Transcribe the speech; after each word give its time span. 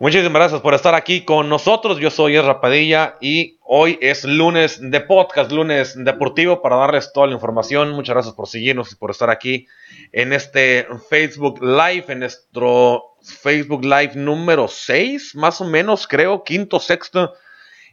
Muchísimas 0.00 0.32
gracias 0.32 0.60
por 0.60 0.74
estar 0.74 0.96
aquí 0.96 1.24
con 1.24 1.48
nosotros. 1.48 2.00
Yo 2.00 2.10
soy 2.10 2.36
Ezra 2.36 2.60
Padilla 2.60 3.14
y 3.20 3.58
hoy 3.62 3.96
es 4.02 4.24
lunes 4.24 4.80
de 4.80 5.00
podcast, 5.00 5.52
lunes 5.52 5.94
deportivo 5.96 6.60
para 6.60 6.74
darles 6.74 7.12
toda 7.12 7.28
la 7.28 7.34
información. 7.34 7.92
Muchas 7.92 8.14
gracias 8.14 8.34
por 8.34 8.48
seguirnos 8.48 8.90
y 8.90 8.96
por 8.96 9.12
estar 9.12 9.30
aquí 9.30 9.68
en 10.10 10.32
este 10.32 10.88
Facebook 11.08 11.62
Live, 11.62 12.06
en 12.08 12.18
nuestro 12.18 13.14
Facebook 13.22 13.84
Live 13.84 14.16
número 14.16 14.66
6, 14.66 15.36
más 15.36 15.60
o 15.60 15.64
menos, 15.64 16.08
creo, 16.08 16.42
quinto, 16.42 16.80
sexto, 16.80 17.32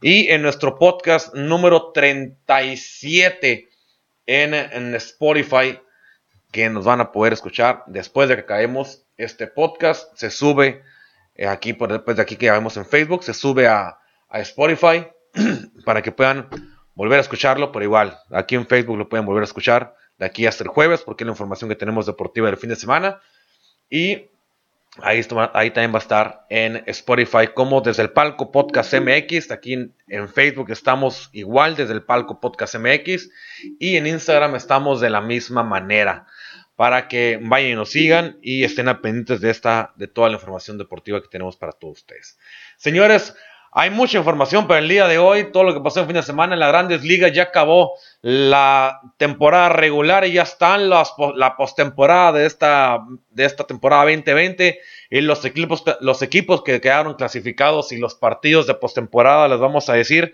y 0.02 0.28
en 0.30 0.42
nuestro 0.42 0.80
podcast 0.80 1.36
número 1.36 1.92
37 1.92 3.70
en, 4.26 4.56
en 4.56 4.96
Spotify, 4.96 5.80
que 6.52 6.68
nos 6.68 6.84
van 6.84 7.00
a 7.00 7.12
poder 7.12 7.34
escuchar 7.34 7.84
después 7.86 8.28
de 8.28 8.38
que 8.38 8.46
caemos 8.46 9.04
este 9.18 9.46
podcast. 9.46 10.12
Se 10.18 10.32
sube 10.32 10.82
eh, 11.36 11.48
aquí, 11.48 11.74
por 11.74 11.92
después 11.92 12.18
de 12.18 12.24
aquí 12.24 12.36
que 12.36 12.48
ya 12.48 12.54
vemos 12.54 12.78
en 12.78 12.86
Facebook, 12.86 13.24
se 13.24 13.34
sube 13.34 13.68
a, 13.68 13.98
Spotify 14.34 15.08
para 15.86 16.02
que 16.02 16.14
puedan 16.14 16.48
volver 16.96 17.18
a 17.18 17.22
escucharlo, 17.22 17.74
pero 17.74 17.84
igual, 17.84 18.18
aquí 18.32 18.56
en 18.56 18.66
Facebook 18.66 18.98
lo 18.98 19.10
pueden 19.10 19.26
volver 19.26 19.42
a 19.42 19.46
escuchar 19.46 19.94
de 20.18 20.26
aquí 20.26 20.46
hasta 20.46 20.64
el 20.64 20.70
jueves, 20.70 21.02
porque 21.02 21.24
es 21.24 21.26
la 21.26 21.32
información 21.32 21.70
que 21.70 21.76
tenemos 21.76 22.06
deportiva 22.06 22.48
del 22.48 22.56
fin 22.56 22.70
de 22.70 22.78
semana. 22.78 23.20
Y 23.90 24.30
ahí, 25.02 25.22
ahí 25.54 25.72
también 25.72 25.92
va 25.92 25.98
a 25.98 26.02
estar 26.02 26.46
en 26.50 26.84
Spotify 26.86 27.48
como 27.54 27.82
desde 27.82 28.04
el 28.04 28.12
Palco 28.12 28.52
Podcast 28.52 28.94
MX. 28.94 29.52
Aquí 29.52 29.74
en, 29.74 29.94
en, 30.08 30.30
Facebook 30.30 30.70
estamos 30.72 31.30
igual 31.34 31.76
desde 31.76 31.94
el 31.94 32.04
Palco 32.04 32.40
Podcast 32.40 32.76
MX. 32.76 33.30
Y 33.80 33.98
en 33.98 34.08
Instagram 34.08 34.56
estamos 34.56 35.02
de 35.02 35.10
la 35.10 35.20
misma 35.20 35.64
manera 35.64 36.26
para 36.82 37.08
que 37.08 37.38
vayan 37.40 37.70
y 37.70 37.76
nos 37.76 37.92
sigan 37.92 38.40
y 38.42 38.64
estén 38.64 38.88
pendientes 39.04 39.40
de 39.40 39.52
esta, 39.52 39.94
de 39.98 40.08
toda 40.08 40.30
la 40.30 40.38
información 40.38 40.80
deportiva 40.80 41.22
que 41.22 41.28
tenemos 41.28 41.56
para 41.56 41.74
todos 41.74 42.00
ustedes. 42.00 42.40
Señores, 42.76 43.36
hay 43.72 43.92
mucha 43.92 44.18
información 44.18 44.66
para 44.66 44.80
el 44.80 44.90
día 44.90 45.08
de 45.08 45.20
hoy, 45.20 45.52
todo 45.52 45.64
lo 45.64 45.76
que 45.76 45.82
pasó 45.82 46.00
el 46.00 46.08
fin 46.08 46.16
de 46.16 46.24
semana 46.24 46.56
en 46.56 46.60
las 46.60 46.70
grandes 46.70 47.04
ligas, 47.04 47.34
ya 47.34 47.44
acabó 47.44 47.94
la 48.22 49.00
temporada 49.18 49.70
regular 49.70 50.26
y 50.26 50.32
ya 50.32 50.42
están 50.42 50.90
las, 50.90 51.14
la 51.36 51.56
postemporada 51.56 52.32
de 52.32 52.48
esta, 52.48 52.98
de 53.30 53.46
esta 53.46 53.66
temporada 53.66 54.06
2020 54.06 54.80
y 55.12 55.22
los 55.22 55.46
equipos, 55.46 55.84
los 56.00 56.24
equipos 56.24 56.64
que 56.64 56.82
quedaron 56.82 57.14
clasificados 57.14 57.92
y 57.92 58.00
los 58.00 58.16
partidos 58.16 58.66
de 58.66 58.74
postemporada, 58.74 59.48
les 59.48 59.60
vamos 59.60 59.88
a 59.88 59.94
decir 59.94 60.34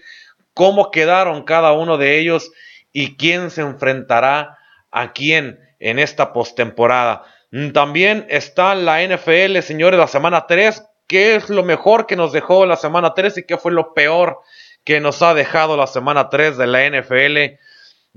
cómo 0.54 0.92
quedaron 0.92 1.44
cada 1.44 1.74
uno 1.74 1.98
de 1.98 2.20
ellos 2.20 2.54
y 2.94 3.18
quién 3.18 3.52
se 3.52 3.64
enfrentará 3.64 4.60
a 4.92 5.12
quién 5.12 5.67
en 5.80 6.00
esta 6.00 6.34
postemporada. 6.34 7.24
Mm, 7.52 7.72
también 7.72 8.26
está 8.30 8.76
la 8.76 9.02
NFL, 9.02 9.60
señores, 9.62 10.00
la 10.00 10.08
semana 10.08 10.46
3. 10.48 10.84
¿Qué 11.08 11.36
es 11.36 11.50
lo 11.50 11.64
mejor 11.64 12.06
que 12.06 12.16
nos 12.16 12.34
dejó 12.34 12.66
la 12.66 12.76
semana 12.76 13.14
3 13.14 13.38
y 13.38 13.44
qué 13.44 13.58
fue 13.58 13.72
lo 13.72 13.94
peor 13.94 14.40
que 14.84 15.00
nos 15.00 15.22
ha 15.22 15.34
dejado 15.34 15.78
la 15.78 15.88
semana 15.88 16.30
3 16.30 16.58
de 16.58 16.68
la 16.68 16.90
NFL 16.90 17.60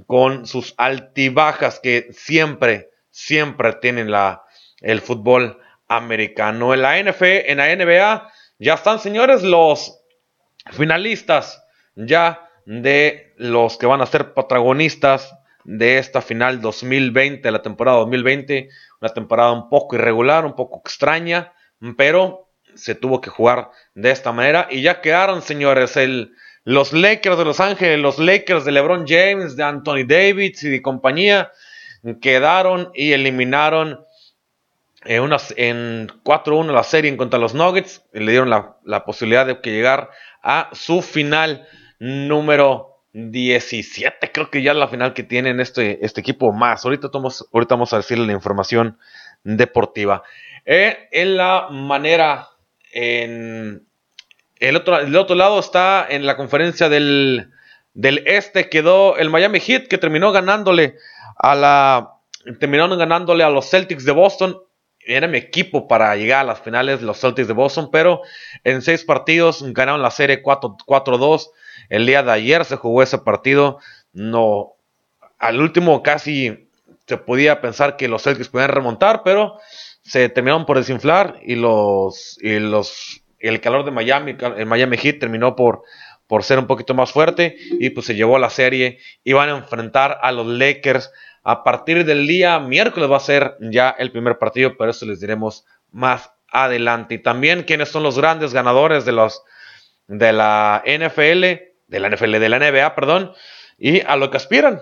con 0.06 0.46
sus 0.46 0.74
altibajas 0.76 1.78
que 1.80 2.08
siempre, 2.12 2.90
siempre 3.10 3.74
tienen 3.74 4.10
la, 4.10 4.44
el 4.80 5.00
fútbol 5.00 5.60
americano? 5.86 6.74
En 6.74 6.82
la 6.82 7.00
NFL, 7.00 7.24
en 7.46 7.58
la 7.58 7.76
NBA, 7.76 8.32
ya 8.58 8.74
están, 8.74 8.98
señores, 8.98 9.42
los 9.42 10.00
finalistas 10.72 11.62
ya 11.94 12.48
de 12.64 13.32
los 13.36 13.76
que 13.76 13.86
van 13.86 14.00
a 14.00 14.06
ser 14.06 14.34
protagonistas 14.34 15.34
de 15.64 15.98
esta 15.98 16.22
final 16.22 16.60
2020, 16.60 17.50
la 17.50 17.62
temporada 17.62 17.98
2020, 17.98 18.68
una 19.00 19.12
temporada 19.12 19.52
un 19.52 19.68
poco 19.68 19.96
irregular, 19.96 20.44
un 20.44 20.54
poco 20.54 20.80
extraña, 20.84 21.52
pero 21.96 22.48
se 22.74 22.94
tuvo 22.94 23.20
que 23.20 23.30
jugar 23.30 23.70
de 23.94 24.10
esta 24.10 24.32
manera 24.32 24.68
y 24.70 24.82
ya 24.82 25.00
quedaron, 25.00 25.42
señores, 25.42 25.96
el, 25.96 26.34
los 26.64 26.92
Lakers 26.92 27.38
de 27.38 27.44
Los 27.44 27.60
Ángeles, 27.60 27.98
los 27.98 28.18
Lakers 28.18 28.64
de 28.64 28.72
LeBron 28.72 29.06
James, 29.06 29.56
de 29.56 29.64
Anthony 29.64 30.04
Davis 30.06 30.62
y 30.62 30.70
de 30.70 30.82
compañía, 30.82 31.50
quedaron 32.20 32.90
y 32.94 33.12
eliminaron 33.12 34.04
en, 35.04 35.32
en 35.56 36.08
4-1 36.24 36.72
la 36.72 36.82
serie 36.82 37.10
en 37.10 37.16
contra 37.16 37.38
los 37.38 37.54
Nuggets 37.54 38.04
y 38.12 38.20
le 38.20 38.32
dieron 38.32 38.50
la, 38.50 38.76
la 38.84 39.04
posibilidad 39.04 39.46
de 39.46 39.60
que 39.60 39.70
llegar 39.70 40.10
a 40.42 40.70
su 40.72 41.02
final 41.02 41.66
número 41.98 42.89
17, 43.12 44.30
creo 44.32 44.50
que 44.50 44.62
ya 44.62 44.74
la 44.74 44.88
final 44.88 45.14
que 45.14 45.22
tienen 45.22 45.60
este, 45.60 46.04
este 46.04 46.20
equipo 46.20 46.52
más. 46.52 46.84
Ahorita, 46.84 47.10
ahorita 47.12 47.74
vamos 47.74 47.92
a 47.92 47.98
decirle 47.98 48.26
la 48.26 48.32
información 48.32 48.98
deportiva. 49.42 50.22
Eh, 50.64 51.08
en 51.10 51.36
la 51.36 51.68
manera, 51.70 52.48
en 52.92 53.86
el 54.60 54.76
otro, 54.76 54.98
otro 55.18 55.36
lado 55.36 55.58
está 55.58 56.06
en 56.08 56.26
la 56.26 56.36
conferencia 56.36 56.88
del, 56.88 57.50
del 57.94 58.22
este, 58.26 58.68
quedó 58.68 59.16
el 59.16 59.30
Miami 59.30 59.60
Heat 59.60 59.88
que 59.88 59.98
terminó 59.98 60.32
ganándole 60.32 60.96
a 61.36 61.54
la, 61.54 62.14
terminaron 62.58 62.98
ganándole 62.98 63.42
a 63.42 63.50
los 63.50 63.68
Celtics 63.70 64.04
de 64.04 64.12
Boston. 64.12 64.58
Era 65.00 65.26
mi 65.26 65.38
equipo 65.38 65.88
para 65.88 66.14
llegar 66.14 66.40
a 66.40 66.44
las 66.44 66.60
finales, 66.60 67.00
los 67.00 67.18
Celtics 67.18 67.48
de 67.48 67.54
Boston, 67.54 67.88
pero 67.90 68.20
en 68.64 68.82
seis 68.82 69.02
partidos 69.02 69.64
ganaron 69.72 70.02
la 70.02 70.10
serie 70.10 70.42
4-2. 70.42 71.50
El 71.90 72.06
día 72.06 72.22
de 72.22 72.32
ayer 72.32 72.64
se 72.64 72.76
jugó 72.76 73.02
ese 73.02 73.18
partido. 73.18 73.78
No, 74.14 74.76
al 75.38 75.60
último 75.60 76.02
casi 76.02 76.70
se 77.06 77.18
podía 77.18 77.60
pensar 77.60 77.96
que 77.96 78.08
los 78.08 78.22
Celtics 78.22 78.48
podían 78.48 78.70
remontar, 78.70 79.22
pero 79.22 79.58
se 80.02 80.30
terminaron 80.30 80.64
por 80.64 80.78
desinflar 80.78 81.38
y 81.44 81.56
los, 81.56 82.38
y 82.40 82.58
los 82.58 83.22
el 83.38 83.60
calor 83.60 83.84
de 83.84 83.90
Miami, 83.90 84.36
el 84.56 84.66
Miami 84.66 84.96
Heat 84.96 85.18
terminó 85.18 85.56
por, 85.56 85.82
por 86.26 86.44
ser 86.44 86.58
un 86.58 86.66
poquito 86.66 86.94
más 86.94 87.10
fuerte 87.12 87.56
y 87.58 87.90
pues 87.90 88.06
se 88.06 88.14
llevó 88.14 88.38
la 88.38 88.50
serie. 88.50 88.98
Iban 89.24 89.48
a 89.48 89.58
enfrentar 89.58 90.18
a 90.22 90.30
los 90.32 90.46
Lakers 90.46 91.10
a 91.42 91.64
partir 91.64 92.04
del 92.04 92.26
día 92.26 92.58
miércoles 92.60 93.10
va 93.10 93.16
a 93.16 93.20
ser 93.20 93.56
ya 93.60 93.90
el 93.98 94.12
primer 94.12 94.38
partido, 94.38 94.76
pero 94.76 94.90
eso 94.90 95.06
les 95.06 95.20
diremos 95.20 95.64
más 95.90 96.30
adelante. 96.48 97.14
Y 97.14 97.18
también 97.18 97.62
quiénes 97.62 97.88
son 97.88 98.02
los 98.02 98.18
grandes 98.18 98.52
ganadores 98.52 99.04
de 99.04 99.12
los 99.12 99.42
de 100.06 100.32
la 100.32 100.82
NFL 100.84 101.69
de 101.90 102.00
la 102.00 102.08
NFL, 102.08 102.38
de 102.38 102.48
la 102.48 102.58
NBA, 102.58 102.94
perdón, 102.94 103.32
y 103.76 104.00
a 104.00 104.16
lo 104.16 104.30
que 104.30 104.38
aspiran. 104.38 104.80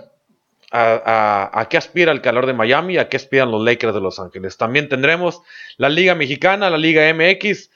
A, 0.71 1.51
a, 1.59 1.69
qué 1.71 1.79
aspira 1.79 2.13
el 2.13 2.21
calor 2.21 2.45
de 2.45 2.53
Miami, 2.53 2.99
a 2.99 3.09
qué 3.09 3.17
aspiran 3.17 3.51
los 3.51 3.65
Lakers 3.65 3.95
de 3.95 4.03
Los 4.03 4.21
Ángeles. 4.21 4.59
También 4.59 4.91
tendremos 4.91 5.41
la 5.79 5.89
Liga 5.89 6.15
Mexicana, 6.15 6.69
la 6.69 6.77
Liga 6.77 7.11
MX, 7.15 7.71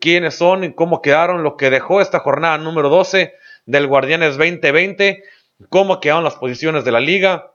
quiénes 0.00 0.36
son 0.36 0.62
y 0.62 0.72
cómo 0.72 1.02
quedaron, 1.02 1.42
lo 1.42 1.56
que 1.56 1.70
dejó 1.70 2.00
esta 2.00 2.20
jornada 2.20 2.56
número 2.58 2.88
12 2.88 3.34
del 3.66 3.88
Guardianes 3.88 4.36
2020, 4.36 5.24
cómo 5.70 5.98
quedaron 5.98 6.22
las 6.22 6.36
posiciones 6.36 6.84
de 6.84 6.92
la 6.92 7.00
liga. 7.00 7.52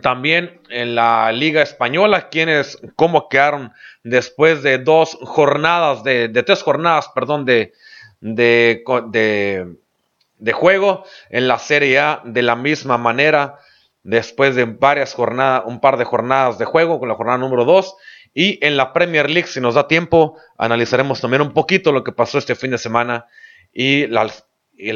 También 0.00 0.62
en 0.70 0.94
la 0.94 1.30
Liga 1.32 1.60
Española, 1.60 2.30
quiénes, 2.30 2.78
cómo 2.96 3.28
quedaron 3.28 3.72
después 4.02 4.62
de 4.62 4.78
dos 4.78 5.18
jornadas, 5.20 6.02
de, 6.04 6.28
de 6.28 6.42
tres 6.42 6.62
jornadas, 6.62 7.10
perdón, 7.14 7.44
de, 7.44 7.74
de, 8.20 8.82
de 9.08 9.76
de 10.38 10.52
juego 10.52 11.04
en 11.30 11.48
la 11.48 11.58
Serie 11.58 11.98
A 11.98 12.22
de 12.24 12.42
la 12.42 12.56
misma 12.56 12.98
manera 12.98 13.58
después 14.02 14.54
de 14.54 14.64
varias 14.64 15.14
jornadas, 15.14 15.64
un 15.66 15.80
par 15.80 15.96
de 15.96 16.04
jornadas 16.04 16.58
de 16.58 16.64
juego 16.64 16.98
con 16.98 17.08
la 17.08 17.14
jornada 17.14 17.38
número 17.38 17.64
2 17.64 17.94
y 18.34 18.64
en 18.64 18.76
la 18.76 18.92
Premier 18.92 19.28
League 19.30 19.48
si 19.48 19.60
nos 19.60 19.74
da 19.74 19.88
tiempo 19.88 20.38
analizaremos 20.58 21.20
también 21.20 21.42
un 21.42 21.52
poquito 21.52 21.90
lo 21.92 22.04
que 22.04 22.12
pasó 22.12 22.38
este 22.38 22.54
fin 22.54 22.70
de 22.70 22.78
semana 22.78 23.26
y 23.72 24.06
la, 24.06 24.30
y 24.76 24.88
de 24.88 24.92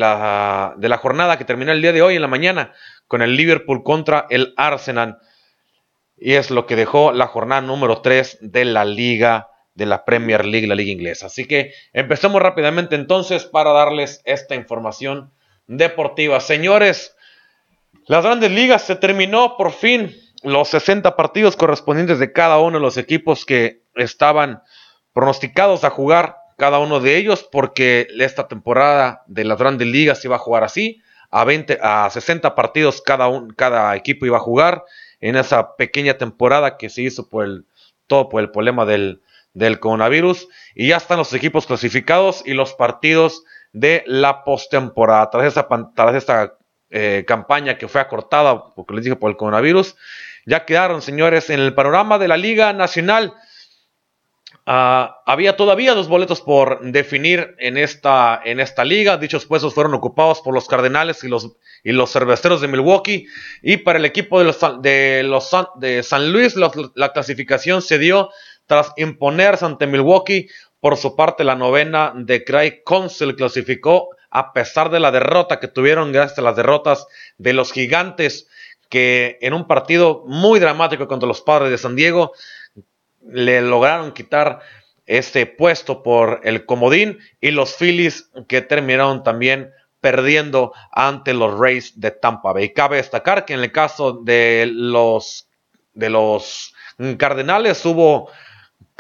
la 0.89 0.99
jornada 1.01 1.39
que 1.39 1.45
terminó 1.45 1.73
el 1.73 1.83
día 1.83 1.93
de 1.93 2.03
hoy 2.03 2.17
en 2.17 2.23
la 2.23 2.29
mañana 2.29 2.73
con 3.07 3.23
el 3.23 3.35
Liverpool 3.35 3.83
contra 3.83 4.27
el 4.31 4.55
Arsenal. 4.57 5.19
Y 6.17 6.35
es 6.35 6.51
lo 6.51 6.67
que 6.67 6.77
dejó 6.77 7.13
la 7.13 7.27
jornada 7.27 7.61
número 7.61 8.03
3 8.03 8.39
de 8.41 8.65
la 8.65 8.85
liga 8.85 9.50
de 9.75 9.87
la 9.87 10.05
Premier 10.05 10.45
League, 10.45 10.67
la 10.67 10.75
liga 10.75 10.93
inglesa. 10.93 11.27
Así 11.27 11.47
que 11.47 11.73
empecemos 11.93 12.43
rápidamente 12.43 12.95
entonces 12.95 13.45
para 13.45 13.73
darles 13.73 14.21
esta 14.25 14.55
información 14.55 15.31
deportiva. 15.67 16.41
Señores, 16.41 17.17
las 18.07 18.25
grandes 18.25 18.51
ligas 18.51 18.83
se 18.83 18.97
terminó 18.97 19.57
por 19.57 19.73
fin 19.73 20.15
los 20.43 20.69
60 20.69 21.17
partidos 21.17 21.57
correspondientes 21.57 22.19
de 22.19 22.33
cada 22.33 22.59
uno 22.59 22.79
de 22.79 22.83
los 22.83 22.97
equipos 22.97 23.45
que 23.45 23.83
estaban 23.95 24.63
pronosticados 25.13 25.85
a 25.85 25.91
jugar 25.91 26.37
cada 26.57 26.79
uno 26.79 27.01
de 27.01 27.17
ellos 27.17 27.49
porque 27.51 28.07
esta 28.19 28.49
temporada 28.49 29.23
de 29.27 29.45
las 29.45 29.59
grandes 29.59 29.89
ligas 29.89 30.25
iba 30.25 30.37
a 30.37 30.41
jugar 30.41 30.65
así, 30.65 31.01
a 31.31 31.45
20 31.45 31.79
a 31.81 32.11
60 32.11 32.55
partidos 32.55 33.01
cada, 33.01 33.29
un, 33.29 33.51
cada 33.51 33.95
equipo 33.97 34.27
iba 34.27 34.39
a 34.39 34.41
jugar 34.41 34.85
en 35.21 35.37
esa 35.37 35.77
pequeña 35.77 36.15
temporada 36.15 36.77
que 36.77 36.91
se 36.91 37.03
hizo 37.03 37.29
por 37.29 37.45
el, 37.45 37.65
todo 38.07 38.29
por 38.29 38.41
el 38.41 38.51
problema 38.51 38.85
del, 38.85 39.23
del 39.55 39.81
coronavirus. 39.81 40.49
Y 40.75 40.89
ya 40.89 40.97
están 40.97 41.19
los 41.19 41.33
equipos 41.33 41.67
clasificados 41.67 42.43
y 42.45 42.55
los 42.55 42.75
partidos 42.75 43.45
de 43.73 44.03
la 44.07 44.45
postemporada. 44.45 45.31
Tras 45.31 45.47
esta, 45.47 45.69
tras 45.95 46.15
esta 46.15 46.55
eh, 46.91 47.25
campaña 47.27 47.79
que 47.79 47.89
fue 47.89 48.01
acortada, 48.01 48.75
porque 48.75 48.95
les 48.95 49.05
dije 49.05 49.17
por 49.17 49.31
el 49.31 49.37
coronavirus, 49.37 49.97
ya 50.47 50.65
quedaron, 50.65 51.03
señores, 51.03 51.51
en 51.51 51.61
el 51.61 51.75
panorama 51.75 52.19
de 52.19 52.29
la 52.29 52.37
Liga 52.37 52.73
Nacional. 52.73 53.35
Ah, 54.67 55.23
había 55.27 55.57
todavía 55.57 55.95
dos 55.95 56.09
boletos 56.09 56.41
por 56.41 56.81
definir 56.93 57.57
en 57.59 57.77
esta, 57.77 58.41
en 58.45 58.61
esta 58.61 58.85
liga. 58.85 59.17
Dichos 59.17 59.47
puestos 59.47 59.75
fueron 59.75 59.95
ocupados 59.95 60.41
por 60.41 60.55
los 60.55 60.69
Cardenales 60.69 61.25
y 61.25 61.29
los, 61.29 61.57
y 61.83 61.93
los 61.93 62.13
Cerveceros 62.13 62.61
de 62.61 62.69
Milwaukee. 62.69 63.27
Y 63.63 63.79
para 63.79 63.99
el 63.99 64.05
equipo 64.05 64.39
de, 64.39 64.45
los, 64.45 64.59
de, 64.81 65.23
los, 65.25 65.51
de 65.77 66.03
San 66.03 66.33
Luis, 66.33 66.55
la, 66.57 67.13
clasificación 67.13 67.83
se 67.83 67.99
dio 67.99 68.31
tras 68.71 68.93
imponerse 68.97 69.65
ante 69.65 69.89
Milwaukee. 69.89 70.49
Por 70.79 70.97
su 70.97 71.17
parte, 71.17 71.43
la 71.43 71.57
novena 71.57 72.13
de 72.15 72.45
Craig 72.45 72.85
Council 72.87 73.35
clasificó 73.35 74.11
a 74.31 74.53
pesar 74.53 74.91
de 74.91 75.01
la 75.01 75.11
derrota 75.11 75.59
que 75.59 75.67
tuvieron 75.67 76.13
gracias 76.13 76.39
a 76.39 76.43
las 76.43 76.55
derrotas 76.55 77.09
de 77.37 77.53
los 77.53 77.73
gigantes 77.73 78.47
que 78.89 79.39
en 79.41 79.55
un 79.55 79.67
partido 79.67 80.23
muy 80.29 80.61
dramático 80.61 81.09
contra 81.09 81.27
los 81.27 81.41
padres 81.41 81.73
de 81.73 81.79
San 81.79 81.97
Diego 81.97 82.31
le 83.29 83.61
lograron 83.61 84.13
quitar 84.13 84.61
este 85.05 85.47
puesto 85.47 86.05
por 86.05 86.41
el 86.45 86.65
comodín 86.65 87.19
y 87.41 87.51
los 87.51 87.75
Phillies 87.75 88.31
que 88.47 88.63
terminaron 88.63 89.25
también 89.25 89.73
perdiendo 90.01 90.73
ante 90.93 91.35
los 91.35 91.59
Rays 91.59 91.99
de 91.99 92.13
Tampa 92.13 92.53
Bay. 92.53 92.73
Cabe 92.73 92.99
destacar 92.99 93.45
que 93.45 93.55
en 93.55 93.65
el 93.65 93.73
caso 93.73 94.13
de 94.13 94.71
los 94.73 95.49
de 95.93 96.09
los 96.09 96.73
Cardenales 97.19 97.85
hubo 97.85 98.31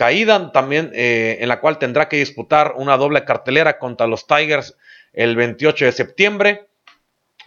caída 0.00 0.50
también 0.50 0.92
eh, 0.94 1.36
en 1.42 1.48
la 1.50 1.60
cual 1.60 1.76
tendrá 1.76 2.08
que 2.08 2.16
disputar 2.16 2.72
una 2.78 2.96
doble 2.96 3.22
cartelera 3.26 3.78
contra 3.78 4.06
los 4.06 4.26
Tigers 4.26 4.74
el 5.12 5.36
28 5.36 5.84
de 5.84 5.92
septiembre. 5.92 6.68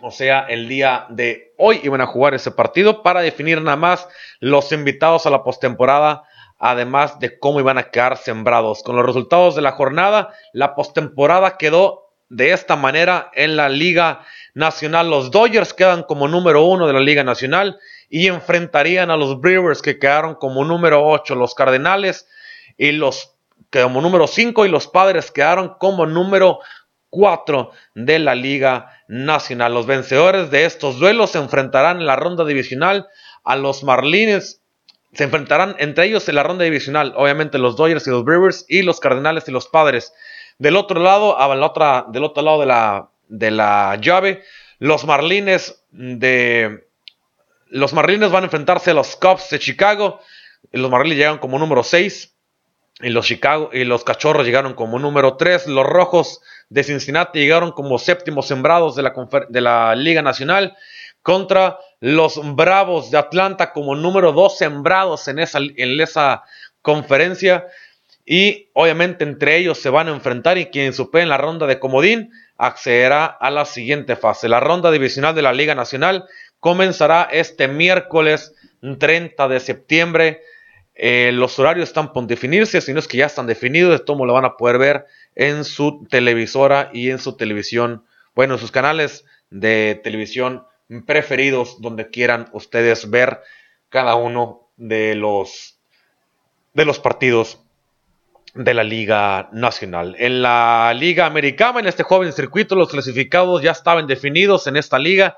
O 0.02 0.12
sea, 0.12 0.46
el 0.48 0.68
día 0.68 1.08
de 1.10 1.56
hoy 1.58 1.80
iban 1.82 2.02
a 2.02 2.06
jugar 2.06 2.36
ese 2.36 2.52
partido 2.52 3.02
para 3.02 3.22
definir 3.22 3.60
nada 3.60 3.76
más 3.76 4.08
los 4.40 4.72
invitados 4.72 5.26
a 5.26 5.32
la 5.32 5.44
postemporada 5.44 6.26
además 6.60 7.18
de 7.20 7.40
cómo 7.40 7.60
iban 7.60 7.80
a 7.80 7.90
quedar 7.90 8.18
sembrados. 8.18 8.84
Con 8.84 8.98
los 8.98 9.06
resultados 9.06 9.56
de 9.56 9.64
la 9.64 9.72
jornada, 9.72 10.36
la 10.54 10.76
postemporada 10.76 11.58
quedó 11.58 12.12
de 12.30 12.52
esta 12.52 12.76
manera 12.76 13.32
en 13.34 13.56
la 13.56 13.68
Liga 13.68 14.22
Nacional. 14.54 15.10
Los 15.10 15.32
Dodgers 15.32 15.74
quedan 15.74 16.04
como 16.04 16.28
número 16.28 16.64
uno 16.66 16.86
de 16.86 16.94
la 16.94 17.00
Liga 17.00 17.24
Nacional 17.24 17.80
y 18.10 18.28
enfrentarían 18.28 19.10
a 19.10 19.18
los 19.18 19.42
Brewers 19.42 19.82
que 19.82 19.98
quedaron 19.98 20.36
como 20.36 20.64
número 20.64 21.04
8, 21.04 21.34
los 21.34 21.56
Cardenales 21.56 22.28
y 22.78 22.92
los 22.92 23.36
como 23.72 24.02
número 24.02 24.28
5 24.28 24.66
y 24.66 24.70
los 24.70 24.88
Padres 24.88 25.31
quedaron 25.31 25.75
como 25.80 26.06
número 26.06 26.60
4 27.10 27.72
de 27.96 28.20
la 28.20 28.36
Liga 28.36 29.02
Nacional. 29.08 29.74
Los 29.74 29.88
vencedores 29.88 30.52
de 30.52 30.66
estos 30.66 31.00
duelos 31.00 31.31
se 31.31 31.40
enfrentarán 31.40 31.98
en 31.98 32.06
la 32.06 32.16
ronda 32.16 32.46
divisional 32.46 33.08
a 33.44 33.56
los 33.56 33.84
Marlins 33.84 34.64
se 35.14 35.24
enfrentarán 35.24 35.75
entre 35.78 36.06
ellos 36.06 36.28
en 36.28 36.36
la 36.36 36.44
ronda 36.44 36.64
divisional, 36.64 37.14
obviamente 37.16 37.60
los 37.60 37.75
Dodgers 37.75 38.08
y 38.08 38.10
los 38.10 38.25
Brewers 38.25 38.66
y 38.68 38.81
los 38.81 39.00
Cardenales 39.00 39.48
y 39.48 39.52
los 39.52 39.68
Padres. 39.68 40.14
Del 40.58 40.76
otro 40.76 41.00
lado, 41.00 41.40
a 41.40 41.56
la 41.56 41.66
otra, 41.66 42.06
del 42.10 42.24
otro 42.24 42.44
lado 42.44 42.60
de 42.60 42.66
la, 42.66 43.10
de 43.28 43.52
la 43.52 43.98
llave, 44.02 44.44
los 44.80 45.06
Marlines 45.06 45.84
de 45.92 46.88
los 47.68 47.94
Marlines 47.94 48.31
van 48.31 48.44
a 48.44 48.46
enfrentarse 48.46 48.92
a 48.92 48.94
los 48.96 49.16
Cubs 49.16 49.50
de 49.50 49.60
Chicago. 49.60 50.19
Los 50.72 50.90
Marlins 50.90 51.18
llegan 51.18 51.38
como 51.38 51.60
número 51.60 51.84
6 51.84 52.32
y 53.01 53.10
los 53.10 53.25
Chicago 53.25 53.69
y 53.74 53.84
los 53.86 54.04
Cachorros 54.04 54.45
llegaron 54.45 54.74
como 54.74 55.00
número 55.00 55.36
3. 55.36 55.68
Los 55.68 55.86
Rojos 55.86 56.42
de 56.69 56.84
Cincinnati 56.84 57.40
llegaron 57.40 57.72
como 57.72 57.98
séptimos 57.98 58.48
sembrados 58.48 58.95
de 58.95 59.04
la, 59.04 59.13
de 59.50 59.62
la 59.62 59.95
Liga 59.95 60.22
Nacional 60.22 60.75
contra 61.22 61.80
los 62.00 62.40
Bravos 62.56 63.10
de 63.10 63.18
Atlanta 63.18 63.72
como 63.72 63.95
número 63.95 64.31
2 64.34 64.57
sembrados 64.57 65.28
en 65.28 65.40
esa, 65.40 65.60
en 65.60 66.00
esa 66.00 66.44
conferencia. 66.81 67.66
Y 68.25 68.69
obviamente 68.74 69.24
entre 69.24 69.57
ellos 69.57 69.80
se 69.80 69.90
van 69.90 70.07
a 70.07 70.12
enfrentar 70.12 70.57
y 70.57 70.68
quien 70.68 70.94
supere 70.94 71.24
en 71.24 71.30
la 71.30 71.38
ronda 71.38 71.66
de 71.66 71.80
comodín 71.80 72.31
accederá 72.57 73.25
a 73.25 73.50
la 73.50 73.66
siguiente 73.66 74.16
fase. 74.16 74.48
La 74.48 74.60
ronda 74.60 74.92
divisional 74.92 75.36
de 75.36 75.42
la 75.42 75.54
Liga 75.54 75.75
Nacional 75.75 76.25
comenzará 76.60 77.28
este 77.31 77.68
miércoles 77.68 78.54
30 79.00 79.48
de 79.48 79.60
septiembre. 79.60 80.42
Eh, 80.95 81.31
los 81.34 81.57
horarios 81.57 81.90
están 81.90 82.13
por 82.13 82.28
definirse, 82.28 82.80
si 82.81 82.94
no 82.94 83.00
es 83.00 83.07
que 83.07 83.18
ya 83.18 83.25
están 83.25 83.48
definidos, 83.48 83.92
de 83.92 84.06
todo 84.06 84.25
lo 84.25 84.34
van 84.34 84.45
a 84.45 84.57
poder 84.57 84.78
ver 84.78 85.06
en 85.36 85.63
su 85.66 86.06
televisora 86.10 86.92
y 86.94 87.10
en 87.10 87.19
su 87.19 87.36
televisión, 87.36 88.06
bueno, 88.36 88.56
en 88.56 88.60
sus 88.60 88.72
canales 88.72 89.25
de 89.50 90.00
televisión 90.04 90.66
preferidos 91.06 91.81
donde 91.81 92.10
quieran 92.10 92.50
ustedes 92.54 93.10
ver 93.10 93.42
cada 93.90 94.16
uno 94.16 94.69
de 94.78 95.16
los 95.16 95.80
de 96.74 96.86
los 96.86 97.00
partidos 97.00 97.60
de 98.54 98.74
la 98.74 98.84
Liga 98.84 99.50
Nacional. 99.51 100.16
En 100.19 100.42
la 100.42 100.94
Liga 100.95 101.25
Americana, 101.25 101.80
en 101.80 101.88
este 101.88 102.04
joven 102.04 102.34
circuito, 102.34 102.75
los 102.75 102.90
clasificados 102.90 103.62
ya 103.62 103.72
estaban 103.72 104.07
definidos 104.07 104.68
en 104.68 104.78
esta 104.78 105.00
liga, 105.00 105.38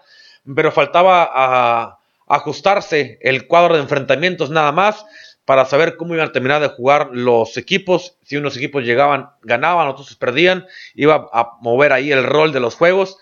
pero 0.54 0.72
faltaba 0.72 1.98
ajustarse 2.28 3.19
el 3.22 3.48
cuadro 3.48 3.75
de 3.75 3.81
enfrentamientos 3.81 4.50
nada 4.50 4.72
más 4.72 5.06
para 5.45 5.65
saber 5.65 5.95
cómo 5.95 6.15
iban 6.15 6.30
a 6.30 6.31
terminar 6.31 6.62
de 6.62 6.69
jugar 6.69 7.09
los 7.12 7.56
equipos. 7.57 8.18
Si 8.24 8.36
unos 8.36 8.57
equipos 8.57 8.83
llegaban, 8.83 9.30
ganaban, 9.44 9.88
otros 9.88 10.15
perdían, 10.15 10.65
iba 10.95 11.30
a 11.31 11.51
mover 11.62 11.94
ahí 11.94 12.12
el 12.12 12.24
rol 12.24 12.51
de 12.51 12.59
los 12.59 12.75
juegos. 12.75 13.18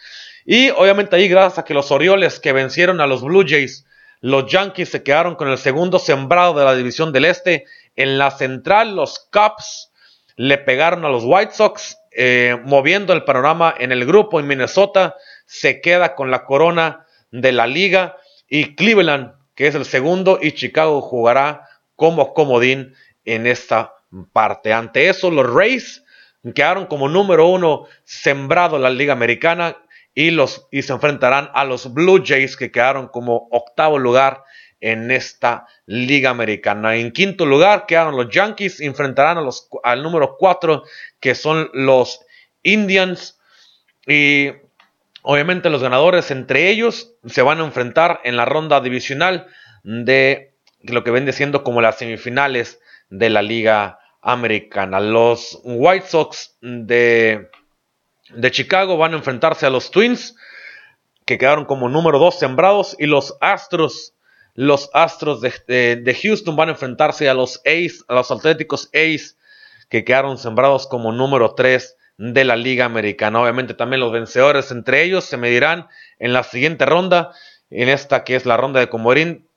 Y 0.46 0.70
obviamente 0.72 1.16
ahí 1.16 1.28
gracias 1.28 1.60
a 1.60 1.66
que 1.66 1.74
los 1.74 1.92
Orioles 1.92 2.40
que 2.40 2.54
vencieron 2.54 3.02
a 3.02 3.08
los 3.08 3.22
Blue 3.22 3.46
Jays, 3.48 3.86
los 4.22 4.50
Yankees 4.50 4.90
se 4.90 5.04
quedaron 5.04 5.36
con 5.36 5.50
el 5.50 5.58
segundo 5.58 6.00
sembrado 6.00 6.58
de 6.58 6.64
la 6.64 6.76
división 6.76 7.12
del 7.12 7.26
Este. 7.26 7.66
En 7.98 8.18
la 8.18 8.32
central 8.32 8.96
los 8.96 9.20
Cubs 9.32 9.92
le 10.38 10.58
pegaron 10.58 11.04
a 11.04 11.10
los 11.10 11.24
White 11.26 11.54
Sox, 11.54 11.98
eh, 12.12 12.58
moviendo 12.64 13.12
el 13.12 13.26
panorama 13.26 13.76
en 13.78 13.92
el 13.92 14.06
grupo. 14.06 14.40
En 14.40 14.48
Minnesota 14.48 15.16
se 15.46 15.82
queda 15.82 16.16
con 16.16 16.32
la 16.32 16.46
corona 16.46 17.06
de 17.32 17.52
la 17.52 17.68
liga. 17.68 18.16
Y 18.48 18.76
Cleveland, 18.76 19.34
que 19.56 19.68
es 19.68 19.76
el 19.76 19.84
segundo, 19.84 20.40
y 20.42 20.54
Chicago 20.54 21.02
jugará 21.02 21.68
como 22.04 22.34
comodín 22.34 22.94
en 23.24 23.48
esta 23.48 23.94
parte. 24.34 24.74
Ante 24.74 25.08
eso, 25.08 25.32
los 25.32 25.50
Rays 25.50 26.04
quedaron 26.54 26.86
como 26.88 27.08
número 27.08 27.48
uno 27.48 27.86
sembrado 28.04 28.76
en 28.76 28.82
la 28.82 28.90
Liga 28.90 29.14
Americana 29.14 29.78
y, 30.14 30.32
los, 30.32 30.68
y 30.70 30.82
se 30.82 30.92
enfrentarán 30.92 31.50
a 31.54 31.64
los 31.64 31.94
Blue 31.94 32.22
Jays 32.22 32.58
que 32.58 32.72
quedaron 32.72 33.08
como 33.08 33.48
octavo 33.52 34.00
lugar 34.00 34.44
en 34.82 35.12
esta 35.12 35.66
liga 35.86 36.30
americana. 36.30 36.98
En 36.98 37.14
quinto 37.14 37.46
lugar 37.46 37.86
quedaron 37.86 38.18
los 38.18 38.30
Yankees, 38.30 38.82
enfrentarán 38.82 39.38
a 39.38 39.42
los, 39.42 39.70
al 39.82 40.04
número 40.04 40.36
4 40.38 40.84
que 41.22 41.36
son 41.36 41.70
los 41.72 42.20
Indians 42.64 43.40
y 44.06 44.50
obviamente 45.22 45.70
los 45.70 45.82
ganadores 45.82 46.32
entre 46.32 46.68
ellos 46.68 47.14
se 47.26 47.42
van 47.42 47.62
a 47.62 47.64
enfrentar 47.64 48.20
en 48.26 48.36
la 48.36 48.44
ronda 48.44 48.82
divisional 48.82 49.48
de 49.84 50.53
lo 50.84 51.04
que 51.04 51.12
vende 51.12 51.34
siendo 51.34 51.64
como 51.64 51.82
las 51.82 51.98
semifinales 51.98 52.80
de 53.10 53.30
la 53.30 53.42
liga 53.42 54.00
americana. 54.22 55.00
Los 55.00 55.60
White 55.64 56.08
Sox 56.08 56.58
de 56.62 57.50
de 58.30 58.52
Chicago 58.52 58.98
van 58.98 59.14
a 59.14 59.18
enfrentarse 59.18 59.66
a 59.66 59.70
los 59.70 59.92
Twins, 59.92 60.36
que 61.26 61.38
quedaron 61.38 61.66
como 61.66 61.90
número 61.90 62.20
2 62.20 62.40
sembrados, 62.40 62.96
y 63.00 63.06
los 63.06 63.38
Astros, 63.42 64.14
los 64.54 64.90
Astros 64.94 65.42
de, 65.42 66.20
Houston 66.22 66.56
van 66.56 66.70
a 66.70 66.74
enfrentarse 66.74 67.30
a 67.30 67.34
los 67.34 67.62
A's, 67.66 68.04
a 68.08 68.16
los 68.16 68.32
Atléticos 68.32 68.90
A's, 68.94 69.38
que 69.90 70.04
quedaron 70.04 70.38
sembrados 70.38 70.88
como 70.88 71.12
número 71.12 71.54
3 71.54 71.98
de 72.18 72.44
la 72.44 72.56
Liga 72.56 72.86
Americana. 72.86 73.42
Obviamente 73.42 73.74
también 73.74 74.00
los 74.00 74.12
vencedores 74.12 74.72
entre 74.72 75.04
ellos 75.04 75.26
se 75.26 75.38
medirán 75.38 75.88
en 76.20 76.34
la 76.34 76.44
siguiente 76.44 76.86
ronda, 76.86 77.32
en 77.70 77.90
esta 77.90 78.24
que 78.24 78.36
es 78.36 78.46
la 78.46 78.58
ronda 78.58 78.80
de 78.80 78.90
comodín, 78.90 79.48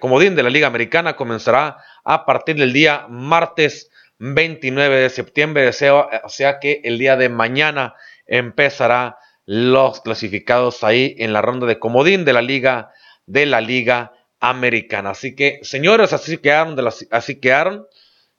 comodín 0.00 0.34
de 0.34 0.42
la 0.42 0.50
Liga 0.50 0.66
Americana, 0.66 1.16
comenzará 1.16 1.78
a 2.04 2.24
partir 2.24 2.56
del 2.56 2.72
día 2.72 3.06
martes 3.08 3.90
29 4.18 5.00
de 5.00 5.10
septiembre. 5.10 5.68
O 5.68 6.28
sea 6.28 6.58
que 6.60 6.80
el 6.84 6.98
día 6.98 7.16
de 7.16 7.28
mañana 7.28 7.94
empezará 8.26 9.18
los 9.44 10.00
clasificados 10.00 10.84
ahí 10.84 11.16
en 11.18 11.32
la 11.32 11.42
ronda 11.42 11.66
de 11.66 11.78
comodín 11.78 12.24
de 12.24 12.32
la 12.32 12.42
liga 12.42 12.92
de 13.26 13.46
la 13.46 13.60
liga 13.60 14.12
americana. 14.40 15.10
Así 15.10 15.34
que, 15.34 15.60
señores, 15.62 16.12
así 16.12 16.38
quedaron, 16.38 16.76
así 17.10 17.40
quedaron. 17.40 17.86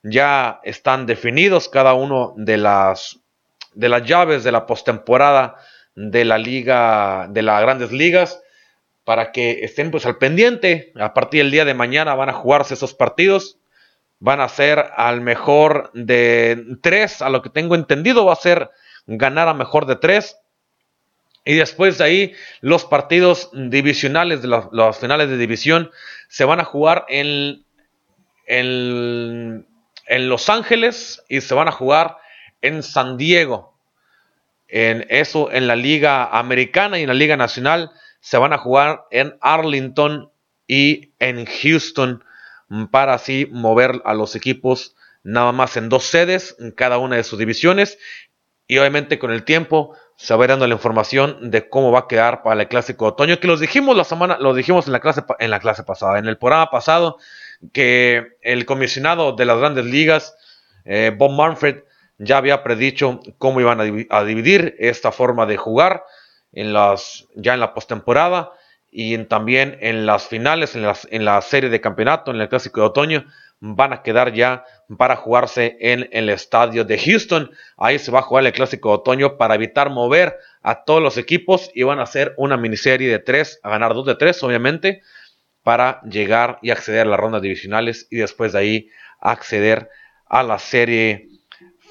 Ya 0.02 0.60
están 0.64 1.06
definidos 1.06 1.68
cada 1.68 1.94
uno 1.94 2.34
de 2.36 2.58
las 2.58 3.20
de 3.74 3.88
las 3.88 4.04
llaves 4.04 4.44
de 4.44 4.52
la 4.52 4.66
postemporada 4.66 5.56
de 5.94 6.24
la 6.24 6.38
liga 6.38 7.26
de 7.30 7.42
las 7.42 7.60
grandes 7.60 7.92
ligas. 7.92 8.40
Para 9.04 9.32
que 9.32 9.64
estén 9.64 9.90
pues 9.90 10.06
al 10.06 10.18
pendiente. 10.18 10.92
A 10.98 11.14
partir 11.14 11.42
del 11.42 11.50
día 11.50 11.64
de 11.64 11.74
mañana 11.74 12.14
van 12.14 12.30
a 12.30 12.34
jugarse 12.34 12.74
esos 12.74 12.94
partidos. 12.94 13.58
Van 14.18 14.40
a 14.40 14.48
ser 14.48 14.86
al 14.96 15.20
mejor 15.20 15.90
de 15.92 16.78
tres, 16.80 17.20
a 17.20 17.28
lo 17.28 17.42
que 17.42 17.50
tengo 17.50 17.74
entendido, 17.74 18.24
va 18.24 18.32
a 18.32 18.36
ser 18.36 18.70
ganar 19.06 19.48
a 19.48 19.54
mejor 19.54 19.86
de 19.86 19.96
tres. 19.96 20.38
Y 21.44 21.54
después 21.54 21.98
de 21.98 22.04
ahí, 22.04 22.32
los 22.62 22.86
partidos 22.86 23.50
divisionales 23.52 24.40
de 24.40 24.48
los, 24.48 24.98
finales 24.98 25.28
de 25.28 25.36
división 25.36 25.90
se 26.28 26.46
van 26.46 26.58
a 26.58 26.64
jugar 26.64 27.04
en, 27.08 27.64
en, 28.46 29.66
en, 30.06 30.28
Los 30.30 30.48
Ángeles 30.48 31.22
y 31.28 31.42
se 31.42 31.52
van 31.52 31.68
a 31.68 31.72
jugar 31.72 32.16
en 32.62 32.82
San 32.82 33.18
Diego. 33.18 33.76
En 34.68 35.06
eso, 35.10 35.52
en 35.52 35.66
la 35.66 35.76
Liga 35.76 36.24
Americana 36.24 36.98
y 36.98 37.02
en 37.02 37.08
la 37.08 37.14
Liga 37.14 37.36
Nacional, 37.36 37.90
se 38.24 38.38
van 38.38 38.54
a 38.54 38.58
jugar 38.58 39.04
en 39.10 39.36
Arlington 39.42 40.32
y 40.66 41.12
en 41.18 41.44
Houston 41.44 42.24
para 42.90 43.12
así 43.12 43.46
mover 43.52 44.00
a 44.06 44.14
los 44.14 44.34
equipos 44.34 44.96
nada 45.22 45.52
más 45.52 45.76
en 45.76 45.90
dos 45.90 46.04
sedes 46.04 46.56
en 46.58 46.70
cada 46.70 46.96
una 46.96 47.16
de 47.16 47.24
sus 47.24 47.38
divisiones. 47.38 47.98
Y 48.66 48.78
obviamente 48.78 49.18
con 49.18 49.30
el 49.30 49.44
tiempo 49.44 49.94
se 50.16 50.34
va 50.34 50.46
dando 50.46 50.66
la 50.66 50.72
información 50.72 51.50
de 51.50 51.68
cómo 51.68 51.92
va 51.92 51.98
a 51.98 52.08
quedar 52.08 52.42
para 52.42 52.62
el 52.62 52.68
clásico 52.68 53.04
de 53.04 53.10
otoño 53.10 53.40
que 53.40 53.46
los 53.46 53.60
dijimos 53.60 53.94
la 53.94 54.04
semana 54.04 54.38
lo 54.40 54.54
dijimos 54.54 54.86
en 54.86 54.94
la 54.94 55.00
clase 55.00 55.22
en 55.38 55.50
la 55.50 55.60
clase 55.60 55.82
pasada 55.82 56.18
en 56.18 56.26
el 56.26 56.38
programa 56.38 56.70
pasado 56.70 57.18
que 57.72 58.38
el 58.40 58.64
comisionado 58.64 59.32
de 59.32 59.44
las 59.44 59.58
grandes 59.58 59.84
ligas 59.84 60.36
eh, 60.84 61.12
Bob 61.14 61.32
Manfred 61.32 61.82
ya 62.18 62.38
había 62.38 62.62
predicho 62.62 63.20
cómo 63.38 63.60
iban 63.60 64.06
a, 64.08 64.24
dividir 64.24 64.76
esta 64.78 65.10
forma 65.10 65.46
de 65.46 65.56
jugar 65.56 66.04
en 66.54 66.72
las 66.72 67.26
ya 67.34 67.54
en 67.54 67.60
la 67.60 67.74
postemporada 67.74 68.52
y 68.90 69.16
también 69.24 69.76
en 69.80 70.06
las 70.06 70.28
finales 70.28 70.76
en, 70.76 70.86
en 71.10 71.24
la 71.24 71.40
serie 71.42 71.70
de 71.70 71.80
campeonato 71.80 72.30
en 72.30 72.40
el 72.40 72.48
clásico 72.48 72.80
de 72.80 72.86
otoño 72.86 73.26
van 73.60 73.92
a 73.92 74.02
quedar 74.02 74.32
ya 74.32 74.64
para 74.98 75.16
jugarse 75.16 75.76
en 75.80 76.08
el 76.12 76.28
estadio 76.28 76.84
de 76.84 76.98
Houston. 76.98 77.50
Ahí 77.76 77.98
se 77.98 78.10
va 78.10 78.18
a 78.18 78.22
jugar 78.22 78.44
el 78.44 78.52
clásico 78.52 78.90
de 78.90 78.94
otoño 78.96 79.38
para 79.38 79.54
evitar 79.54 79.90
mover 79.90 80.36
a 80.62 80.84
todos 80.84 81.02
los 81.02 81.16
equipos 81.16 81.70
y 81.74 81.82
van 81.82 81.98
a 81.98 82.02
hacer 82.02 82.34
una 82.36 82.56
miniserie 82.56 83.10
de 83.10 83.18
tres, 83.18 83.60
a 83.62 83.70
ganar 83.70 83.94
dos 83.94 84.06
de 84.06 84.16
tres, 84.16 84.42
obviamente, 84.42 85.02
para 85.62 86.02
llegar 86.02 86.58
y 86.62 86.70
acceder 86.70 87.06
a 87.06 87.10
las 87.10 87.18
rondas 87.18 87.40
divisionales 87.40 88.06
y 88.10 88.16
después 88.16 88.52
de 88.52 88.58
ahí 88.58 88.88
acceder 89.18 89.88
a 90.28 90.42
la 90.42 90.58
serie 90.58 91.28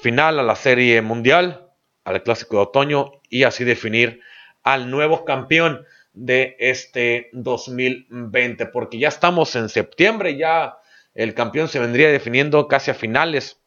final, 0.00 0.38
a 0.38 0.42
la 0.44 0.54
serie 0.54 1.02
mundial, 1.02 1.70
al 2.04 2.22
clásico 2.22 2.56
de 2.56 2.62
otoño 2.62 3.12
y 3.28 3.42
así 3.42 3.64
definir 3.64 4.20
al 4.64 4.90
nuevo 4.90 5.24
campeón 5.24 5.86
de 6.14 6.56
este 6.58 7.28
2020, 7.32 8.66
porque 8.66 8.98
ya 8.98 9.08
estamos 9.08 9.54
en 9.56 9.68
septiembre, 9.68 10.36
ya 10.36 10.78
el 11.14 11.34
campeón 11.34 11.68
se 11.68 11.78
vendría 11.78 12.10
definiendo 12.10 12.66
casi 12.66 12.90
a 12.90 12.94
finales 12.94 13.60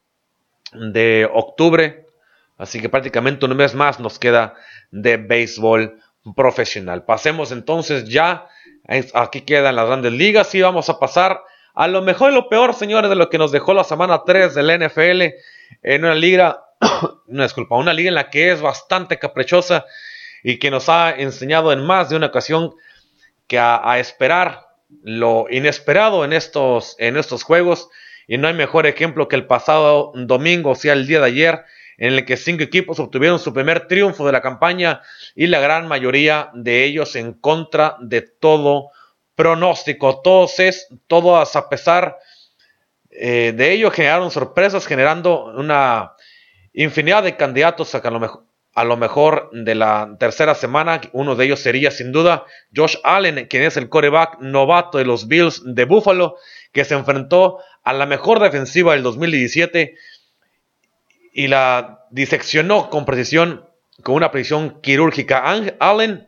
de 0.73 1.29
octubre. 1.31 2.05
Así 2.57 2.81
que 2.81 2.89
prácticamente 2.89 3.45
un 3.45 3.55
mes 3.55 3.75
más 3.75 3.99
nos 3.99 4.17
queda 4.17 4.55
de 4.91 5.17
béisbol 5.17 6.01
profesional. 6.35 7.05
Pasemos 7.05 7.51
entonces 7.51 8.09
ya. 8.09 8.47
Aquí 9.13 9.41
quedan 9.41 9.75
las 9.75 9.85
grandes 9.85 10.13
ligas 10.13 10.53
y 10.55 10.61
vamos 10.61 10.89
a 10.89 10.99
pasar 10.99 11.41
a 11.73 11.87
lo 11.87 12.01
mejor 12.01 12.31
y 12.31 12.35
lo 12.35 12.49
peor, 12.49 12.73
señores, 12.73 13.09
de 13.09 13.15
lo 13.15 13.29
que 13.29 13.37
nos 13.37 13.51
dejó 13.51 13.73
la 13.73 13.83
semana 13.83 14.23
3 14.25 14.55
del 14.55 14.79
NFL 14.79 15.21
en 15.83 16.05
una 16.05 16.15
liga, 16.15 16.63
no 17.27 17.43
disculpa, 17.43 17.75
una 17.75 17.93
liga 17.93 18.09
en 18.09 18.15
la 18.15 18.29
que 18.29 18.51
es 18.51 18.61
bastante 18.61 19.19
caprichosa 19.19 19.85
y 20.43 20.59
que 20.59 20.71
nos 20.71 20.89
ha 20.89 21.11
enseñado 21.11 21.71
en 21.71 21.85
más 21.85 22.09
de 22.09 22.15
una 22.15 22.27
ocasión 22.27 22.73
que 23.47 23.59
a 23.59 23.97
esperar 23.99 24.67
lo 25.03 25.47
inesperado 25.49 26.23
en 26.25 26.33
estos, 26.33 26.95
en 26.99 27.17
estos 27.17 27.43
juegos. 27.43 27.89
Y 28.27 28.37
no 28.37 28.47
hay 28.47 28.53
mejor 28.53 28.87
ejemplo 28.87 29.27
que 29.27 29.35
el 29.35 29.45
pasado 29.45 30.11
domingo, 30.15 30.71
o 30.71 30.75
sea, 30.75 30.93
el 30.93 31.07
día 31.07 31.19
de 31.19 31.27
ayer, 31.27 31.65
en 31.97 32.13
el 32.13 32.25
que 32.25 32.37
cinco 32.37 32.63
equipos 32.63 32.99
obtuvieron 32.99 33.39
su 33.39 33.53
primer 33.53 33.87
triunfo 33.87 34.25
de 34.25 34.31
la 34.31 34.41
campaña 34.41 35.01
y 35.35 35.47
la 35.47 35.59
gran 35.59 35.87
mayoría 35.87 36.51
de 36.53 36.83
ellos 36.83 37.15
en 37.15 37.33
contra 37.33 37.97
de 38.01 38.21
todo 38.21 38.91
pronóstico. 39.35 40.21
Todos 40.21 40.59
es, 40.59 40.87
todos 41.07 41.55
a 41.55 41.69
pesar 41.69 42.17
eh, 43.09 43.53
de 43.55 43.71
ello 43.71 43.89
generaron 43.91 44.29
sorpresas, 44.29 44.85
generando 44.85 45.45
una 45.45 46.13
infinidad 46.73 47.23
de 47.23 47.35
candidatos 47.35 47.95
a, 47.95 48.11
lo 48.11 48.19
mejor, 48.19 48.43
a 48.77 48.83
lo 48.83 48.95
mejor 48.95 49.49
de 49.53 49.73
la 49.73 50.17
tercera 50.19 50.53
semana. 50.53 51.01
Uno 51.11 51.35
de 51.35 51.45
ellos 51.45 51.61
sería 51.61 51.89
sin 51.89 52.11
duda 52.11 52.45
Josh 52.75 52.97
Allen, 53.03 53.47
quien 53.47 53.63
es 53.63 53.75
el 53.75 53.89
coreback 53.89 54.37
novato 54.39 54.99
de 54.99 55.05
los 55.05 55.27
Bills 55.27 55.63
de 55.65 55.85
Buffalo, 55.85 56.35
que 56.71 56.85
se 56.85 56.93
enfrentó 56.93 57.57
a 57.83 57.93
la 57.93 58.05
mejor 58.05 58.39
defensiva 58.39 58.93
del 58.93 59.01
2017 59.01 59.95
y 61.33 61.47
la 61.47 62.05
diseccionó 62.11 62.91
con 62.91 63.03
precisión, 63.03 63.65
con 64.03 64.13
una 64.13 64.29
precisión 64.29 64.79
quirúrgica. 64.79 65.43
Allen 65.79 66.27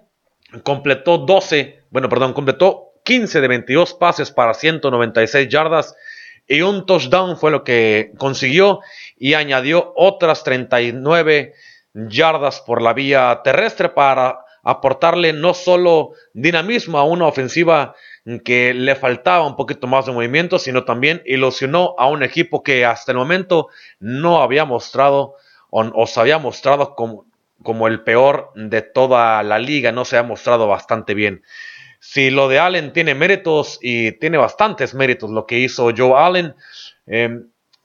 completó 0.63 1.19
12, 1.19 1.83
bueno, 1.91 2.09
perdón, 2.09 2.33
completó 2.33 2.93
15 3.05 3.41
de 3.41 3.47
22 3.47 3.93
pases 3.93 4.31
para 4.31 4.55
196 4.55 5.49
yardas 5.49 5.95
y 6.47 6.61
un 6.61 6.87
touchdown 6.87 7.37
fue 7.37 7.51
lo 7.51 7.63
que 7.63 8.11
consiguió 8.17 8.79
y 9.17 9.35
añadió 9.35 9.93
otras 9.95 10.43
39 10.43 11.53
yardas 11.53 11.68
por 12.65 12.81
la 12.81 12.93
vía 12.93 13.41
terrestre 13.43 13.89
para 13.89 14.45
aportarle 14.63 15.33
no 15.33 15.53
solo 15.53 16.11
dinamismo 16.33 16.97
a 16.97 17.03
una 17.03 17.27
ofensiva 17.27 17.95
que 18.43 18.73
le 18.73 18.95
faltaba 18.95 19.47
un 19.47 19.55
poquito 19.55 19.87
más 19.87 20.05
de 20.05 20.11
movimiento, 20.11 20.59
sino 20.59 20.83
también 20.83 21.21
ilusionó 21.25 21.95
a 21.97 22.07
un 22.07 22.23
equipo 22.23 22.61
que 22.61 22.85
hasta 22.85 23.11
el 23.11 23.17
momento 23.17 23.69
no 23.99 24.41
había 24.41 24.65
mostrado 24.65 25.35
o, 25.71 26.07
se 26.07 26.19
había 26.19 26.39
mostrado 26.39 26.95
como, 26.95 27.25
como 27.63 27.87
el 27.87 28.01
peor 28.01 28.51
de 28.55 28.81
toda 28.81 29.41
la 29.43 29.59
liga, 29.59 29.91
no 29.91 30.03
se 30.05 30.17
ha 30.17 30.23
mostrado 30.23 30.67
bastante 30.67 31.13
bien. 31.13 31.43
Si 31.99 32.29
lo 32.29 32.47
de 32.47 32.59
Allen 32.59 32.93
tiene 32.93 33.13
méritos 33.13 33.77
y 33.81 34.13
tiene 34.13 34.37
bastantes 34.37 34.93
méritos 34.93 35.29
lo 35.29 35.45
que 35.45 35.59
hizo 35.59 35.91
Joe 35.95 36.13
Allen, 36.17 36.55
eh, 37.07 37.41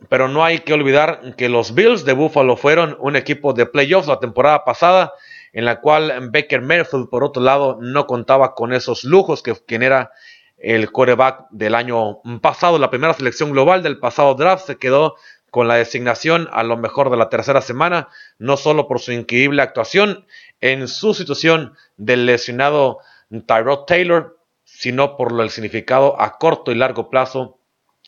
pero 0.09 0.29
no 0.29 0.45
hay 0.45 0.61
que 0.61 0.73
olvidar 0.73 1.35
que 1.37 1.49
los 1.49 1.75
Bills 1.75 2.05
de 2.05 2.13
Buffalo 2.13 2.57
fueron 2.57 2.97
un 3.01 3.17
equipo 3.17 3.53
de 3.53 3.67
playoffs 3.67 4.09
la 4.09 4.21
temporada 4.21 4.65
pasada, 4.65 5.13
en 5.53 5.65
la 5.65 5.81
cual 5.81 6.31
Baker 6.33 6.63
Mayfield, 6.63 7.09
por 7.09 7.25
otro 7.25 7.43
lado, 7.43 7.79
no 7.81 8.07
contaba 8.07 8.55
con 8.55 8.73
esos 8.73 9.05
lujos 9.05 9.43
que 9.43 9.55
quien 9.67 9.83
era 9.83 10.11
el 10.59 10.91
quarterback 10.91 11.47
del 11.51 11.75
año 11.75 12.21
pasado, 12.41 12.79
la 12.79 12.91
primera 12.91 13.15
selección 13.15 13.53
global 13.53 13.83
del 13.83 13.99
pasado 13.99 14.35
draft, 14.35 14.67
se 14.67 14.77
quedó 14.77 15.17
con 15.51 15.69
la 15.69 15.77
designación 15.77 16.49
a 16.53 16.65
lo 16.65 16.77
mejor 16.77 17.11
de 17.11 17.17
la 17.17 17.29
tercera 17.29 17.61
semana, 17.61 18.09
no 18.39 18.57
solo 18.57 18.89
por 18.89 18.99
su 18.99 19.13
increíble 19.13 19.63
actuación 19.63 20.27
en 20.61 20.89
su 20.89 21.15
situación 21.15 21.75
del 21.97 22.27
lesionado 22.27 22.99
Tyrod 23.47 23.85
Taylor, 23.85 24.39
sino 24.65 25.17
por 25.17 25.41
el 25.41 25.51
significado 25.51 26.21
a 26.21 26.39
corto 26.39 26.73
y 26.73 26.75
largo 26.75 27.09
plazo 27.09 27.61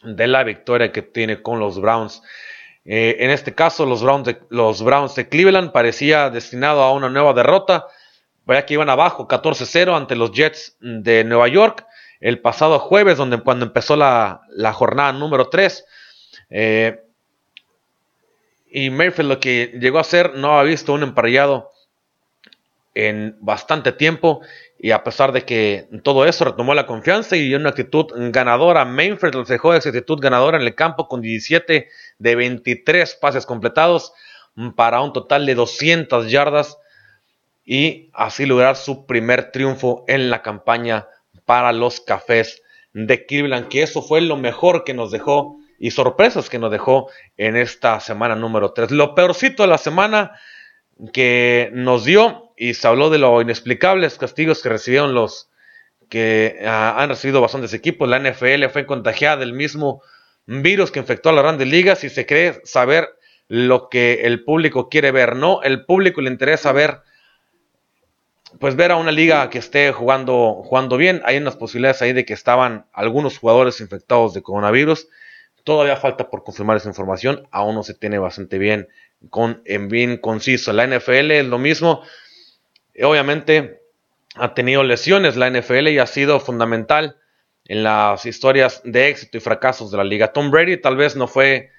de 0.07 0.27
la 0.27 0.45
victoria 0.45 0.93
que 0.93 1.03
tiene 1.03 1.43
con 1.43 1.59
los 1.59 1.81
Browns. 1.81 2.23
Eh, 2.85 3.17
en 3.21 3.31
este 3.31 3.55
caso, 3.55 3.85
los 3.85 4.03
Browns, 4.03 5.15
de, 5.15 5.29
Cleveland 5.29 5.73
parecía 5.73 6.31
destinado 6.31 6.83
a 6.83 6.93
una 6.93 7.09
nueva 7.09 7.33
derrota, 7.33 7.87
ya 8.47 8.65
que 8.65 8.75
iban 8.75 8.89
abajo 8.89 9.27
14-0 9.27 9.97
ante 9.97 10.15
los 10.15 10.31
Jets 10.31 10.77
de 10.81 11.25
Nueva 11.25 11.49
York 11.49 11.85
el 12.21 12.41
pasado 12.41 12.79
jueves, 12.79 13.19
donde, 13.19 13.41
cuando 13.41 13.67
empezó 13.67 13.97
la, 13.97 14.41
jornada 14.73 15.13
número 15.13 15.49
3. 15.49 15.85
Eh, 16.51 17.01
y 18.71 18.91
Mayfield 18.91 19.29
lo 19.29 19.41
que 19.41 19.73
llegó 19.81 19.99
a 19.99 20.03
hacer 20.03 20.35
no 20.35 20.59
ha 20.59 20.63
visto 20.63 20.93
un 20.93 21.03
emparellado 21.03 21.73
en 22.95 23.37
bastante 23.41 23.93
tiempo 23.93 24.41
y 24.79 24.91
a 24.91 25.03
pesar 25.03 25.33
de 25.33 25.45
que 25.45 25.89
todo 26.03 26.27
eso 26.27 26.45
retomó 26.45 26.75
la 26.75 26.87
confianza 26.87 27.37
y 27.37 27.55
una 27.55 27.71
actitud 27.71 28.07
ganadora, 28.31 28.85
Mainfred 28.85 29.35
los 29.35 29.49
dejó 29.49 29.75
esa 29.75 29.89
actitud 29.89 30.19
ganadora 30.21 30.59
en 30.59 30.65
el 30.65 30.75
campo 30.75 31.09
con 31.09 31.23
17 31.23 31.89
de 32.19 32.35
23 32.35 33.15
pases 33.15 33.47
completados 33.47 34.13
para 34.75 35.01
un 35.01 35.13
total 35.13 35.47
de 35.47 35.55
200 35.55 36.31
yardas 36.31 36.79
y 37.65 38.11
así 38.13 38.47
lograr 38.47 38.77
su 38.77 39.07
primer 39.07 39.51
triunfo 39.51 40.05
en 40.09 40.31
la 40.31 40.43
campaña 40.43 41.09
para 41.45 41.73
los 41.73 42.01
cafés 42.01 42.63
de 42.93 43.27
Cleveland, 43.27 43.69
que 43.69 43.83
eso 43.83 44.03
fue 44.03 44.21
lo 44.21 44.37
mejor 44.37 44.85
que 44.85 44.95
nos 44.95 45.11
dejó 45.11 45.59
y 45.79 45.91
sorpresas 45.91 46.49
que 46.49 46.59
nos 46.59 46.71
dejó 46.71 47.11
en 47.37 47.57
esta 47.57 48.01
semana 48.01 48.37
número 48.37 48.73
3. 48.73 48.91
Lo 48.91 49.15
peorcito 49.15 49.63
de 49.63 49.69
la 49.69 49.79
semana 49.79 50.39
que 51.13 51.71
nos 51.73 52.05
dio 52.05 52.53
y 52.57 52.75
se 52.75 52.89
habló 52.89 53.11
de 53.11 53.19
los 53.19 53.43
inexplicables 53.43 54.19
castigos 54.19 54.63
que 54.63 54.69
recibieron 54.69 55.15
los 55.15 55.51
que 56.09 56.61
ah, 56.67 56.97
han 56.99 57.09
recibido 57.09 57.41
bastantes 57.41 57.75
equipos. 57.75 58.09
La 58.09 58.19
NFL 58.19 58.67
fue 58.73 58.87
contagiada 58.87 59.39
del 59.39 59.53
mismo 59.53 60.03
virus 60.47 60.91
que 60.91 61.01
infectó 61.01 61.31
a 61.31 61.33
las 61.33 61.43
grandes 61.43 61.69
ligas 61.69 62.05
y 62.05 62.09
se 62.09 62.27
cree 62.27 62.61
saber 62.65 63.09
lo 63.49 63.89
que 63.89 64.23
el 64.23 64.45
público 64.45 64.89
quiere 64.89 65.11
ver. 65.11 65.37
No, 65.37 65.63
el 65.63 65.85
público 65.85 66.21
le 66.21 66.31
interesa 66.31 66.73
ver 66.73 67.03
pues 68.59 68.77
ver 68.77 68.91
a 68.91 68.97
una 68.97 69.13
liga 69.13 69.51
que 69.51 69.59
esté 69.59 69.93
jugando, 69.93 70.63
jugando 70.65 70.97
bien. 70.97 71.21
Hay 71.25 71.37
unas 71.37 71.57
posibilidades 71.57 72.01
ahí 72.03 72.13
de 72.13 72.25
que 72.25 72.33
estaban 72.33 72.87
algunos 72.93 73.39
jugadores 73.39 73.81
infectados 73.81 74.35
de 74.35 74.43
coronavirus. 74.43 75.09
Todavía 75.65 75.97
falta 75.97 76.31
por 76.31 76.45
confirmar 76.45 76.77
esa 76.77 76.89
información. 76.89 77.49
Aún 77.51 77.75
no 77.75 77.83
se 77.83 77.95
tiene 77.95 78.19
bastante 78.19 78.59
bien, 78.59 78.89
con, 79.31 79.63
en 79.65 79.89
bien 79.89 80.17
conciso. 80.19 80.73
La 80.73 80.87
NFL 80.87 81.31
es 81.31 81.47
lo 81.47 81.59
mismo. 81.59 82.03
Obviamente 83.03 83.81
ha 84.35 84.55
tenido 84.55 84.83
lesiones 84.83 85.37
la 85.37 85.51
NFL 85.51 85.89
y 85.89 85.99
ha 85.99 86.07
sido 86.07 86.41
fundamental 86.41 87.17
en 87.65 87.83
las 87.83 88.27
historias 88.27 88.81
de 88.85 89.09
éxito 89.09 89.39
y 89.39 89.41
fracasos 89.41 89.91
de 89.91 89.97
la 89.97 90.05
liga. 90.05 90.33
Tom 90.33 90.51
Brady 90.51 90.77
tal 90.77 90.97
vez 90.97 91.17
no 91.17 91.27
fue 91.27 91.71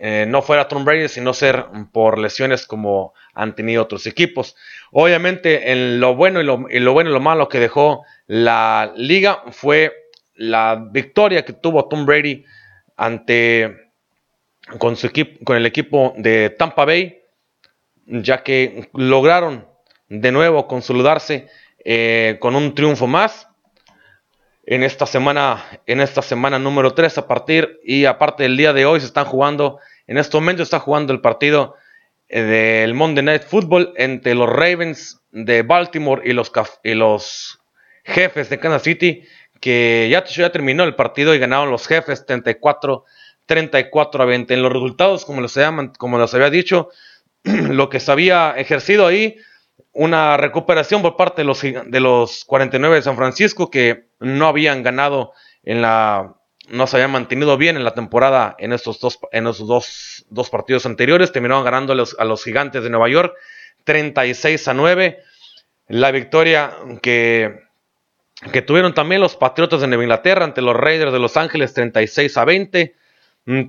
eh, 0.00 0.26
no 0.28 0.42
fuera 0.42 0.68
Tom 0.68 0.84
Brady, 0.84 1.08
sino 1.08 1.34
ser 1.34 1.66
por 1.92 2.18
lesiones 2.18 2.66
como 2.66 3.14
han 3.34 3.56
tenido 3.56 3.82
otros 3.82 4.06
equipos. 4.06 4.54
Obviamente, 4.92 5.72
en 5.72 5.98
lo 5.98 6.14
bueno 6.14 6.40
y 6.40 6.44
lo, 6.44 6.56
bueno 6.92 7.10
y 7.10 7.12
lo 7.12 7.20
malo 7.20 7.48
que 7.48 7.58
dejó 7.58 8.04
la 8.26 8.92
liga 8.94 9.42
fue 9.50 9.92
la 10.34 10.80
victoria 10.92 11.44
que 11.44 11.52
tuvo 11.52 11.88
Tom 11.88 12.06
Brady 12.06 12.44
ante 12.96 13.87
con 14.76 14.96
su 14.96 15.06
equipo, 15.06 15.44
con 15.44 15.56
el 15.56 15.66
equipo 15.66 16.12
de 16.16 16.50
Tampa 16.50 16.84
Bay, 16.84 17.22
ya 18.06 18.42
que 18.42 18.90
lograron 18.92 19.66
de 20.08 20.32
nuevo 20.32 20.66
consolidarse 20.66 21.48
eh, 21.84 22.36
con 22.40 22.56
un 22.56 22.74
triunfo 22.74 23.06
más 23.06 23.48
en 24.66 24.82
esta 24.82 25.06
semana, 25.06 25.64
en 25.86 26.00
esta 26.00 26.20
semana 26.20 26.58
número 26.58 26.92
3 26.92 27.18
a 27.18 27.26
partir 27.26 27.80
y 27.84 28.04
aparte 28.04 28.42
del 28.42 28.56
día 28.56 28.72
de 28.72 28.84
hoy 28.84 29.00
se 29.00 29.06
están 29.06 29.24
jugando, 29.24 29.78
en 30.06 30.18
este 30.18 30.36
momento 30.36 30.62
está 30.62 30.78
jugando 30.78 31.12
el 31.12 31.20
partido 31.20 31.74
eh, 32.28 32.42
del 32.42 32.94
Monday 32.94 33.24
Night 33.24 33.42
Football 33.44 33.94
entre 33.96 34.34
los 34.34 34.48
Ravens 34.48 35.22
de 35.30 35.62
Baltimore 35.62 36.22
y 36.24 36.32
los, 36.32 36.52
y 36.84 36.94
los 36.94 37.58
jefes 38.04 38.50
de 38.50 38.58
Kansas 38.58 38.82
City, 38.82 39.22
que 39.60 40.08
ya, 40.10 40.24
ya 40.24 40.50
terminó 40.50 40.84
el 40.84 40.94
partido 40.94 41.34
y 41.34 41.38
ganaron 41.38 41.70
los 41.70 41.86
jefes 41.86 42.26
34 42.26 43.04
34 43.48 44.22
a 44.22 44.26
20. 44.26 44.54
En 44.54 44.62
los 44.62 44.72
resultados, 44.72 45.24
como 45.24 45.40
los, 45.40 45.58
como 45.96 46.18
los 46.18 46.34
había 46.34 46.50
dicho, 46.50 46.90
lo 47.42 47.88
que 47.88 47.98
se 47.98 48.12
había 48.12 48.52
ejercido 48.56 49.06
ahí 49.06 49.38
una 49.92 50.36
recuperación 50.36 51.02
por 51.02 51.16
parte 51.16 51.42
de 51.42 51.46
los, 51.46 51.60
de 51.62 52.00
los 52.00 52.44
49 52.44 52.96
de 52.96 53.02
San 53.02 53.16
Francisco 53.16 53.70
que 53.70 54.06
no 54.20 54.46
habían 54.46 54.82
ganado 54.84 55.32
en 55.64 55.82
la 55.82 56.34
no 56.68 56.86
se 56.86 56.96
habían 56.96 57.12
mantenido 57.12 57.56
bien 57.56 57.76
en 57.76 57.84
la 57.84 57.94
temporada 57.94 58.54
en 58.58 58.74
estos 58.74 59.00
dos, 59.00 59.18
en 59.32 59.44
dos, 59.44 60.26
dos 60.28 60.50
partidos 60.50 60.84
anteriores. 60.84 61.32
Terminaron 61.32 61.64
ganando 61.64 61.94
a 61.94 61.96
los, 61.96 62.14
a 62.18 62.24
los, 62.24 62.44
gigantes 62.44 62.82
de 62.82 62.90
Nueva 62.90 63.08
York 63.08 63.34
36 63.84 64.68
a 64.68 64.74
9. 64.74 65.18
La 65.88 66.10
victoria 66.10 66.74
que, 67.00 67.62
que 68.52 68.60
tuvieron 68.60 68.92
también 68.92 69.22
los 69.22 69.34
Patriotas 69.36 69.80
de 69.80 69.86
Nueva 69.86 70.02
Inglaterra 70.02 70.44
ante 70.44 70.60
los 70.60 70.76
Raiders 70.76 71.10
de 71.10 71.18
Los 71.18 71.38
Ángeles 71.38 71.72
36 71.72 72.36
a 72.36 72.44
20. 72.44 72.94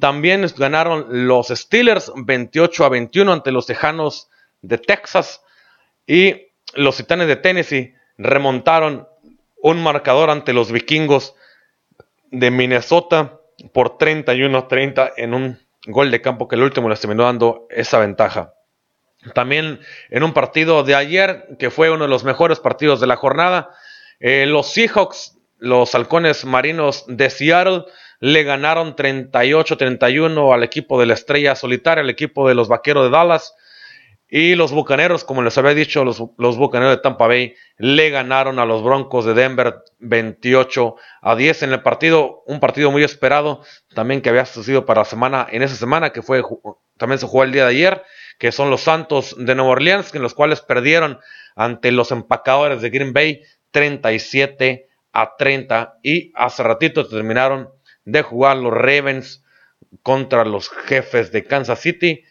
También 0.01 0.45
ganaron 0.57 1.27
los 1.27 1.47
Steelers 1.47 2.11
28 2.15 2.83
a 2.83 2.89
21 2.89 3.31
ante 3.31 3.51
los 3.53 3.65
Tejanos 3.65 4.29
de 4.61 4.77
Texas. 4.77 5.41
Y 6.05 6.47
los 6.73 6.97
Titanes 6.97 7.27
de 7.27 7.37
Tennessee 7.37 7.93
remontaron 8.17 9.07
un 9.61 9.81
marcador 9.81 10.31
ante 10.31 10.51
los 10.51 10.71
vikingos 10.71 11.33
de 12.29 12.51
Minnesota 12.51 13.39
por 13.73 13.97
31 13.97 14.57
a 14.57 14.67
30 14.67 15.13
en 15.15 15.33
un 15.33 15.59
gol 15.85 16.11
de 16.11 16.21
campo 16.21 16.49
que 16.49 16.55
el 16.55 16.63
último 16.63 16.89
les 16.89 16.99
terminó 16.99 17.23
dando 17.23 17.65
esa 17.69 17.99
ventaja. 17.99 18.53
También 19.33 19.79
en 20.09 20.23
un 20.23 20.33
partido 20.33 20.83
de 20.83 20.95
ayer, 20.95 21.47
que 21.57 21.69
fue 21.69 21.89
uno 21.89 22.03
de 22.03 22.09
los 22.09 22.25
mejores 22.25 22.59
partidos 22.59 22.99
de 22.99 23.07
la 23.07 23.15
jornada, 23.15 23.69
eh, 24.19 24.45
los 24.45 24.73
Seahawks, 24.73 25.37
los 25.57 25.95
halcones 25.95 26.43
marinos 26.43 27.05
de 27.07 27.29
Seattle, 27.29 27.85
le 28.19 28.43
ganaron 28.43 28.95
38-31 28.95 30.53
al 30.53 30.63
equipo 30.63 30.99
de 30.99 31.05
la 31.05 31.13
estrella 31.13 31.55
solitaria, 31.55 32.03
al 32.03 32.09
equipo 32.09 32.47
de 32.47 32.55
los 32.55 32.67
vaqueros 32.67 33.05
de 33.05 33.09
Dallas. 33.09 33.55
Y 34.31 34.53
los 34.53 34.71
Bucaneros, 34.71 35.23
como 35.23 35.41
les 35.41 35.57
había 35.57 35.73
dicho, 35.73 36.03
los, 36.03 36.19
Bucaneros 36.37 36.95
de 36.95 37.01
Tampa 37.01 37.25
Bay 37.25 37.55
le 37.77 38.11
ganaron 38.11 38.59
a 38.59 38.65
los 38.65 38.83
Broncos 38.83 39.25
de 39.25 39.33
Denver 39.33 39.77
28 39.97 40.95
a 41.21 41.35
10 41.35 41.63
en 41.63 41.73
el 41.73 41.81
partido, 41.81 42.43
un 42.45 42.59
partido 42.59 42.91
muy 42.91 43.03
esperado, 43.03 43.63
también 43.95 44.21
que 44.21 44.29
había 44.29 44.45
sucedido 44.45 44.85
para 44.85 45.01
la 45.01 45.05
semana, 45.05 45.47
en 45.49 45.63
esa 45.63 45.75
semana 45.75 46.11
que 46.11 46.21
fue, 46.21 46.43
también 46.97 47.17
se 47.17 47.25
jugó 47.25 47.43
el 47.43 47.51
día 47.51 47.63
de 47.63 47.71
ayer, 47.71 48.03
que 48.37 48.51
son 48.51 48.69
los 48.69 48.81
Santos 48.81 49.35
de 49.37 49.55
Nueva 49.55 49.71
Orleans, 49.71 50.13
en 50.13 50.21
los 50.21 50.35
cuales 50.35 50.61
perdieron 50.61 51.19
ante 51.55 51.91
los 51.91 52.11
empacadores 52.11 52.83
de 52.83 52.89
Green 52.91 53.13
Bay 53.13 53.41
37 53.71 54.89
a 55.11 55.35
30 55.37 55.99
y 56.03 56.31
hace 56.35 56.63
ratito 56.63 57.07
terminaron 57.07 57.69
de 58.11 58.21
jugar 58.21 58.57
los 58.57 58.73
Ravens 58.73 59.43
contra 60.03 60.45
los 60.45 60.69
jefes 60.69 61.31
de 61.31 61.43
Kansas 61.43 61.79
City 61.79 62.23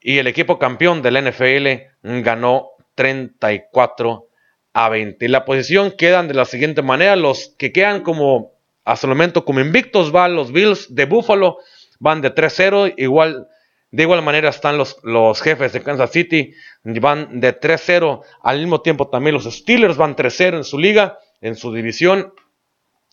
y 0.00 0.18
el 0.18 0.26
equipo 0.26 0.58
campeón 0.58 1.02
del 1.02 1.30
NFL 1.30 2.20
ganó 2.22 2.70
34 2.94 4.28
a 4.72 4.88
20. 4.88 5.28
la 5.28 5.44
posición 5.44 5.90
quedan 5.90 6.28
de 6.28 6.34
la 6.34 6.44
siguiente 6.44 6.82
manera. 6.82 7.16
Los 7.16 7.54
que 7.58 7.72
quedan 7.72 8.02
como 8.02 8.52
hasta 8.84 9.06
el 9.06 9.14
momento 9.14 9.44
como 9.44 9.60
invictos 9.60 10.12
van 10.12 10.36
los 10.36 10.52
Bills 10.52 10.94
de 10.94 11.06
Buffalo, 11.06 11.58
van 11.98 12.20
de 12.20 12.34
3-0. 12.34 12.94
Igual, 12.98 13.48
de 13.90 14.02
igual 14.02 14.22
manera 14.22 14.50
están 14.50 14.78
los, 14.78 14.98
los 15.02 15.40
jefes 15.40 15.72
de 15.72 15.82
Kansas 15.82 16.12
City, 16.12 16.54
van 16.84 17.40
de 17.40 17.58
3-0. 17.58 18.22
Al 18.42 18.58
mismo 18.60 18.82
tiempo 18.82 19.08
también 19.08 19.34
los 19.34 19.44
Steelers 19.44 19.96
van 19.96 20.14
3-0 20.14 20.58
en 20.58 20.64
su 20.64 20.78
liga, 20.78 21.18
en 21.40 21.56
su 21.56 21.72
división, 21.72 22.32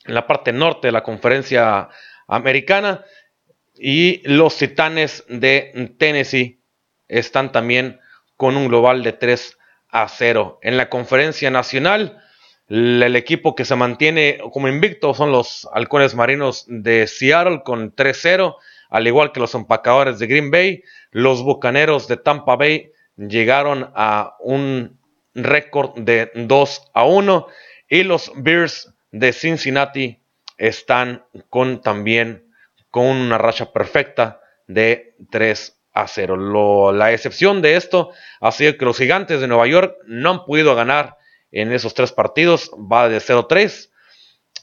en 0.06 0.14
la 0.14 0.28
parte 0.28 0.52
norte 0.52 0.88
de 0.88 0.92
la 0.92 1.04
conferencia 1.04 1.90
americana. 2.28 3.04
Y 3.76 4.22
los 4.28 4.58
Titanes 4.58 5.24
de 5.28 5.96
Tennessee 5.98 6.60
están 7.08 7.52
también 7.52 8.00
con 8.38 8.58
un 8.58 8.68
global 8.68 9.04
de 9.04 9.14
3 9.14 9.58
a 9.90 10.08
0. 10.08 10.60
En 10.62 10.78
la 10.78 10.90
conferencia 10.90 11.50
nacional, 11.50 12.22
el 12.70 13.16
equipo 13.16 13.56
que 13.56 13.66
se 13.66 13.76
mantiene 13.76 14.40
como 14.52 14.68
invicto 14.68 15.14
son 15.14 15.32
los 15.32 15.68
halcones 15.74 16.16
marinos 16.16 16.66
de 16.68 17.08
Seattle 17.08 17.62
con 17.64 17.96
3-0, 17.96 18.56
al 18.90 19.08
igual 19.08 19.32
que 19.32 19.40
los 19.40 19.54
empacadores 19.54 20.20
de 20.20 20.28
Green 20.28 20.50
Bay. 20.50 20.84
Los 21.12 21.44
bucaneros 21.44 22.08
de 22.08 22.18
Tampa 22.18 22.56
Bay 22.56 22.92
llegaron 23.18 23.92
a 23.96 24.36
un 24.40 24.98
récord 25.36 25.98
de 26.00 26.32
2 26.36 26.92
a 26.94 27.06
1 27.06 27.48
y 27.90 28.04
los 28.04 28.32
Bears 28.36 28.93
de 29.14 29.32
Cincinnati 29.32 30.20
están 30.58 31.24
con 31.50 31.82
también 31.82 32.52
con 32.90 33.06
una 33.06 33.38
racha 33.38 33.72
perfecta 33.72 34.42
de 34.68 35.16
3 35.32 35.80
a 35.94 36.08
cero. 36.08 36.92
la 36.92 37.14
excepción 37.14 37.62
de 37.62 37.76
esto 37.76 38.10
ha 38.42 38.52
sido 38.52 38.76
que 38.76 38.86
los 38.86 38.98
gigantes 38.98 39.40
de 39.40 39.48
Nueva 39.48 39.68
York 39.68 39.96
no 40.08 40.32
han 40.32 40.46
podido 40.46 40.76
ganar 40.76 41.18
en 41.52 41.72
esos 41.72 41.94
tres 41.94 42.12
partidos, 42.12 42.72
va 42.72 43.08
de 43.08 43.20
0-3. 43.20 43.92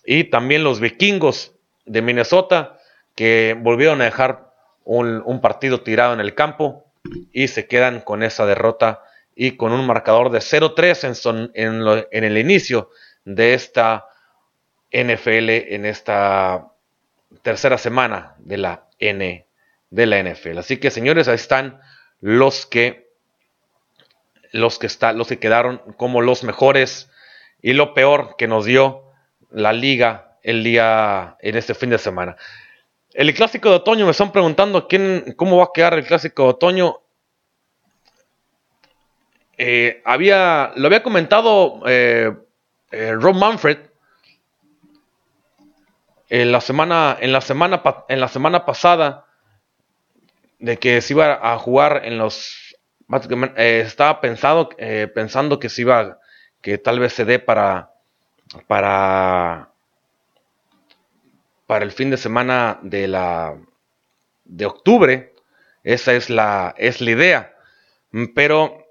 Y 0.05 0.25
también 0.25 0.65
los 0.65 0.81
vikingos 0.81 1.55
de 1.85 2.03
Minnesota 2.03 2.77
que 3.15 3.57
volvieron 3.57 4.01
a 4.01 4.07
dejar 4.07 4.53
un, 4.83 5.41
partido 5.41 5.83
tirado 5.83 6.13
en 6.13 6.19
el 6.19 6.35
campo 6.35 6.93
y 7.33 7.47
se 7.47 7.69
quedan 7.69 8.01
con 8.01 8.25
esa 8.25 8.45
derrota 8.47 9.05
y 9.37 9.53
con 9.53 9.71
un 9.71 9.87
marcador 9.87 10.31
de 10.31 10.41
0-3 10.41 11.53
en, 11.55 12.07
en 12.11 12.25
el 12.25 12.39
inicio 12.39 12.91
de 13.25 13.55
esta 13.55 14.10
NFL, 14.93 15.51
en 15.75 15.87
esta 15.87 16.69
tercera 17.43 17.79
semana 17.79 18.35
de 18.39 18.57
la 18.59 18.89
NFL 19.01 19.51
de 19.91 20.07
la 20.07 20.23
NFL. 20.23 20.59
Así 20.59 20.79
que 20.79 20.91
señores, 20.91 21.29
ahí 21.29 21.35
están 21.35 21.81
los 22.21 22.67
que 22.67 23.11
los 24.53 24.79
que 24.79 24.87
está, 24.87 25.13
los 25.13 25.29
que 25.29 25.39
quedaron 25.39 25.79
como 25.97 26.23
los 26.23 26.43
mejores 26.43 27.09
y 27.63 27.73
lo 27.73 27.95
peor 27.95 28.35
que 28.37 28.49
nos 28.49 28.65
dio 28.65 29.05
la 29.51 29.73
liga 29.73 30.39
el 30.43 30.65
día 30.65 31.37
en 31.41 31.57
este 31.57 31.75
fin 31.75 31.91
de 31.91 31.99
semana. 31.99 32.37
El 33.13 33.33
clásico 33.35 33.69
de 33.69 33.77
otoño, 33.77 34.07
me 34.07 34.13
están 34.13 34.33
preguntando 34.33 34.89
quién, 34.89 35.35
cómo 35.37 35.59
va 35.59 35.65
a 35.65 35.71
quedar 35.75 35.95
el 35.95 36.07
clásico 36.07 36.45
de 36.45 36.49
otoño. 36.49 37.01
Eh, 39.59 40.01
había, 40.05 40.73
lo 40.75 40.87
había 40.87 41.03
comentado 41.03 41.83
eh, 41.87 42.33
eh, 42.91 43.13
Rob 43.13 43.37
Manfred 43.37 43.79
en 46.31 46.53
la 46.53 46.61
semana, 46.61 47.19
en 47.21 47.33
la 47.33 47.41
semana, 47.41 47.83
en 48.09 48.21
la 48.21 48.29
semana 48.29 48.65
pasada 48.65 49.27
de 50.61 50.79
que 50.79 51.01
se 51.03 51.13
iba 51.13 51.41
a 51.43 51.59
jugar 51.59 52.03
en 52.05 52.19
los... 52.19 52.77
Eh, 53.57 53.83
estaba 53.85 54.21
pensado, 54.21 54.69
eh, 54.79 55.11
pensando 55.13 55.59
que 55.59 55.69
se 55.69 55.83
iba, 55.83 56.19
que 56.63 56.79
tal 56.79 57.01
vez 57.01 57.13
se 57.15 57.25
dé 57.25 57.41
para, 57.41 57.91
para, 58.69 59.71
para 61.67 61.85
el 61.85 61.91
fin 61.91 62.11
de 62.11 62.17
semana 62.17 62.79
de 62.83 63.09
la, 63.09 63.57
de 64.45 64.67
octubre. 64.67 65.35
Esa 65.83 66.13
es 66.13 66.31
la, 66.31 66.75
es 66.79 67.01
la 67.01 67.11
idea. 67.11 67.55
Pero 68.37 68.87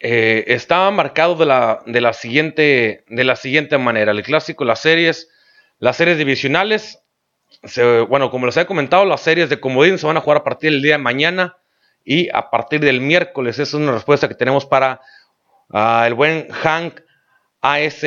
eh, 0.00 0.44
está 0.48 0.90
marcado 0.90 1.36
de 1.36 1.46
la, 1.46 1.82
de, 1.86 2.02
la 2.02 2.12
siguiente, 2.12 3.04
de 3.08 3.24
la 3.24 3.36
siguiente 3.36 3.78
manera. 3.78 4.12
El 4.12 4.22
clásico, 4.22 4.66
las 4.66 4.80
series, 4.80 5.30
las 5.84 5.98
series 5.98 6.16
divisionales, 6.16 7.02
bueno, 8.08 8.30
como 8.30 8.46
les 8.46 8.56
he 8.56 8.64
comentado, 8.64 9.04
las 9.04 9.20
series 9.20 9.50
de 9.50 9.60
comodín 9.60 9.98
se 9.98 10.06
van 10.06 10.16
a 10.16 10.22
jugar 10.22 10.38
a 10.38 10.42
partir 10.42 10.70
del 10.70 10.80
día 10.80 10.92
de 10.92 11.02
mañana 11.02 11.58
y 12.02 12.30
a 12.32 12.48
partir 12.48 12.80
del 12.80 13.02
miércoles. 13.02 13.56
Esa 13.56 13.62
es 13.64 13.74
una 13.74 13.92
respuesta 13.92 14.26
que 14.26 14.34
tenemos 14.34 14.64
para 14.64 15.02
ah, 15.68 16.04
el 16.06 16.14
buen 16.14 16.48
Hank 16.48 17.02
AS, 17.60 18.02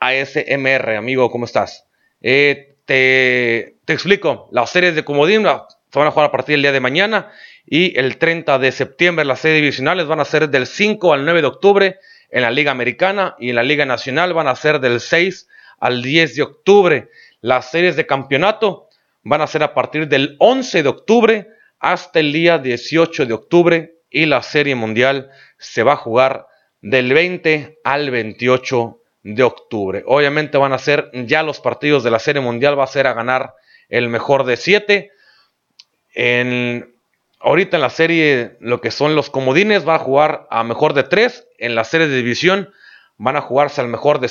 ASMR, 0.00 0.96
amigo, 0.96 1.30
¿cómo 1.30 1.46
estás? 1.46 1.88
Eh, 2.20 2.76
te, 2.84 3.78
te, 3.86 3.92
explico, 3.94 4.50
las 4.52 4.68
series 4.68 4.94
de 4.94 5.06
comodín 5.06 5.46
se 5.90 5.98
van 5.98 6.08
a 6.08 6.10
jugar 6.10 6.28
a 6.28 6.32
partir 6.32 6.56
del 6.56 6.62
día 6.62 6.72
de 6.72 6.80
mañana 6.80 7.32
y 7.64 7.98
el 7.98 8.18
30 8.18 8.58
de 8.58 8.70
septiembre 8.70 9.24
las 9.24 9.40
series 9.40 9.62
divisionales 9.62 10.06
van 10.06 10.20
a 10.20 10.26
ser 10.26 10.50
del 10.50 10.66
5 10.66 11.14
al 11.14 11.24
9 11.24 11.40
de 11.40 11.46
octubre 11.46 11.98
en 12.28 12.42
la 12.42 12.50
Liga 12.50 12.70
Americana 12.70 13.34
y 13.38 13.48
en 13.48 13.56
la 13.56 13.62
Liga 13.62 13.86
Nacional 13.86 14.34
van 14.34 14.48
a 14.48 14.54
ser 14.56 14.78
del 14.78 15.00
6 15.00 15.48
al 15.48 15.52
10 15.90 16.36
de 16.36 16.42
octubre. 16.42 17.08
Las 17.40 17.70
series 17.70 17.96
de 17.96 18.06
campeonato 18.06 18.88
van 19.22 19.40
a 19.40 19.46
ser 19.46 19.62
a 19.62 19.74
partir 19.74 20.08
del 20.08 20.36
11 20.38 20.82
de 20.82 20.88
octubre 20.88 21.48
hasta 21.78 22.20
el 22.20 22.32
día 22.32 22.58
18 22.58 23.26
de 23.26 23.32
octubre 23.32 23.94
y 24.10 24.26
la 24.26 24.42
serie 24.42 24.74
mundial 24.74 25.30
se 25.58 25.82
va 25.82 25.94
a 25.94 25.96
jugar 25.96 26.46
del 26.80 27.12
20 27.12 27.80
al 27.84 28.10
28 28.10 28.98
de 29.22 29.42
octubre. 29.42 30.02
Obviamente 30.06 30.58
van 30.58 30.72
a 30.72 30.78
ser 30.78 31.10
ya 31.12 31.42
los 31.42 31.60
partidos 31.60 32.04
de 32.04 32.10
la 32.10 32.18
serie 32.18 32.42
mundial, 32.42 32.78
va 32.78 32.84
a 32.84 32.88
ser 32.88 33.06
a 33.06 33.14
ganar 33.14 33.54
el 33.88 34.08
mejor 34.08 34.44
de 34.44 34.56
7. 34.56 35.10
En, 36.14 36.94
ahorita 37.40 37.76
en 37.76 37.80
la 37.80 37.90
serie, 37.90 38.56
lo 38.60 38.80
que 38.80 38.90
son 38.90 39.14
los 39.14 39.30
comodines, 39.30 39.86
va 39.86 39.96
a 39.96 40.00
jugar 40.00 40.46
a 40.50 40.64
mejor 40.64 40.92
de 40.94 41.04
3. 41.04 41.48
En 41.58 41.74
la 41.74 41.84
serie 41.84 42.08
de 42.08 42.16
división 42.16 42.70
van 43.16 43.36
a 43.36 43.40
jugarse 43.40 43.80
al 43.80 43.88
mejor 43.88 44.18
de, 44.18 44.28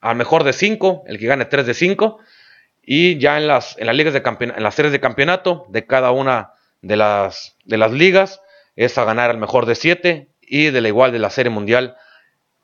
al 0.00 0.16
mejor 0.16 0.44
de 0.44 0.52
5, 0.52 1.04
el 1.06 1.18
que 1.18 1.26
gane 1.26 1.44
3 1.44 1.66
de 1.66 1.74
5. 1.74 2.18
Y 2.82 3.18
ya 3.18 3.36
en 3.36 3.46
las, 3.46 3.76
en 3.78 3.86
las, 3.86 3.94
ligas 3.94 4.14
de 4.14 4.22
en 4.24 4.62
las 4.62 4.74
series 4.74 4.92
de 4.92 5.00
campeonato 5.00 5.66
de 5.68 5.86
cada 5.86 6.10
una 6.10 6.52
de 6.82 6.96
las, 6.96 7.56
de 7.64 7.76
las 7.76 7.92
ligas 7.92 8.40
es 8.76 8.96
a 8.98 9.04
ganar 9.04 9.30
el 9.30 9.38
mejor 9.38 9.66
de 9.66 9.74
7 9.74 10.28
y 10.40 10.70
de 10.70 10.80
la 10.80 10.88
igual 10.88 11.12
de 11.12 11.18
la 11.18 11.30
serie 11.30 11.50
mundial 11.50 11.96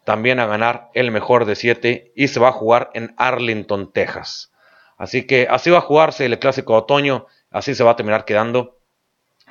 también 0.05 0.41
a 0.41 0.47
ganar 0.47 0.89
el 0.95 1.11
mejor 1.11 1.45
de 1.45 1.57
7 1.57 2.13
y 2.17 2.29
se 2.29 2.41
va 2.41 2.49
a 2.49 2.53
jugar 2.53 2.91
en 2.95 3.15
Arlington, 3.19 3.93
Texas. 3.93 4.53
Así 4.97 5.27
que 5.27 5.47
así 5.51 5.69
va 5.71 5.79
a 5.79 5.83
jugarse 5.83 6.25
el 6.25 6.39
clásico 6.39 6.73
de 6.73 6.79
otoño, 6.79 7.27
así 7.51 7.75
se 7.75 7.85
va 7.85 7.93
a 7.93 7.97
terminar 7.97 8.25
quedando 8.25 8.79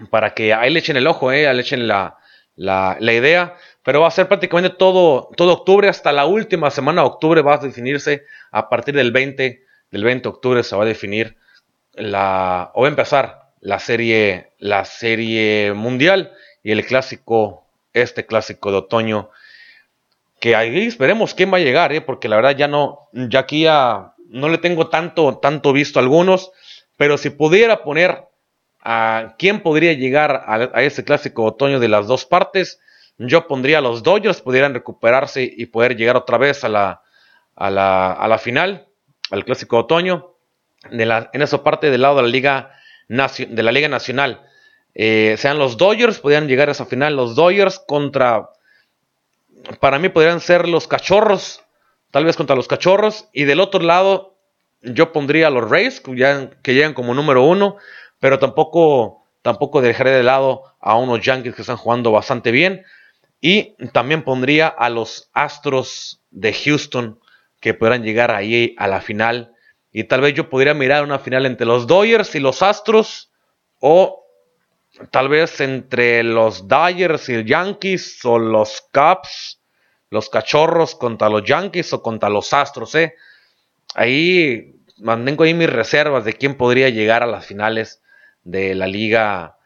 para 0.09 0.33
que 0.33 0.53
ahí 0.53 0.71
le 0.71 0.79
echen 0.79 0.97
el 0.97 1.07
ojo, 1.07 1.31
eh, 1.31 1.53
le 1.53 1.61
echen 1.61 1.87
la, 1.87 2.17
la, 2.55 2.97
idea. 2.99 3.55
Pero 3.83 4.01
va 4.01 4.07
a 4.07 4.11
ser 4.11 4.27
prácticamente 4.27 4.75
todo, 4.77 5.29
todo 5.35 5.53
octubre, 5.53 5.89
hasta 5.89 6.11
la 6.11 6.25
última 6.25 6.71
semana 6.71 7.01
de 7.01 7.07
octubre 7.07 7.41
va 7.41 7.55
a 7.55 7.57
definirse, 7.59 8.25
a 8.51 8.69
partir 8.69 8.95
del 8.95 9.11
20, 9.11 9.63
del 9.91 10.03
20 10.03 10.23
de 10.23 10.29
octubre 10.29 10.63
se 10.63 10.75
va 10.75 10.83
a 10.83 10.87
definir 10.87 11.37
la, 11.93 12.71
o 12.73 12.81
va 12.81 12.87
a 12.87 12.89
empezar 12.89 13.45
la 13.61 13.79
serie, 13.79 14.51
la 14.59 14.85
serie 14.85 15.73
mundial 15.73 16.31
y 16.63 16.71
el 16.71 16.85
clásico, 16.85 17.65
este 17.93 18.25
clásico 18.25 18.71
de 18.71 18.77
otoño, 18.77 19.29
que 20.39 20.55
ahí 20.55 20.85
esperemos 20.85 21.33
quién 21.33 21.51
va 21.51 21.57
a 21.57 21.61
llegar, 21.61 21.93
eh, 21.93 22.01
porque 22.01 22.27
la 22.27 22.35
verdad 22.35 22.55
ya 22.55 22.67
no, 22.67 23.09
ya 23.13 23.39
aquí 23.39 23.63
ya 23.63 24.13
no 24.29 24.49
le 24.49 24.57
tengo 24.57 24.89
tanto, 24.89 25.37
tanto 25.37 25.73
visto 25.73 25.99
a 25.99 26.03
algunos, 26.03 26.51
pero 26.97 27.17
si 27.17 27.29
pudiera 27.29 27.83
poner 27.83 28.25
a 28.87 29.33
quién 29.39 29.61
podría 29.61 29.93
llegar 29.93 30.43
a, 30.45 30.83
ese 30.83 31.03
clásico 31.03 31.43
otoño 31.43 31.79
de 31.79 31.87
las 31.87 32.05
dos 32.05 32.27
partes. 32.27 32.79
Yo 33.17 33.47
pondría 33.47 33.79
a 33.79 33.81
los 33.81 34.03
Dodgers, 34.03 34.41
pudieran 34.41 34.75
recuperarse 34.75 35.41
y 35.43 35.65
poder 35.65 35.97
llegar 35.97 36.15
otra 36.15 36.37
vez 36.37 36.63
a 36.63 36.69
la, 36.69 37.01
a 37.55 37.71
la, 37.71 38.37
final, 38.37 38.87
al 39.31 39.43
clásico 39.43 39.79
otoño. 39.79 40.35
De 40.91 41.07
la, 41.07 41.31
en 41.33 41.41
esa 41.41 41.63
parte 41.63 41.89
del 41.89 42.03
lado 42.03 42.17
de 42.17 42.21
la 42.21 42.27
Liga, 42.27 42.71
de 43.07 43.63
la 43.63 43.71
Liga 43.71 43.87
Nacional. 43.89 44.45
Eh, 44.93 45.35
sean 45.39 45.57
los 45.57 45.77
Dodgers, 45.77 46.19
podrían 46.19 46.47
llegar 46.47 46.69
a 46.69 46.73
esa 46.73 46.85
final. 46.85 47.15
Los 47.15 47.33
Dodgers 47.33 47.79
contra, 47.79 48.49
para 49.79 49.97
mí 49.97 50.09
podrían 50.09 50.41
ser 50.41 50.69
los 50.69 50.87
Cachorros, 50.87 51.63
tal 52.11 52.25
vez 52.25 52.37
contra 52.37 52.55
los 52.55 52.67
Cachorros. 52.67 53.29
Y 53.33 53.45
del 53.45 53.61
otro 53.61 53.81
lado, 53.81 54.37
yo 54.83 55.11
pondría 55.11 55.47
a 55.47 55.49
los 55.49 55.67
Rays, 55.67 56.01
que, 56.01 56.49
que 56.61 56.73
llegan 56.75 56.93
como 56.93 57.15
número 57.15 57.41
uno 57.41 57.77
pero 58.19 58.39
tampoco, 58.39 59.25
tampoco 59.41 59.81
dejaré 59.81 60.11
de 60.11 60.23
lado 60.23 60.63
a 60.79 60.95
unos 60.97 61.21
Yankees 61.21 61.55
que 61.55 61.61
están 61.61 61.77
jugando 61.77 62.11
bastante 62.11 62.51
bien. 62.51 62.83
Y 63.41 63.75
también 63.91 64.23
pondría 64.23 64.67
a 64.67 64.89
los 64.89 65.29
Astros 65.33 66.21
de 66.31 66.53
Houston 66.53 67.19
que 67.59 67.73
podrán 67.73 68.03
llegar 68.03 68.31
ahí 68.31 68.75
a 68.77 68.87
la 68.87 69.01
final. 69.01 69.53
Y 69.91 70.05
tal 70.05 70.21
vez 70.21 70.33
yo 70.33 70.49
podría 70.49 70.73
mirar 70.73 71.03
una 71.03 71.19
final 71.19 71.45
entre 71.45 71.65
los 71.65 71.87
Dodgers 71.87 72.33
y 72.35 72.39
los 72.39 72.61
Astros. 72.61 73.31
O 73.79 74.25
tal 75.11 75.29
vez 75.29 75.59
entre 75.61 76.23
los 76.23 76.67
Dodgers 76.67 77.29
y 77.29 77.35
los 77.35 77.45
Yankees. 77.45 78.23
O 78.25 78.39
los 78.39 78.81
Cubs, 78.91 79.61
los 80.09 80.29
Cachorros 80.29 80.95
contra 80.95 81.29
los 81.29 81.43
Yankees 81.43 81.93
o 81.93 82.01
contra 82.01 82.29
los 82.29 82.53
Astros. 82.53 82.95
¿eh? 82.95 83.15
Ahí 83.93 84.75
mantengo 84.97 85.43
ahí 85.43 85.53
mis 85.53 85.69
reservas 85.69 86.25
de 86.25 86.33
quién 86.33 86.55
podría 86.55 86.89
llegar 86.89 87.21
a 87.21 87.27
las 87.27 87.45
finales 87.45 88.01
de 88.45 88.75
la 88.75 88.87
liga, 88.87 89.57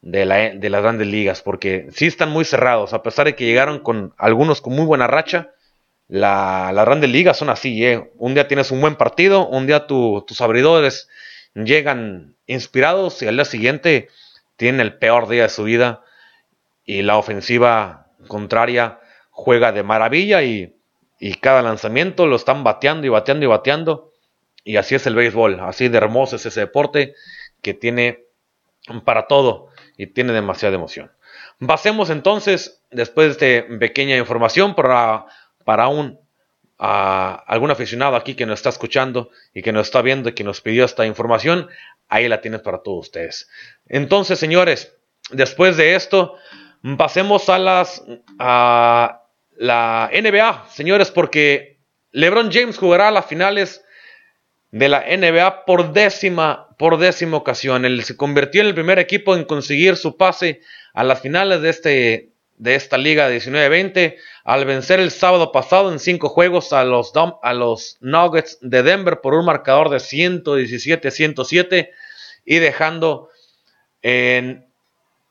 de, 0.00 0.24
las 0.24 0.82
grandes 0.82 1.06
ligas, 1.06 1.42
porque 1.42 1.88
sí 1.92 2.06
están 2.06 2.30
muy 2.30 2.46
cerrados, 2.46 2.94
a 2.94 3.02
pesar 3.02 3.26
de 3.26 3.34
que 3.34 3.44
llegaron 3.44 3.80
con 3.80 4.14
algunos 4.16 4.62
con 4.62 4.74
muy 4.74 4.86
buena 4.86 5.06
racha. 5.06 5.50
La, 6.06 6.70
las 6.72 6.86
grandes 6.86 7.10
ligas 7.10 7.36
son 7.36 7.50
así, 7.50 7.84
¿eh? 7.84 8.10
un 8.16 8.32
día 8.32 8.48
tienes 8.48 8.70
un 8.70 8.80
buen 8.80 8.94
partido, 8.94 9.46
un 9.46 9.66
día 9.66 9.86
tus 9.86 10.40
abridores 10.40 11.10
llegan 11.54 12.36
inspirados 12.46 13.20
y 13.20 13.28
al 13.28 13.36
día 13.36 13.44
siguiente 13.44 14.08
tienen 14.56 14.80
el 14.80 14.96
peor 14.96 15.28
día 15.28 15.42
de 15.42 15.48
su 15.50 15.64
vida 15.64 16.02
y 16.84 17.02
la 17.02 17.18
ofensiva 17.18 18.06
contraria 18.26 19.00
juega 19.30 19.72
de 19.72 19.82
maravilla 19.82 20.42
y, 20.42 20.74
y 21.20 21.34
cada 21.34 21.60
lanzamiento 21.60 22.26
lo 22.26 22.36
están 22.36 22.64
bateando 22.64 23.06
y 23.06 23.10
bateando 23.10 23.44
y 23.44 23.48
bateando 23.48 24.12
y 24.64 24.76
así 24.76 24.94
es 24.94 25.06
el 25.06 25.14
béisbol, 25.14 25.60
así 25.60 25.88
de 25.88 25.98
hermoso 25.98 26.36
es 26.36 26.46
ese 26.46 26.60
deporte 26.60 27.14
que 27.60 27.74
tiene 27.74 28.27
para 29.04 29.26
todo 29.26 29.68
y 29.96 30.06
tiene 30.08 30.32
demasiada 30.32 30.74
emoción. 30.74 31.10
Basemos 31.60 32.10
entonces, 32.10 32.82
después 32.90 33.38
de 33.38 33.58
esta 33.58 33.78
pequeña 33.78 34.16
información 34.16 34.74
para, 34.74 35.26
para 35.64 35.88
un, 35.88 36.18
algún 36.78 37.70
aficionado 37.70 38.16
aquí 38.16 38.34
que 38.34 38.46
nos 38.46 38.60
está 38.60 38.68
escuchando 38.68 39.30
y 39.52 39.62
que 39.62 39.72
nos 39.72 39.86
está 39.88 40.02
viendo 40.02 40.28
y 40.28 40.32
que 40.32 40.44
nos 40.44 40.60
pidió 40.60 40.84
esta 40.84 41.06
información, 41.06 41.68
ahí 42.08 42.28
la 42.28 42.40
tienes 42.40 42.60
para 42.60 42.78
todos 42.78 43.06
ustedes. 43.06 43.50
Entonces, 43.88 44.38
señores, 44.38 44.96
después 45.30 45.76
de 45.76 45.94
esto, 45.94 46.36
pasemos 46.96 47.48
a 47.48 47.58
las 47.58 48.04
a 48.38 49.22
la 49.56 50.10
NBA, 50.12 50.66
señores, 50.70 51.10
porque 51.10 51.80
LeBron 52.12 52.50
James 52.52 52.78
jugará 52.78 53.10
las 53.10 53.26
finales 53.26 53.84
de 54.70 54.88
la 54.88 55.00
NBA 55.00 55.64
por 55.64 55.92
décima, 55.92 56.68
por 56.76 56.98
décima 56.98 57.36
ocasión. 57.36 57.84
Él 57.84 58.02
se 58.04 58.16
convirtió 58.16 58.60
en 58.60 58.68
el 58.68 58.74
primer 58.74 58.98
equipo 58.98 59.34
en 59.34 59.44
conseguir 59.44 59.96
su 59.96 60.16
pase 60.16 60.60
a 60.92 61.04
las 61.04 61.20
finales 61.20 61.62
de, 61.62 61.70
este, 61.70 62.28
de 62.56 62.74
esta 62.74 62.98
liga 62.98 63.30
19-20 63.30 64.16
al 64.44 64.64
vencer 64.64 65.00
el 65.00 65.10
sábado 65.10 65.52
pasado 65.52 65.92
en 65.92 65.98
cinco 65.98 66.28
juegos 66.28 66.72
a 66.72 66.84
los, 66.84 67.12
a 67.42 67.52
los 67.54 67.96
Nuggets 68.00 68.58
de 68.60 68.82
Denver 68.82 69.20
por 69.20 69.34
un 69.34 69.44
marcador 69.44 69.90
de 69.90 69.98
117-107 69.98 71.90
y 72.44 72.56
dejando 72.56 73.30
en 74.02 74.66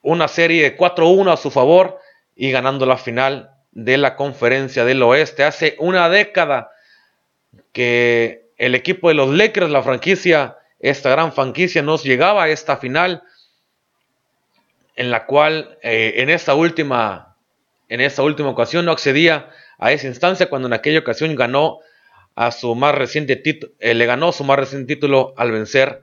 una 0.01 0.27
serie 0.27 0.63
de 0.63 0.77
4-1 0.77 1.33
a 1.33 1.37
su 1.37 1.51
favor 1.51 1.99
y 2.35 2.51
ganando 2.51 2.85
la 2.85 2.97
final 2.97 3.51
de 3.71 3.97
la 3.97 4.15
conferencia 4.15 4.85
del 4.85 5.03
oeste. 5.03 5.43
Hace 5.43 5.75
una 5.79 6.09
década 6.09 6.71
que 7.71 8.46
el 8.57 8.75
equipo 8.75 9.09
de 9.09 9.15
los 9.15 9.29
Lakers, 9.29 9.69
la 9.69 9.83
franquicia, 9.83 10.57
esta 10.79 11.09
gran 11.09 11.33
franquicia, 11.33 11.81
nos 11.81 12.03
llegaba 12.03 12.43
a 12.43 12.49
esta 12.49 12.77
final, 12.77 13.23
en 14.95 15.11
la 15.11 15.25
cual 15.25 15.77
eh, 15.83 16.15
en 16.17 16.29
esta 16.29 16.55
última, 16.55 17.35
en 17.87 18.01
esta 18.01 18.23
última 18.23 18.49
ocasión 18.49 18.85
no 18.85 18.91
accedía 18.91 19.49
a 19.77 19.91
esa 19.91 20.07
instancia 20.07 20.49
cuando 20.49 20.67
en 20.67 20.73
aquella 20.73 20.99
ocasión 20.99 21.35
ganó 21.35 21.79
a 22.35 22.51
su 22.51 22.73
más 22.75 22.93
reciente 22.95 23.35
título, 23.35 23.73
eh, 23.79 23.93
le 23.93 24.05
ganó 24.05 24.31
su 24.31 24.43
más 24.43 24.57
reciente 24.57 24.95
título 24.95 25.33
al 25.37 25.51
vencer 25.51 26.01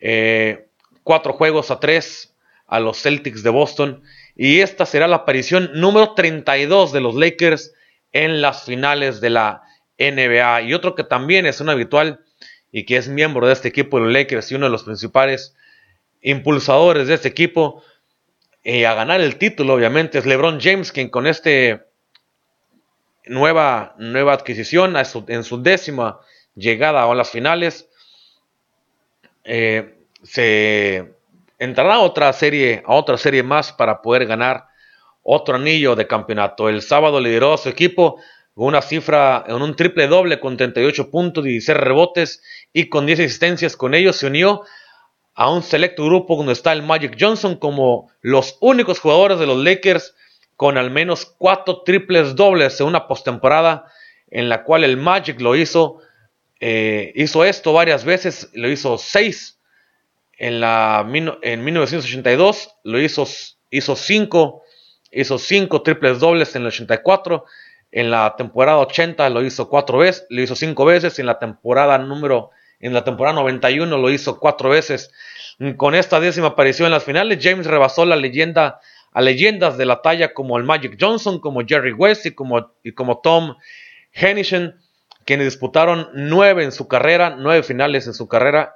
eh, 0.00 0.66
cuatro 1.02 1.32
juegos 1.34 1.70
a 1.70 1.80
tres 1.80 2.34
a 2.66 2.80
los 2.80 3.00
Celtics 3.00 3.42
de 3.42 3.50
Boston. 3.50 4.02
Y 4.36 4.60
esta 4.60 4.86
será 4.86 5.06
la 5.06 5.16
aparición 5.16 5.70
número 5.74 6.14
32 6.14 6.92
de 6.92 7.00
los 7.00 7.14
Lakers 7.14 7.72
en 8.12 8.40
las 8.40 8.64
finales 8.64 9.20
de 9.20 9.30
la 9.30 9.62
NBA. 9.98 10.62
Y 10.62 10.74
otro 10.74 10.94
que 10.94 11.04
también 11.04 11.46
es 11.46 11.60
un 11.60 11.68
habitual 11.68 12.24
y 12.72 12.84
que 12.84 12.96
es 12.96 13.08
miembro 13.08 13.46
de 13.46 13.52
este 13.52 13.68
equipo 13.68 13.98
de 13.98 14.04
los 14.04 14.12
Lakers 14.12 14.50
y 14.50 14.54
uno 14.56 14.66
de 14.66 14.72
los 14.72 14.84
principales 14.84 15.56
impulsadores 16.22 17.06
de 17.06 17.14
este 17.14 17.28
equipo 17.28 17.82
eh, 18.64 18.86
a 18.86 18.94
ganar 18.94 19.20
el 19.20 19.36
título, 19.36 19.74
obviamente, 19.74 20.18
es 20.18 20.24
LeBron 20.24 20.58
James, 20.58 20.90
quien 20.90 21.10
con 21.10 21.26
este 21.26 21.84
nueva, 23.26 23.94
nueva 23.98 24.32
adquisición 24.32 24.94
en 25.28 25.44
su 25.44 25.62
décima 25.62 26.20
llegada 26.54 27.04
a 27.04 27.14
las 27.14 27.30
finales, 27.30 27.88
eh, 29.44 29.94
se 30.22 31.12
entrará 31.58 31.96
a 31.96 32.00
otra 32.00 32.32
serie, 32.32 32.82
a 32.86 32.94
otra 32.94 33.18
serie 33.18 33.42
más 33.42 33.72
para 33.72 34.00
poder 34.00 34.26
ganar 34.26 34.66
otro 35.22 35.56
anillo 35.56 35.94
de 35.94 36.06
campeonato. 36.06 36.68
El 36.68 36.80
sábado 36.80 37.20
lideró 37.20 37.54
a 37.54 37.58
su 37.58 37.68
equipo 37.68 38.18
con 38.54 38.66
una 38.66 38.82
cifra 38.82 39.44
en 39.46 39.56
un 39.60 39.76
triple 39.76 40.06
doble 40.06 40.40
con 40.40 40.56
38 40.56 41.10
puntos, 41.10 41.44
16 41.44 41.76
rebotes 41.76 42.42
y 42.72 42.88
con 42.88 43.06
10 43.06 43.20
asistencias. 43.20 43.76
Con 43.76 43.94
ellos 43.94 44.16
se 44.16 44.26
unió 44.26 44.62
a 45.34 45.50
un 45.50 45.62
selecto 45.62 46.04
grupo 46.04 46.36
donde 46.36 46.52
está 46.52 46.72
el 46.72 46.82
Magic 46.82 47.16
Johnson 47.18 47.56
como 47.56 48.10
los 48.20 48.56
únicos 48.60 49.00
jugadores 49.00 49.38
de 49.38 49.46
los 49.46 49.58
Lakers 49.58 50.14
con 50.56 50.78
al 50.78 50.90
menos 50.90 51.26
cuatro 51.26 51.82
triples 51.82 52.36
dobles 52.36 52.80
en 52.80 52.86
una 52.86 53.08
postemporada 53.08 53.86
en 54.28 54.48
la 54.48 54.62
cual 54.62 54.84
el 54.84 54.96
Magic 54.96 55.40
lo 55.40 55.56
hizo 55.56 56.00
eh, 56.60 57.12
hizo 57.16 57.44
esto 57.44 57.74
varias 57.74 58.06
veces, 58.06 58.48
lo 58.54 58.70
hizo 58.70 58.96
seis 58.96 59.58
en, 60.38 60.60
la, 60.60 61.06
en 61.42 61.62
1982, 61.62 62.76
lo 62.84 63.00
hizo, 63.00 63.26
hizo 63.70 63.96
cinco, 63.96 64.62
hizo 65.10 65.38
cinco 65.38 65.82
triples 65.82 66.20
dobles 66.20 66.56
en 66.56 66.62
el 66.62 66.68
84, 66.68 67.44
en 67.96 68.10
la 68.10 68.34
temporada 68.36 68.78
80 68.78 69.30
lo 69.30 69.44
hizo 69.44 69.68
cuatro 69.68 69.98
veces, 69.98 70.26
lo 70.28 70.42
hizo 70.42 70.56
cinco 70.56 70.84
veces, 70.84 71.20
en 71.20 71.26
la 71.26 71.38
temporada 71.38 71.96
número, 71.96 72.50
en 72.80 72.92
la 72.92 73.04
temporada 73.04 73.36
91 73.36 73.96
lo 73.96 74.10
hizo 74.10 74.40
cuatro 74.40 74.68
veces. 74.68 75.12
Con 75.76 75.94
esta 75.94 76.18
décima 76.18 76.48
aparición 76.48 76.86
en 76.86 76.92
las 76.92 77.04
finales, 77.04 77.38
James 77.40 77.68
rebasó 77.68 78.04
la 78.04 78.16
leyenda 78.16 78.80
a 79.12 79.20
leyendas 79.20 79.78
de 79.78 79.86
la 79.86 80.02
talla 80.02 80.34
como 80.34 80.58
el 80.58 80.64
Magic 80.64 80.96
Johnson, 81.00 81.38
como 81.38 81.64
Jerry 81.64 81.92
West 81.92 82.26
y 82.26 82.32
como, 82.32 83.20
Tom 83.22 83.54
Hennigan 84.12 84.74
quienes 85.24 85.46
disputaron 85.46 86.08
nueve 86.14 86.64
en 86.64 86.72
su 86.72 86.88
carrera, 86.88 87.36
nueve 87.38 87.62
finales 87.62 88.08
en 88.08 88.14
su 88.14 88.26
carrera. 88.26 88.74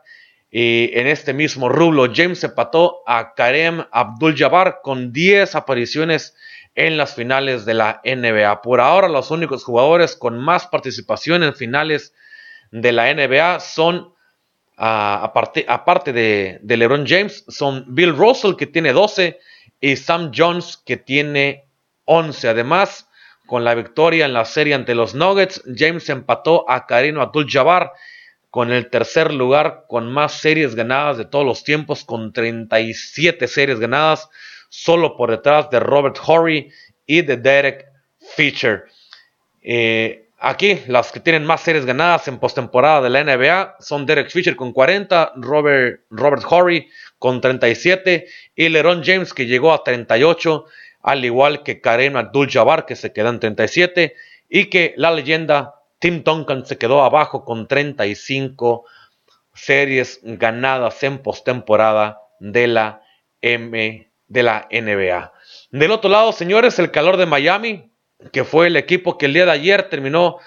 Y 0.48 0.96
en 0.96 1.08
este 1.08 1.34
mismo 1.34 1.68
rublo, 1.68 2.06
James 2.14 2.42
empató 2.44 3.02
a 3.04 3.34
Karem 3.34 3.84
Abdul-Jabbar 3.90 4.78
con 4.82 5.12
10 5.12 5.56
apariciones 5.56 6.36
en 6.78 6.96
las 6.96 7.16
finales 7.16 7.64
de 7.64 7.74
la 7.74 8.00
NBA. 8.04 8.62
Por 8.62 8.80
ahora, 8.80 9.08
los 9.08 9.32
únicos 9.32 9.64
jugadores 9.64 10.14
con 10.14 10.38
más 10.38 10.68
participación 10.68 11.42
en 11.42 11.52
finales 11.52 12.14
de 12.70 12.92
la 12.92 13.12
NBA 13.12 13.58
son, 13.58 14.14
ah, 14.76 15.18
aparte, 15.24 15.66
aparte 15.66 16.12
de, 16.12 16.60
LeBron 16.64 17.04
James, 17.04 17.44
son 17.48 17.84
Bill 17.88 18.16
Russell, 18.16 18.54
que 18.54 18.68
tiene 18.68 18.92
12, 18.92 19.40
y 19.80 19.96
Sam 19.96 20.30
Jones, 20.32 20.80
que 20.86 20.96
tiene 20.96 21.64
11. 22.04 22.48
Además, 22.48 23.08
con 23.48 23.64
la 23.64 23.74
victoria 23.74 24.26
en 24.26 24.32
la 24.32 24.44
serie 24.44 24.74
ante 24.74 24.94
los 24.94 25.16
Nuggets, 25.16 25.64
James 25.74 26.08
empató 26.08 26.64
a 26.70 26.86
Karino 26.86 27.22
Abdul-Jabbar 27.22 27.90
con 28.50 28.70
el 28.70 28.88
tercer 28.88 29.34
lugar 29.34 29.86
con 29.88 30.12
más 30.12 30.34
series 30.34 30.76
ganadas 30.76 31.18
de 31.18 31.24
todos 31.24 31.44
los 31.44 31.64
tiempos, 31.64 32.04
con 32.04 32.32
37 32.32 33.48
series 33.48 33.80
ganadas, 33.80 34.28
solo 34.68 35.16
por 35.16 35.30
detrás 35.30 35.70
de 35.70 35.80
Robert 35.80 36.16
Horry 36.26 36.70
y 37.06 37.22
de 37.22 37.36
Derek 37.36 37.86
Fisher. 38.34 38.84
Eh, 39.62 40.28
aquí, 40.38 40.80
las 40.86 41.12
que 41.12 41.20
tienen 41.20 41.44
más 41.44 41.62
series 41.62 41.84
ganadas 41.84 42.28
en 42.28 42.38
postemporada 42.38 43.02
de 43.02 43.10
la 43.10 43.24
NBA 43.24 43.76
son 43.80 44.06
Derek 44.06 44.30
Fisher 44.30 44.56
con 44.56 44.72
40, 44.72 45.32
Robert, 45.36 46.02
Robert 46.10 46.44
Horry 46.48 46.88
con 47.18 47.40
37 47.40 48.26
y 48.54 48.68
LeBron 48.68 49.02
James 49.04 49.34
que 49.34 49.46
llegó 49.46 49.72
a 49.72 49.82
38 49.82 50.66
al 51.02 51.24
igual 51.24 51.62
que 51.62 51.80
Kareem 51.80 52.16
Abdul-Jabbar, 52.16 52.84
que 52.84 52.96
se 52.96 53.12
quedó 53.12 53.30
en 53.30 53.40
37, 53.40 54.14
y 54.48 54.66
que 54.66 54.94
la 54.96 55.10
leyenda 55.10 55.74
Tim 55.98 56.22
Duncan 56.22 56.66
se 56.66 56.78
quedó 56.78 57.02
abajo 57.02 57.44
con 57.44 57.66
35 57.66 58.84
series 59.54 60.20
ganadas 60.22 61.02
en 61.02 61.18
postemporada 61.18 62.20
de 62.40 62.66
la 62.68 63.02
M 63.40 64.07
de 64.28 64.42
la 64.42 64.68
NBA. 64.70 65.32
Del 65.70 65.90
otro 65.90 66.10
lado, 66.10 66.32
señores, 66.32 66.78
el 66.78 66.90
calor 66.90 67.16
de 67.16 67.26
Miami, 67.26 67.90
que 68.32 68.44
fue 68.44 68.68
el 68.68 68.76
equipo 68.76 69.18
que 69.18 69.26
el 69.26 69.34
día 69.34 69.46
de 69.46 69.52
ayer 69.52 69.88
terminó 69.88 70.38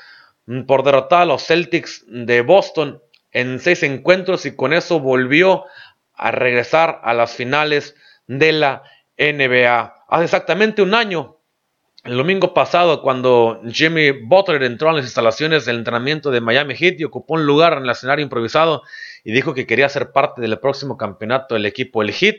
por 0.67 0.83
derrotar 0.83 1.23
a 1.23 1.25
los 1.25 1.45
Celtics 1.45 2.03
de 2.07 2.41
Boston 2.41 3.01
en 3.31 3.59
seis 3.59 3.83
encuentros 3.83 4.45
y 4.45 4.55
con 4.55 4.73
eso 4.73 4.99
volvió 4.99 5.65
a 6.13 6.31
regresar 6.31 6.99
a 7.03 7.13
las 7.13 7.33
finales 7.33 7.95
de 8.27 8.51
la 8.51 8.83
NBA 9.17 10.01
hace 10.11 10.25
exactamente 10.25 10.81
un 10.81 10.93
año, 10.93 11.37
el 12.03 12.17
domingo 12.17 12.53
pasado, 12.53 13.01
cuando 13.01 13.61
Jimmy 13.71 14.11
Butler 14.11 14.63
entró 14.63 14.89
en 14.89 14.97
las 14.97 15.05
instalaciones 15.05 15.65
del 15.65 15.77
entrenamiento 15.77 16.31
de 16.31 16.41
Miami 16.41 16.75
Heat 16.75 16.99
y 16.99 17.05
ocupó 17.05 17.35
un 17.35 17.45
lugar 17.45 17.73
en 17.73 17.83
el 17.83 17.89
escenario 17.91 18.23
improvisado 18.23 18.81
y 19.23 19.31
dijo 19.31 19.53
que 19.53 19.65
quería 19.65 19.87
ser 19.87 20.11
parte 20.11 20.41
del 20.41 20.59
próximo 20.59 20.97
campeonato 20.97 21.55
del 21.55 21.65
equipo 21.65 22.01
el 22.01 22.11
Heat, 22.11 22.37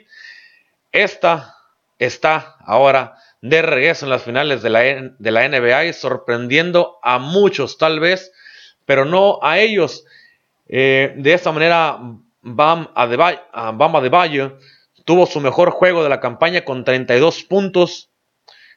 esta 0.92 1.57
está 1.98 2.57
ahora 2.64 3.16
de 3.40 3.61
regreso 3.62 4.07
en 4.07 4.11
las 4.11 4.22
finales 4.22 4.62
de 4.62 4.70
la, 4.70 5.48
NBA 5.48 5.85
y 5.87 5.92
sorprendiendo 5.92 6.98
a 7.02 7.18
muchos 7.18 7.76
tal 7.76 7.98
vez, 7.98 8.33
pero 8.87 9.05
no 9.05 9.40
a 9.42 9.59
ellos. 9.59 10.05
Eh, 10.68 11.14
de 11.16 11.33
esta 11.33 11.50
manera, 11.50 11.98
Bam 12.42 12.88
Adebayo 12.94 14.59
Tuvo 15.05 15.26
su 15.26 15.40
mejor 15.40 15.70
juego 15.70 16.05
de 16.05 16.09
la 16.09 16.20
campaña 16.20 16.64
con 16.64 16.85
32 16.85 17.42
puntos, 17.44 18.11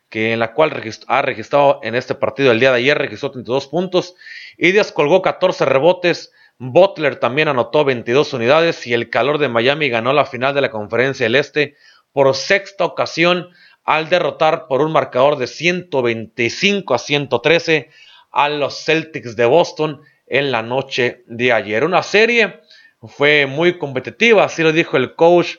que 0.09 0.33
en 0.33 0.39
la 0.39 0.53
cual 0.53 0.71
ha 1.07 1.21
registrado 1.21 1.79
en 1.83 1.93
este 1.93 2.15
partido 2.15 2.51
el 2.51 2.59
día 2.59 2.71
de 2.71 2.77
ayer, 2.77 2.97
registró 2.97 3.31
32 3.31 3.67
puntos. 3.67 4.15
Idias 4.57 4.91
colgó 4.91 5.21
14 5.21 5.65
rebotes. 5.65 6.31
Butler 6.57 7.17
también 7.17 7.49
anotó 7.49 7.83
22 7.83 8.33
unidades 8.33 8.87
y 8.87 8.93
el 8.93 9.09
calor 9.09 9.37
de 9.37 9.49
Miami 9.49 9.89
ganó 9.89 10.13
la 10.13 10.25
final 10.25 10.55
de 10.55 10.61
la 10.61 10.71
conferencia 10.71 11.25
del 11.25 11.35
Este 11.35 11.75
por 12.15 12.33
sexta 12.33 12.85
ocasión 12.85 13.49
al 13.83 14.07
derrotar 14.07 14.67
por 14.67 14.79
un 14.79 14.93
marcador 14.93 15.37
de 15.37 15.47
125 15.47 16.93
a 16.93 16.97
113 16.97 17.89
a 18.31 18.47
los 18.47 18.85
Celtics 18.85 19.35
de 19.35 19.43
Boston 19.45 20.01
en 20.25 20.49
la 20.49 20.61
noche 20.61 21.25
de 21.27 21.51
ayer. 21.51 21.83
Una 21.83 22.03
serie 22.03 22.61
fue 23.03 23.47
muy 23.47 23.77
competitiva, 23.77 24.45
así 24.45 24.63
lo 24.63 24.71
dijo 24.71 24.95
el 24.95 25.13
coach 25.15 25.57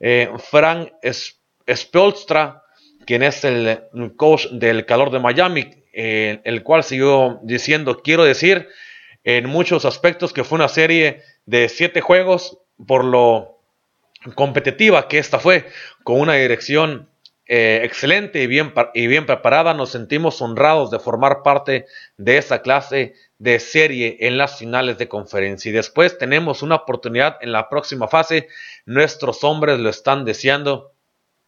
eh, 0.00 0.30
Frank 0.38 0.92
Spolstra, 1.70 2.62
quien 3.04 3.22
es 3.22 3.44
el 3.44 3.78
coach 4.16 4.46
del 4.46 4.86
calor 4.86 5.10
de 5.10 5.18
Miami, 5.18 5.68
eh, 5.92 6.40
el 6.44 6.62
cual 6.62 6.84
siguió 6.84 7.38
diciendo, 7.42 8.00
quiero 8.02 8.24
decir, 8.24 8.66
en 9.24 9.46
muchos 9.46 9.84
aspectos 9.84 10.32
que 10.32 10.42
fue 10.42 10.56
una 10.56 10.68
serie 10.68 11.20
de 11.44 11.68
siete 11.68 12.00
juegos 12.00 12.56
por 12.86 13.04
lo 13.04 13.57
competitiva 14.34 15.08
que 15.08 15.18
esta 15.18 15.38
fue, 15.38 15.66
con 16.04 16.20
una 16.20 16.34
dirección 16.34 17.08
eh, 17.50 17.80
excelente 17.82 18.42
y 18.42 18.46
bien, 18.46 18.74
y 18.92 19.06
bien 19.06 19.24
preparada, 19.24 19.72
nos 19.72 19.90
sentimos 19.90 20.42
honrados 20.42 20.90
de 20.90 20.98
formar 20.98 21.42
parte 21.42 21.86
de 22.18 22.36
esa 22.36 22.60
clase 22.60 23.14
de 23.38 23.58
serie 23.58 24.18
en 24.20 24.36
las 24.36 24.58
finales 24.58 24.98
de 24.98 25.08
conferencia. 25.08 25.70
Y 25.70 25.72
después 25.72 26.18
tenemos 26.18 26.62
una 26.62 26.74
oportunidad 26.74 27.38
en 27.40 27.52
la 27.52 27.70
próxima 27.70 28.06
fase. 28.06 28.48
Nuestros 28.84 29.44
hombres 29.44 29.78
lo 29.78 29.88
están 29.88 30.26
deseando 30.26 30.92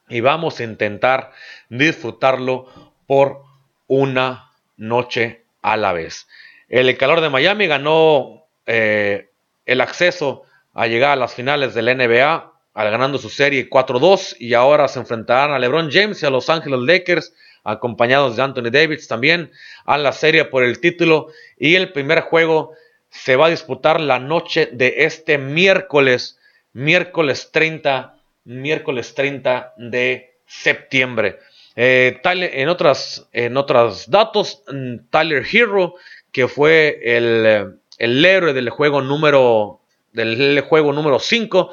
y 0.09 0.21
vamos 0.21 0.59
a 0.59 0.65
intentar 0.65 1.33
disfrutarlo 1.69 2.67
por 3.07 3.43
una 3.87 4.53
noche 4.79 5.45
a 5.61 5.77
la 5.77 5.93
vez. 5.93 6.29
El 6.69 6.97
calor 6.97 7.21
de 7.21 7.29
Miami 7.29 7.67
ganó 7.67 8.47
eh, 8.65 9.29
el 9.67 9.81
acceso 9.81 10.45
a 10.73 10.87
llegar 10.87 11.11
a 11.11 11.17
las 11.17 11.35
finales 11.35 11.75
de 11.75 11.83
la 11.83 11.95
NBA 11.95 12.50
al 12.75 12.91
ganando 12.91 13.19
su 13.19 13.29
serie 13.31 13.69
4-2 13.69 14.37
y 14.39 14.55
ahora 14.55 14.89
se 14.89 15.01
enfrentarán 15.01 15.53
a 15.53 15.59
LeBron 15.59 15.91
James 15.91 16.23
y 16.23 16.27
a 16.27 16.31
Los 16.31 16.49
Ángeles 16.49 16.81
Lakers 16.81 17.35
acompañados 17.65 18.37
de 18.37 18.43
Anthony 18.43 18.71
Davis 18.71 19.09
también 19.09 19.51
a 19.85 19.99
la 19.99 20.13
serie 20.13 20.45
por 20.45 20.65
el 20.65 20.81
título 20.81 21.29
y 21.59 21.75
el 21.75 21.93
primer 21.93 22.21
juego 22.21 22.73
se 23.11 23.37
va 23.37 23.47
a 23.47 23.51
disputar 23.51 24.01
la 24.01 24.19
noche 24.19 24.69
de 24.73 24.95
este 24.99 25.37
miércoles, 25.37 26.39
miércoles 26.73 27.51
30, 27.53 28.17
miércoles 28.45 29.15
30 29.15 29.75
de 29.77 30.39
septiembre. 30.47 31.39
Eh, 31.77 32.21
en 32.25 32.69
otras 32.69 33.29
en 33.33 33.57
otros 33.57 34.11
datos, 34.11 34.63
mm, 34.73 35.09
Tyler 35.11 35.45
Hero, 35.51 35.95
que 36.33 36.47
fue 36.47 37.01
el, 37.03 37.81
el 37.99 38.25
héroe 38.25 38.53
del 38.53 38.71
juego 38.71 39.03
número 39.03 39.81
del 40.13 40.61
juego 40.63 40.93
número 40.93 41.19
5, 41.19 41.71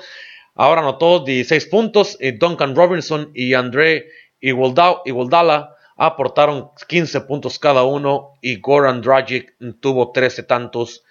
ahora 0.58 0.82
anotó 0.82 1.24
16 1.24 1.66
puntos. 1.68 2.18
Duncan 2.40 2.76
Robinson 2.76 3.32
y 3.34 3.54
André 3.54 4.08
Igualdala 4.42 5.76
aportaron 5.98 6.70
15 6.88 7.22
puntos 7.22 7.58
cada 7.60 7.84
uno 7.84 8.34
y 8.42 8.60
Goran 8.60 9.02
Dragic 9.02 9.56
tuvo 9.80 10.12
13 10.12 10.44
tantos 10.44 11.04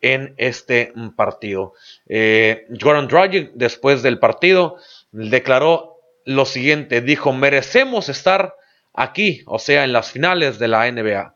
en 0.00 0.34
este 0.36 0.92
partido. 1.16 1.74
Eh, 2.08 2.66
Goran 2.80 3.08
Dragic 3.08 3.50
después 3.54 4.02
del 4.02 4.18
partido 4.18 4.76
declaró 5.10 5.96
lo 6.24 6.44
siguiente, 6.44 7.00
dijo, 7.00 7.32
merecemos 7.32 8.08
estar 8.08 8.54
aquí, 8.92 9.42
o 9.46 9.58
sea, 9.58 9.84
en 9.84 9.92
las 9.92 10.12
finales 10.12 10.58
de 10.58 10.68
la 10.68 10.90
NBA. 10.90 11.34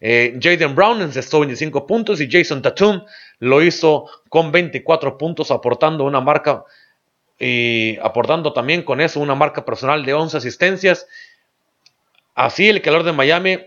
Eh, 0.00 0.36
Jaden 0.42 0.74
Brown 0.74 1.00
encestó 1.00 1.40
25 1.40 1.86
puntos 1.86 2.20
y 2.20 2.28
Jason 2.28 2.60
Tatum 2.60 3.04
lo 3.38 3.62
hizo 3.62 4.06
con 4.28 4.50
24 4.50 5.16
puntos, 5.16 5.52
aportando 5.52 6.04
una 6.04 6.20
marca 6.20 6.64
y 7.44 7.98
aportando 8.00 8.52
también 8.52 8.84
con 8.84 9.00
eso 9.00 9.18
una 9.18 9.34
marca 9.34 9.64
personal 9.64 10.04
de 10.04 10.14
11 10.14 10.36
asistencias. 10.36 11.08
Así 12.36 12.68
el 12.68 12.82
calor 12.82 13.02
de 13.02 13.12
Miami 13.12 13.58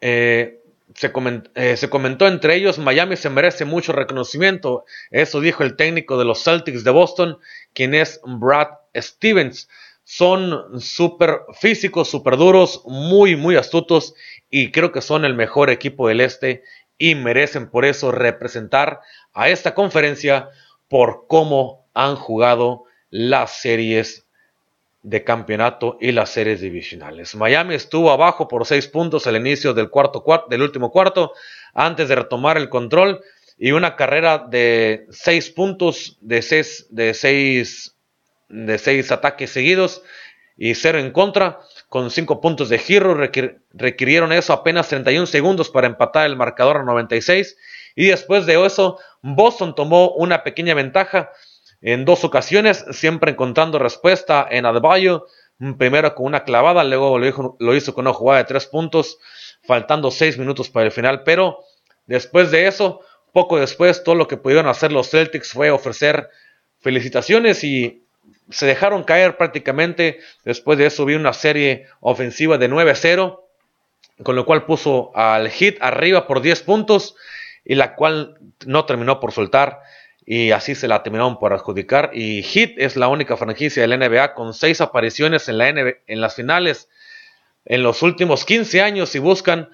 eh, 0.00 0.60
se, 0.94 1.12
eh, 1.54 1.76
se, 1.76 1.90
comentó 1.90 2.26
entre 2.26 2.56
ellos, 2.56 2.78
Miami 2.78 3.16
se 3.16 3.30
merece 3.30 3.64
mucho 3.64 3.92
reconocimiento. 3.92 4.84
Eso 5.12 5.40
dijo 5.40 5.62
el 5.62 5.76
técnico 5.76 6.18
de 6.18 6.24
los 6.24 6.42
Celtics 6.42 6.82
de 6.82 6.90
Boston, 6.90 7.38
quien 7.72 7.94
es 7.94 8.20
Brad 8.24 8.68
Stevens. 8.96 9.68
Son 10.02 10.80
súper 10.80 11.42
físicos, 11.52 12.10
súper 12.10 12.36
duros, 12.36 12.82
muy, 12.84 13.36
muy 13.36 13.54
astutos 13.54 14.14
y 14.50 14.72
creo 14.72 14.90
que 14.90 15.02
son 15.02 15.24
el 15.24 15.34
mejor 15.34 15.70
equipo 15.70 16.08
del 16.08 16.20
este 16.20 16.64
y 16.98 17.14
merecen 17.14 17.70
por 17.70 17.84
eso 17.84 18.10
representar 18.10 19.02
a 19.34 19.50
esta 19.50 19.74
conferencia 19.74 20.48
por 20.88 21.26
cómo 21.28 21.86
han 21.94 22.16
jugado 22.16 22.87
las 23.10 23.60
series 23.60 24.26
de 25.02 25.24
campeonato 25.24 25.96
y 26.00 26.12
las 26.12 26.30
series 26.30 26.60
divisionales. 26.60 27.34
Miami 27.34 27.74
estuvo 27.74 28.10
abajo 28.10 28.48
por 28.48 28.66
seis 28.66 28.88
puntos 28.88 29.26
al 29.26 29.36
inicio 29.36 29.72
del, 29.74 29.90
cuarto, 29.90 30.24
del 30.50 30.62
último 30.62 30.90
cuarto 30.90 31.32
antes 31.72 32.08
de 32.08 32.16
retomar 32.16 32.56
el 32.56 32.68
control 32.68 33.22
y 33.56 33.72
una 33.72 33.96
carrera 33.96 34.38
de 34.38 35.06
seis 35.10 35.50
puntos 35.50 36.18
de 36.20 36.42
seis, 36.42 36.86
de 36.90 37.14
seis, 37.14 37.94
de 38.48 38.78
seis 38.78 39.10
ataques 39.10 39.50
seguidos 39.50 40.02
y 40.56 40.74
cero 40.74 40.98
en 40.98 41.12
contra 41.12 41.60
con 41.88 42.10
5 42.10 42.40
puntos 42.40 42.68
de 42.68 42.78
giro, 42.78 43.16
requirieron 43.72 44.32
eso 44.32 44.52
apenas 44.52 44.88
31 44.88 45.26
segundos 45.26 45.70
para 45.70 45.86
empatar 45.86 46.26
el 46.26 46.36
marcador 46.36 46.78
a 46.78 46.82
96 46.82 47.56
y 47.94 48.06
después 48.06 48.44
de 48.44 48.62
eso 48.66 48.98
Boston 49.22 49.74
tomó 49.74 50.10
una 50.10 50.42
pequeña 50.42 50.74
ventaja 50.74 51.30
en 51.80 52.04
dos 52.04 52.24
ocasiones, 52.24 52.84
siempre 52.90 53.32
encontrando 53.32 53.78
respuesta 53.78 54.46
en 54.50 54.66
Adebayo, 54.66 55.26
primero 55.76 56.14
con 56.14 56.26
una 56.26 56.44
clavada, 56.44 56.84
luego 56.84 57.18
lo 57.18 57.74
hizo, 57.74 57.94
con 57.94 58.06
una 58.06 58.14
jugada 58.14 58.38
de 58.38 58.48
3 58.48 58.66
puntos, 58.66 59.18
faltando 59.62 60.10
6 60.10 60.38
minutos 60.38 60.70
para 60.70 60.86
el 60.86 60.92
final, 60.92 61.22
pero 61.24 61.60
después 62.06 62.50
de 62.50 62.66
eso, 62.66 63.00
poco 63.32 63.58
después, 63.58 64.02
todo 64.02 64.14
lo 64.14 64.28
que 64.28 64.36
pudieron 64.36 64.66
hacer 64.66 64.92
los 64.92 65.10
Celtics 65.10 65.52
fue 65.52 65.70
ofrecer 65.70 66.28
felicitaciones 66.80 67.62
y 67.64 68.02
se 68.50 68.66
dejaron 68.66 69.04
caer 69.04 69.36
prácticamente. 69.36 70.20
Después 70.44 70.78
de 70.78 70.86
eso 70.86 71.04
vi 71.04 71.14
una 71.14 71.32
serie 71.32 71.86
ofensiva 72.00 72.58
de 72.58 72.70
9-0, 72.70 73.40
con 74.22 74.36
lo 74.36 74.46
cual 74.46 74.64
puso 74.64 75.12
al 75.14 75.50
Hit 75.50 75.76
arriba 75.80 76.26
por 76.26 76.40
10 76.40 76.62
puntos 76.62 77.14
y 77.64 77.74
la 77.74 77.94
cual 77.94 78.38
no 78.66 78.84
terminó 78.86 79.20
por 79.20 79.32
soltar 79.32 79.80
y 80.30 80.50
así 80.50 80.74
se 80.74 80.88
la 80.88 81.02
terminaron 81.02 81.38
por 81.38 81.54
adjudicar. 81.54 82.10
Y 82.12 82.42
Hit 82.42 82.74
es 82.76 82.96
la 82.96 83.08
única 83.08 83.38
franquicia 83.38 83.80
del 83.80 83.98
NBA 83.98 84.34
con 84.34 84.52
6 84.52 84.82
apariciones 84.82 85.48
en, 85.48 85.56
la 85.56 85.68
en 85.70 86.20
las 86.20 86.34
finales 86.34 86.90
en 87.64 87.82
los 87.82 88.02
últimos 88.02 88.44
15 88.44 88.82
años 88.82 89.14
y 89.14 89.20
buscan 89.20 89.70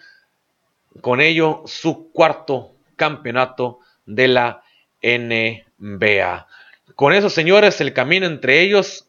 con 1.01 1.21
ello 1.21 1.65
su 1.67 2.13
cuarto 2.13 2.77
campeonato 2.95 3.81
de 4.07 4.29
la 4.29 4.63
NBA. 5.03 6.47
Con 6.95 7.15
eso, 7.15 7.31
señores, 7.31 7.81
el 7.81 7.93
camino 7.93 8.27
entre 8.27 8.61
ellos 8.61 9.09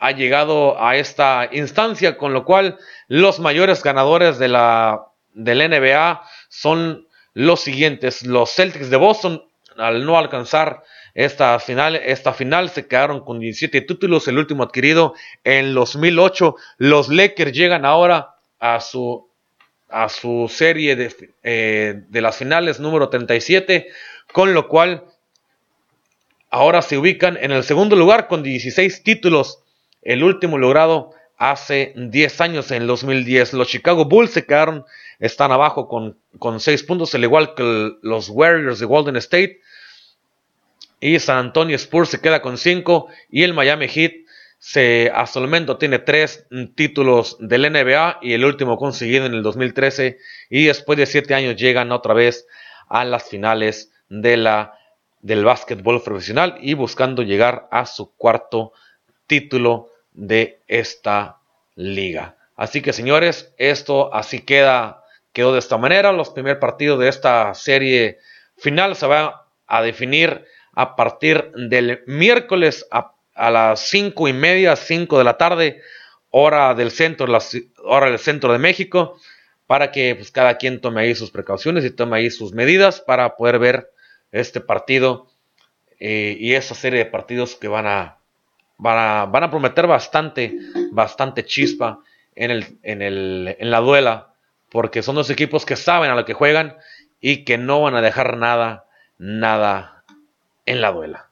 ha 0.00 0.10
llegado 0.10 0.82
a 0.82 0.96
esta 0.96 1.50
instancia, 1.52 2.16
con 2.16 2.32
lo 2.32 2.44
cual 2.44 2.78
los 3.06 3.38
mayores 3.38 3.84
ganadores 3.84 4.40
de 4.40 4.48
la 4.48 5.06
del 5.34 5.70
NBA 5.70 6.20
son 6.48 7.06
los 7.32 7.60
siguientes. 7.60 8.26
Los 8.26 8.52
Celtics 8.52 8.90
de 8.90 8.96
Boston, 8.96 9.44
al 9.76 10.04
no 10.04 10.18
alcanzar 10.18 10.82
esta 11.14 11.58
final, 11.58 11.96
esta 11.96 12.32
final 12.32 12.70
se 12.70 12.86
quedaron 12.86 13.24
con 13.24 13.38
17 13.38 13.82
títulos, 13.82 14.28
el 14.28 14.38
último 14.38 14.62
adquirido 14.62 15.14
en 15.44 15.74
2008. 15.74 16.56
Los 16.78 17.08
Lakers 17.08 17.52
llegan 17.52 17.84
ahora 17.84 18.36
a 18.58 18.80
su, 18.80 19.28
a 19.88 20.08
su 20.08 20.50
serie 20.50 20.96
de, 20.96 21.14
eh, 21.42 22.02
de 22.08 22.20
las 22.20 22.36
finales 22.36 22.80
número 22.80 23.08
37, 23.08 23.88
con 24.32 24.54
lo 24.54 24.68
cual 24.68 25.04
ahora 26.50 26.82
se 26.82 26.96
ubican 26.96 27.36
en 27.36 27.52
el 27.52 27.64
segundo 27.64 27.96
lugar 27.96 28.28
con 28.28 28.42
16 28.42 29.02
títulos, 29.02 29.58
el 30.02 30.22
último 30.22 30.58
logrado 30.58 31.12
hace 31.50 31.92
10 31.96 32.40
años, 32.40 32.70
en 32.70 32.86
2010. 32.86 33.54
Los 33.54 33.68
Chicago 33.68 34.04
Bulls 34.04 34.30
se 34.30 34.46
quedaron, 34.46 34.84
están 35.18 35.50
abajo 35.50 35.88
con, 35.88 36.16
con 36.38 36.60
6 36.60 36.84
puntos, 36.84 37.14
al 37.16 37.24
igual 37.24 37.54
que 37.56 37.92
los 38.00 38.28
Warriors 38.28 38.78
de 38.78 38.86
Golden 38.86 39.16
State. 39.16 39.60
Y 41.00 41.18
San 41.18 41.38
Antonio 41.38 41.74
Spurs 41.74 42.10
se 42.10 42.20
queda 42.20 42.40
con 42.40 42.58
5 42.58 43.08
y 43.28 43.42
el 43.42 43.54
Miami 43.54 43.88
Heat 43.88 44.12
se, 44.58 45.10
hasta 45.12 45.40
el 45.40 45.46
momento 45.46 45.76
tiene 45.78 45.98
3 45.98 46.46
títulos 46.76 47.36
del 47.40 47.72
NBA 47.72 48.20
y 48.22 48.34
el 48.34 48.44
último 48.44 48.76
conseguido 48.76 49.26
en 49.26 49.34
el 49.34 49.42
2013 49.42 50.18
y 50.48 50.66
después 50.66 50.96
de 50.96 51.06
7 51.06 51.34
años 51.34 51.56
llegan 51.56 51.90
otra 51.90 52.14
vez 52.14 52.46
a 52.88 53.04
las 53.04 53.28
finales 53.28 53.90
de 54.08 54.36
la 54.36 54.78
del 55.20 55.44
básquetbol 55.44 56.02
profesional 56.02 56.56
y 56.60 56.74
buscando 56.74 57.22
llegar 57.22 57.66
a 57.72 57.86
su 57.86 58.14
cuarto 58.14 58.72
título 59.26 59.91
de 60.12 60.60
esta 60.68 61.38
liga. 61.74 62.36
Así 62.56 62.82
que 62.82 62.92
señores, 62.92 63.52
esto 63.56 64.14
así 64.14 64.40
queda, 64.40 65.04
quedó 65.32 65.52
de 65.52 65.58
esta 65.58 65.78
manera. 65.78 66.12
Los 66.12 66.30
primeros 66.30 66.60
partidos 66.60 66.98
de 66.98 67.08
esta 67.08 67.54
serie 67.54 68.18
final 68.56 68.94
se 68.96 69.06
van 69.06 69.32
a 69.66 69.82
definir 69.82 70.44
a 70.74 70.96
partir 70.96 71.50
del 71.54 72.02
miércoles 72.06 72.86
a, 72.90 73.14
las 73.34 73.88
cinco 73.88 74.28
y 74.28 74.32
media, 74.32 74.76
5 74.76 75.18
de 75.18 75.24
la 75.24 75.38
tarde, 75.38 75.80
hora 76.30 76.74
del 76.74 76.90
centro, 76.90 77.26
la, 77.26 77.42
hora 77.82 78.10
del 78.10 78.18
centro 78.18 78.52
de 78.52 78.58
México, 78.58 79.18
para 79.66 79.90
que 79.90 80.14
pues, 80.14 80.30
cada 80.30 80.58
quien 80.58 80.80
tome 80.80 81.00
ahí 81.00 81.14
sus 81.14 81.30
precauciones 81.30 81.84
y 81.84 81.90
tome 81.90 82.18
ahí 82.18 82.30
sus 82.30 82.52
medidas 82.52 83.00
para 83.00 83.36
poder 83.36 83.58
ver 83.58 83.90
este 84.32 84.60
partido 84.60 85.28
eh, 85.98 86.36
y 86.38 86.54
esa 86.54 86.74
serie 86.74 86.98
de 87.00 87.06
partidos 87.06 87.56
que 87.56 87.68
van 87.68 87.86
a, 87.86 88.18
van 88.78 89.42
a, 89.44 89.50
prometer 89.50 89.86
bastante, 89.86 90.56
bastante 90.90 91.44
chispa 91.44 92.00
en, 92.34 92.50
el, 92.50 92.78
en, 92.82 93.02
el, 93.02 93.56
en 93.58 93.70
la 93.70 93.80
duela, 93.80 94.34
porque 94.70 95.02
son 95.02 95.14
dos 95.14 95.30
equipos 95.30 95.64
que 95.64 95.76
saben 95.76 96.10
a 96.10 96.14
lo 96.14 96.24
que 96.24 96.34
juegan 96.34 96.76
y 97.20 97.44
que 97.44 97.58
no 97.58 97.80
van 97.80 97.94
a 97.94 98.02
dejar 98.02 98.36
nada, 98.36 98.86
nada 99.18 100.04
en 100.66 100.80
la 100.80 100.92
duela. 100.92 101.28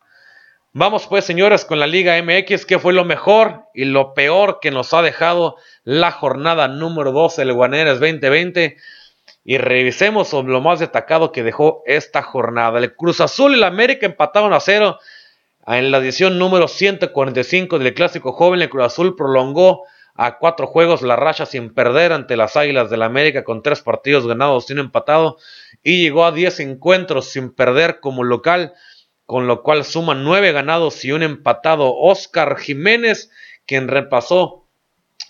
Vamos 0.72 1.09
pues, 1.09 1.24
señores, 1.24 1.64
con 1.64 1.81
la 1.81 1.88
Liga 1.88 2.20
MX, 2.22 2.64
que 2.64 2.79
fue 2.79 2.92
lo 2.92 3.05
mejor 3.05 3.64
y 3.74 3.87
lo 3.87 4.14
peor 4.14 4.61
que 4.61 4.70
nos 4.70 4.94
ha 4.94 5.03
dejado 5.03 5.57
la 5.83 6.12
jornada 6.12 6.68
número 6.68 7.11
12 7.11 7.40
del 7.40 7.55
Guaneres 7.55 7.98
2020 7.98 8.76
y 9.44 9.59
revisemos 9.59 10.33
lo 10.33 10.61
más 10.61 10.79
destacado 10.79 11.33
que 11.33 11.42
dejó 11.42 11.83
esta 11.87 12.22
jornada. 12.22 12.79
El 12.79 12.94
Cruz 12.94 13.20
Azul 13.20 13.50
y 13.50 13.55
el 13.57 13.64
América 13.64 14.07
empataron 14.07 14.53
a 14.53 14.61
cero 14.61 15.00
en 15.66 15.90
la 15.90 15.99
edición 15.99 16.38
número 16.38 16.68
145 16.68 17.79
del 17.79 17.94
Clásico 17.94 18.33
Joven. 18.33 18.62
El 18.62 18.70
Cruz 18.70 18.87
Azul 18.87 19.16
prolongó 19.16 19.85
a 20.14 20.38
cuatro 20.38 20.66
juegos 20.66 21.03
la 21.03 21.16
racha 21.16 21.46
sin 21.46 21.73
perder 21.73 22.12
ante 22.12 22.37
las 22.37 22.57
Águilas 22.57 22.90
del 22.90 23.03
América 23.03 23.44
con 23.44 23.62
tres 23.62 23.81
partidos 23.81 24.27
ganados 24.27 24.70
un 24.70 24.79
empatado 24.79 25.38
y 25.83 26.03
llegó 26.03 26.25
a 26.25 26.33
10 26.33 26.61
encuentros 26.61 27.31
sin 27.31 27.51
perder 27.55 28.01
como 28.01 28.25
local, 28.25 28.75
con 29.25 29.46
lo 29.46 29.62
cual 29.62 29.85
suma 29.85 30.14
nueve 30.14 30.53
ganados 30.53 31.05
y 31.05 31.12
un 31.12 31.23
empatado. 31.23 31.94
Oscar 31.96 32.59
Jiménez, 32.59 33.31
quien 33.66 33.88
repasó 33.88 34.66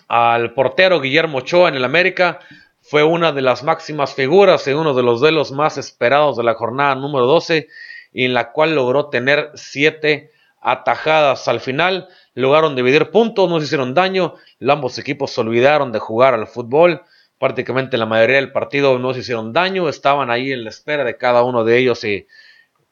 al 0.07 0.53
portero 0.53 0.99
Guillermo 0.99 1.39
Ochoa 1.39 1.69
en 1.69 1.75
el 1.75 1.85
América, 1.85 2.39
fue 2.81 3.03
una 3.03 3.31
de 3.31 3.41
las 3.41 3.63
máximas 3.63 4.15
figuras 4.15 4.67
en 4.67 4.77
uno 4.77 4.93
de 4.93 5.03
los 5.03 5.19
duelos 5.19 5.51
más 5.51 5.77
esperados 5.77 6.35
de 6.35 6.43
la 6.43 6.55
jornada 6.55 6.95
número 6.95 7.27
12 7.27 7.67
y 8.13 8.25
en 8.25 8.33
la 8.33 8.51
cual 8.51 8.75
logró 8.75 9.09
tener 9.09 9.51
siete 9.55 10.31
atajadas 10.61 11.47
al 11.47 11.59
final. 11.59 12.07
Lograron 12.33 12.75
dividir 12.75 13.09
puntos, 13.09 13.49
no 13.49 13.59
se 13.59 13.65
hicieron 13.65 13.93
daño. 13.93 14.35
Ambos 14.67 14.97
equipos 14.97 15.31
se 15.31 15.41
olvidaron 15.41 15.91
de 15.91 15.99
jugar 15.99 16.33
al 16.33 16.47
fútbol. 16.47 17.01
Prácticamente 17.39 17.97
la 17.97 18.05
mayoría 18.05 18.35
del 18.37 18.51
partido 18.51 18.97
no 18.99 19.13
se 19.13 19.21
hicieron 19.21 19.53
daño. 19.53 19.89
Estaban 19.89 20.29
ahí 20.29 20.51
en 20.51 20.63
la 20.63 20.69
espera 20.69 21.03
de 21.03 21.17
cada 21.17 21.43
uno 21.43 21.63
de 21.63 21.77
ellos 21.77 22.03
y 22.03 22.27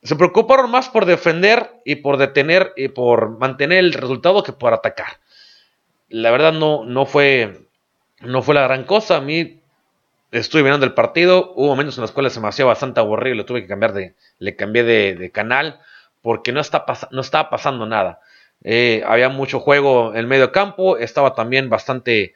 se 0.02 0.16
preocuparon 0.16 0.72
más 0.72 0.90
por 0.90 1.06
defender 1.06 1.72
y 1.86 1.96
por 1.96 2.18
detener 2.18 2.74
y 2.76 2.88
por 2.88 3.38
mantener 3.38 3.80
el 3.80 3.94
resultado 3.94 4.44
que 4.44 4.54
por 4.54 4.74
atacar. 4.74 5.20
La 6.08 6.32
verdad 6.32 6.54
no, 6.54 6.86
no, 6.86 7.06
fue, 7.06 7.68
no 8.22 8.42
fue 8.42 8.56
la 8.56 8.64
gran 8.64 8.86
cosa. 8.86 9.18
A 9.18 9.22
mí 9.22 9.59
estuve 10.32 10.64
mirando 10.64 10.86
el 10.86 10.94
partido, 10.94 11.54
hubo 11.56 11.68
momentos 11.68 11.98
en 11.98 12.02
los 12.02 12.12
cuales 12.12 12.34
se 12.34 12.40
me 12.40 12.48
hacía 12.48 12.66
bastante 12.66 13.00
aburrido, 13.00 13.36
le 13.36 13.44
tuve 13.44 13.62
que 13.62 13.68
cambiar 13.68 13.94
de, 13.94 14.16
le 14.38 14.56
cambié 14.56 14.84
de, 14.84 15.32
canal 15.32 15.80
porque 16.22 16.52
no, 16.52 16.60
está 16.60 16.86
no 17.12 17.22
estaba 17.22 17.50
pasando 17.50 17.86
nada. 17.86 18.22
Eh, 18.64 19.04
había 19.06 19.30
mucho 19.30 19.60
juego 19.60 20.14
en 20.16 20.28
medio 20.28 20.52
campo, 20.52 20.98
estaba 20.98 21.34
también 21.34 21.70
bastante, 21.70 22.36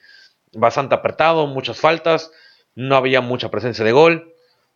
bastante 0.54 0.96
apretado, 0.96 1.48
muchas 1.48 1.80
faltas, 1.80 2.32
no 2.76 2.96
había 2.96 3.22
mucha 3.22 3.52
presencia 3.52 3.84
de 3.84 3.91
gol. 3.91 4.34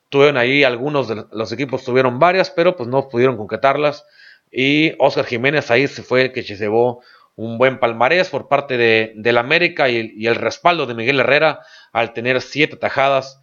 Tuvieron 0.09 0.37
ahí 0.37 0.63
algunos 0.63 1.07
de 1.07 1.25
los 1.31 1.51
equipos, 1.51 1.83
tuvieron 1.83 2.19
varias, 2.19 2.49
pero 2.49 2.75
pues 2.75 2.87
no 2.87 3.09
pudieron 3.09 3.37
concretarlas. 3.37 4.05
Y 4.51 4.93
Oscar 4.99 5.25
Jiménez 5.25 5.69
ahí 5.71 5.87
se 5.87 6.03
fue 6.03 6.23
el 6.23 6.31
que 6.31 6.43
se 6.43 6.55
llevó 6.55 7.01
un 7.37 7.57
buen 7.57 7.79
palmarés 7.79 8.29
por 8.29 8.49
parte 8.49 8.77
de, 8.77 9.13
del 9.15 9.37
América 9.37 9.87
y, 9.89 10.25
el 10.25 10.35
respaldo 10.35 10.85
de 10.87 10.95
Miguel 10.95 11.19
Herrera 11.19 11.61
al 11.93 12.11
tener 12.11 12.41
siete 12.41 12.75
tajadas 12.75 13.41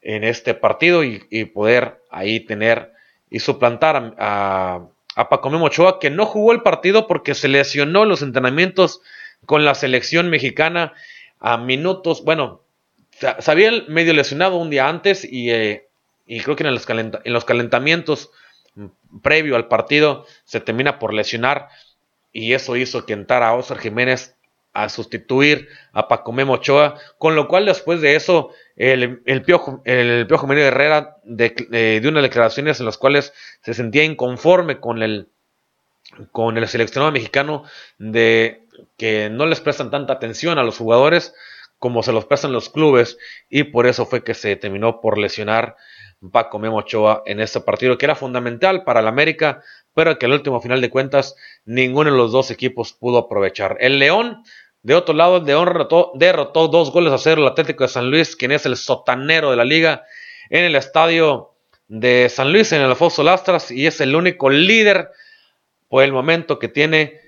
en 0.00 0.24
este 0.24 0.54
partido 0.54 1.04
y, 1.04 1.44
poder 1.52 2.00
ahí 2.10 2.40
tener 2.40 2.92
y 3.28 3.40
suplantar 3.40 4.14
a, 4.18 4.86
a 5.16 5.28
Paco 5.28 5.50
Memo 5.50 5.66
Ochoa, 5.66 5.98
que 5.98 6.10
no 6.10 6.24
jugó 6.24 6.52
el 6.52 6.62
partido 6.62 7.06
porque 7.06 7.34
se 7.34 7.48
lesionó 7.48 8.04
los 8.04 8.22
entrenamientos 8.22 9.02
con 9.44 9.64
la 9.64 9.74
selección 9.74 10.30
mexicana 10.30 10.94
a 11.40 11.56
minutos, 11.58 12.24
bueno, 12.24 12.62
se 13.10 13.50
había 13.50 13.72
medio 13.88 14.14
lesionado 14.14 14.56
un 14.56 14.70
día 14.70 14.88
antes 14.88 15.24
y, 15.24 15.50
eh, 15.50 15.88
creo 16.26 16.54
que 16.54 16.64
en 16.64 16.74
los, 16.74 16.88
en 16.88 17.32
los 17.32 17.44
calentamientos 17.44 18.30
previo 19.22 19.56
al 19.56 19.68
partido 19.68 20.26
se 20.44 20.60
termina 20.60 20.98
por 20.98 21.12
lesionar 21.12 21.68
y 22.32 22.54
eso 22.54 22.76
hizo 22.76 23.04
que 23.04 23.12
entrara 23.12 23.48
a 23.48 23.54
Oscar 23.54 23.78
Jiménez 23.78 24.36
a 24.72 24.88
sustituir 24.88 25.68
a 25.92 26.08
Paco 26.08 26.32
Memo 26.32 26.54
Ochoa, 26.54 26.98
con 27.18 27.36
lo 27.36 27.46
cual 27.46 27.66
después 27.66 28.00
de 28.00 28.16
eso 28.16 28.50
el, 28.76 29.22
el 29.26 29.42
Piojo, 29.42 29.82
el 29.84 30.26
Piojo 30.26 30.50
Herrera 30.50 31.16
de, 31.24 32.00
dio 32.00 32.10
unas 32.10 32.22
declaraciones 32.22 32.80
en 32.80 32.86
las 32.86 32.96
cuales 32.96 33.34
se 33.62 33.74
sentía 33.74 34.04
inconforme 34.04 34.80
con 34.80 35.02
el, 35.02 35.28
con 36.30 36.56
el 36.56 36.66
seleccionado 36.68 37.12
mexicano 37.12 37.64
de 37.98 38.62
que 38.96 39.28
no 39.30 39.46
les 39.46 39.60
prestan 39.60 39.90
tanta 39.90 40.14
atención 40.14 40.58
a 40.58 40.64
los 40.64 40.78
jugadores 40.78 41.34
como 41.78 42.02
se 42.02 42.12
los 42.12 42.24
prestan 42.24 42.52
los 42.52 42.70
clubes 42.70 43.18
y 43.50 43.64
por 43.64 43.86
eso 43.86 44.06
fue 44.06 44.24
que 44.24 44.34
se 44.34 44.56
terminó 44.56 45.00
por 45.00 45.18
lesionar 45.18 45.76
Paco 46.30 46.58
Memo 46.58 46.76
Ochoa 46.76 47.22
en 47.26 47.40
este 47.40 47.60
partido 47.60 47.98
que 47.98 48.06
era 48.06 48.14
fundamental 48.14 48.84
para 48.84 49.00
el 49.00 49.08
América 49.08 49.62
pero 49.94 50.18
que 50.18 50.26
al 50.26 50.32
último 50.32 50.60
final 50.60 50.80
de 50.80 50.90
cuentas 50.90 51.36
ninguno 51.64 52.10
de 52.10 52.16
los 52.16 52.32
dos 52.32 52.50
equipos 52.50 52.92
pudo 52.92 53.18
aprovechar. 53.18 53.76
El 53.80 53.98
León, 53.98 54.42
de 54.82 54.94
otro 54.94 55.14
lado, 55.14 55.38
el 55.38 55.44
León 55.44 55.66
derrotó, 56.14 56.68
dos 56.68 56.90
goles 56.90 57.12
a 57.12 57.18
cero 57.18 57.42
al 57.42 57.48
Atlético 57.48 57.84
de 57.84 57.88
San 57.88 58.10
Luis, 58.10 58.36
quien 58.36 58.52
es 58.52 58.66
el 58.66 58.76
sotanero 58.76 59.50
de 59.50 59.56
la 59.56 59.64
liga, 59.64 60.04
en 60.50 60.64
el 60.64 60.76
estadio 60.76 61.54
de 61.88 62.28
San 62.28 62.52
Luis, 62.52 62.72
en 62.72 62.80
el 62.80 62.90
Alfonso 62.90 63.22
Lastras, 63.22 63.70
y 63.70 63.86
es 63.86 64.00
el 64.00 64.16
único 64.16 64.50
líder 64.50 65.10
por 65.88 66.02
el 66.02 66.12
momento 66.12 66.58
que 66.58 66.68
tiene 66.68 67.20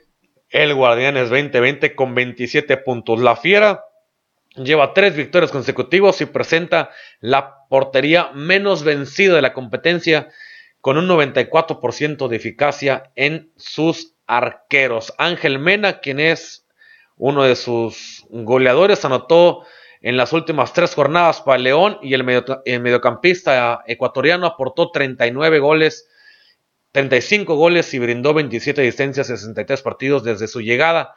el 0.49 0.75
Guardianes 0.75 1.31
2020 1.31 1.95
con 1.95 2.15
27 2.15 2.77
puntos. 2.79 3.21
La 3.21 3.37
Fiera 3.37 3.85
lleva 4.57 4.95
tres 4.95 5.17
victorias 5.17 5.51
consecutivas 5.51 6.21
y 6.21 6.27
presenta 6.27 6.91
la 7.21 7.67
portería 7.69 8.31
menos 8.35 8.85
vencida 8.85 9.35
de 9.35 9.43
la 9.43 9.53
competencia 9.53 10.31
con 10.85 10.99
un 10.99 11.09
94% 11.09 12.29
de 12.29 12.37
eficacia 12.37 13.11
en 13.17 13.51
sus 13.57 14.17
arqueros. 14.27 15.15
Ángel 15.17 15.59
Mena, 15.59 16.01
quien 16.01 16.21
es 16.21 16.67
uno 17.17 17.45
de 17.45 17.57
sus 17.57 18.27
goleadores, 18.29 19.03
anotó 19.07 19.63
en 20.03 20.19
las 20.19 20.35
últimas 20.35 20.75
tres 20.75 20.95
jornadas 20.95 21.41
para 21.41 21.57
León 21.57 21.97
y 22.03 22.13
el, 22.13 22.23
mediocampista 22.23 23.83
ecuatoriano 23.87 24.47
aportó 24.47 24.91
39 24.91 25.59
goles, 25.59 26.07
35 26.93 27.57
goles 27.57 27.95
y 27.95 27.99
brindó 27.99 28.35
27 28.35 28.83
asistencias 28.83 29.31
en 29.31 29.39
63 29.39 29.81
partidos 29.81 30.23
desde 30.23 30.49
su 30.49 30.61
llegada 30.61 31.17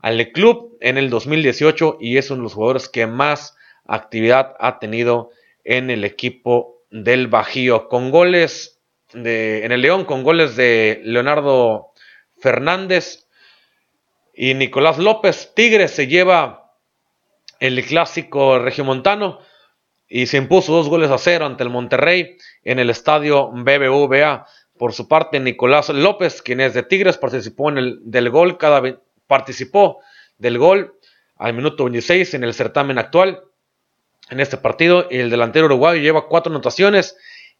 al 0.00 0.32
club 0.32 0.78
en 0.80 0.98
el 0.98 1.10
2018 1.10 1.98
y 2.00 2.16
es 2.16 2.28
uno 2.32 2.38
de 2.38 2.42
los 2.42 2.54
jugadores 2.54 2.88
que 2.88 3.06
más 3.06 3.54
actividad 3.84 4.56
ha 4.58 4.80
tenido 4.80 5.30
en 5.62 5.90
el 5.90 6.02
equipo 6.02 6.82
del 6.90 7.28
Bajío 7.28 7.88
con 7.88 8.10
goles 8.10 8.75
en 9.12 9.72
el 9.72 9.80
León 9.80 10.04
con 10.04 10.22
goles 10.22 10.56
de 10.56 11.00
Leonardo 11.04 11.92
Fernández 12.38 13.26
y 14.34 14.54
Nicolás 14.54 14.98
López. 14.98 15.52
Tigres 15.54 15.92
se 15.92 16.06
lleva 16.06 16.72
el 17.60 17.84
clásico 17.84 18.58
regiomontano 18.58 19.40
y 20.08 20.26
se 20.26 20.36
impuso 20.36 20.72
dos 20.72 20.88
goles 20.88 21.10
a 21.10 21.18
cero 21.18 21.46
ante 21.46 21.64
el 21.64 21.70
Monterrey 21.70 22.36
en 22.62 22.78
el 22.78 22.90
estadio 22.90 23.50
BBVA. 23.50 24.46
Por 24.78 24.92
su 24.92 25.08
parte, 25.08 25.40
Nicolás 25.40 25.88
López, 25.88 26.42
quien 26.42 26.60
es 26.60 26.74
de 26.74 26.82
Tigres, 26.82 27.16
participó 27.16 27.70
del 27.72 28.30
gol 28.30 28.58
participó 29.26 30.00
del 30.36 30.58
gol 30.58 30.98
al 31.36 31.54
minuto 31.54 31.84
26 31.84 32.34
en 32.34 32.44
el 32.44 32.54
certamen 32.54 32.98
actual 32.98 33.42
en 34.30 34.40
este 34.40 34.56
partido 34.56 35.08
el 35.10 35.30
delantero 35.30 35.66
uruguayo 35.66 36.00
lleva 36.00 36.26
cuatro 36.26 36.50
anotaciones 36.50 37.16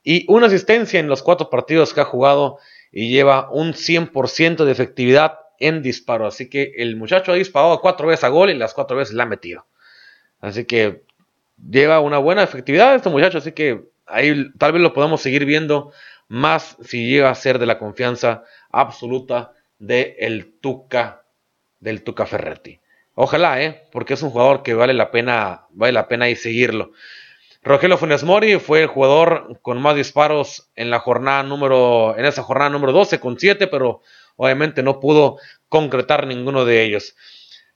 y 0.08 0.24
una 0.28 0.46
asistencia 0.46 1.00
en 1.00 1.08
los 1.08 1.24
cuatro 1.24 1.50
partidos 1.50 1.92
que 1.92 2.00
ha 2.00 2.04
jugado 2.04 2.60
y 2.92 3.10
lleva 3.10 3.50
un 3.50 3.72
100% 3.72 4.64
de 4.64 4.70
efectividad 4.70 5.40
en 5.58 5.82
disparo. 5.82 6.28
Así 6.28 6.48
que 6.48 6.74
el 6.76 6.94
muchacho 6.94 7.32
ha 7.32 7.34
disparado 7.34 7.80
cuatro 7.80 8.06
veces 8.06 8.22
a 8.22 8.28
gol 8.28 8.50
y 8.50 8.54
las 8.54 8.72
cuatro 8.72 8.96
veces 8.96 9.16
la 9.16 9.24
ha 9.24 9.26
metido. 9.26 9.66
Así 10.40 10.64
que 10.64 11.02
lleva 11.68 11.98
una 11.98 12.18
buena 12.18 12.44
efectividad 12.44 12.94
este 12.94 13.08
muchacho. 13.08 13.38
Así 13.38 13.50
que 13.50 13.82
ahí 14.06 14.48
tal 14.56 14.70
vez 14.70 14.80
lo 14.80 14.94
podamos 14.94 15.22
seguir 15.22 15.44
viendo 15.44 15.90
más 16.28 16.76
si 16.84 17.10
llega 17.10 17.28
a 17.28 17.34
ser 17.34 17.58
de 17.58 17.66
la 17.66 17.80
confianza 17.80 18.44
absoluta 18.70 19.54
de 19.80 20.14
el 20.20 20.52
Tuca, 20.60 21.24
del 21.80 22.04
Tuca 22.04 22.26
Ferretti. 22.26 22.78
Ojalá, 23.16 23.60
¿eh? 23.60 23.82
porque 23.90 24.14
es 24.14 24.22
un 24.22 24.30
jugador 24.30 24.62
que 24.62 24.74
vale 24.74 24.94
la 24.94 25.10
pena, 25.10 25.66
vale 25.70 25.92
la 25.92 26.06
pena 26.06 26.28
y 26.28 26.36
seguirlo. 26.36 26.92
Rogelio 27.66 27.98
Funes 27.98 28.22
Mori 28.22 28.60
fue 28.60 28.82
el 28.82 28.86
jugador 28.86 29.58
con 29.60 29.82
más 29.82 29.96
disparos 29.96 30.70
en 30.76 30.88
la 30.88 31.00
jornada 31.00 31.42
número, 31.42 32.16
en 32.16 32.24
esa 32.24 32.44
jornada 32.44 32.70
número 32.70 32.92
12 32.92 33.18
con 33.18 33.40
7, 33.40 33.66
pero 33.66 34.02
obviamente 34.36 34.84
no 34.84 35.00
pudo 35.00 35.38
concretar 35.68 36.28
ninguno 36.28 36.64
de 36.64 36.84
ellos. 36.84 37.16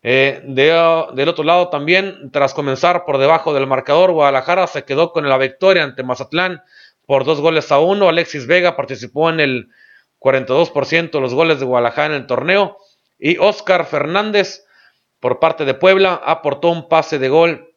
Eh, 0.04 0.42
del 0.44 1.28
otro 1.28 1.42
lado 1.42 1.70
también, 1.70 2.30
tras 2.30 2.54
comenzar 2.54 3.04
por 3.04 3.18
debajo 3.18 3.52
del 3.52 3.66
marcador, 3.66 4.12
Guadalajara 4.12 4.68
se 4.68 4.84
quedó 4.84 5.10
con 5.12 5.28
la 5.28 5.36
victoria 5.38 5.82
ante 5.82 6.04
Mazatlán 6.04 6.62
por 7.04 7.24
dos 7.24 7.40
goles 7.40 7.72
a 7.72 7.80
uno. 7.80 8.08
Alexis 8.08 8.46
Vega 8.46 8.76
participó 8.76 9.28
en 9.28 9.40
el 9.40 9.70
42% 10.20 11.10
de 11.10 11.20
los 11.20 11.34
goles 11.34 11.58
de 11.58 11.66
Guadalajara 11.66 12.14
en 12.14 12.20
el 12.20 12.26
torneo. 12.28 12.76
Y 13.18 13.38
Oscar 13.38 13.84
Fernández, 13.86 14.64
por 15.18 15.40
parte 15.40 15.64
de 15.64 15.74
Puebla, 15.74 16.14
aportó 16.24 16.70
un 16.70 16.88
pase 16.88 17.18
de 17.18 17.28
gol 17.28 17.74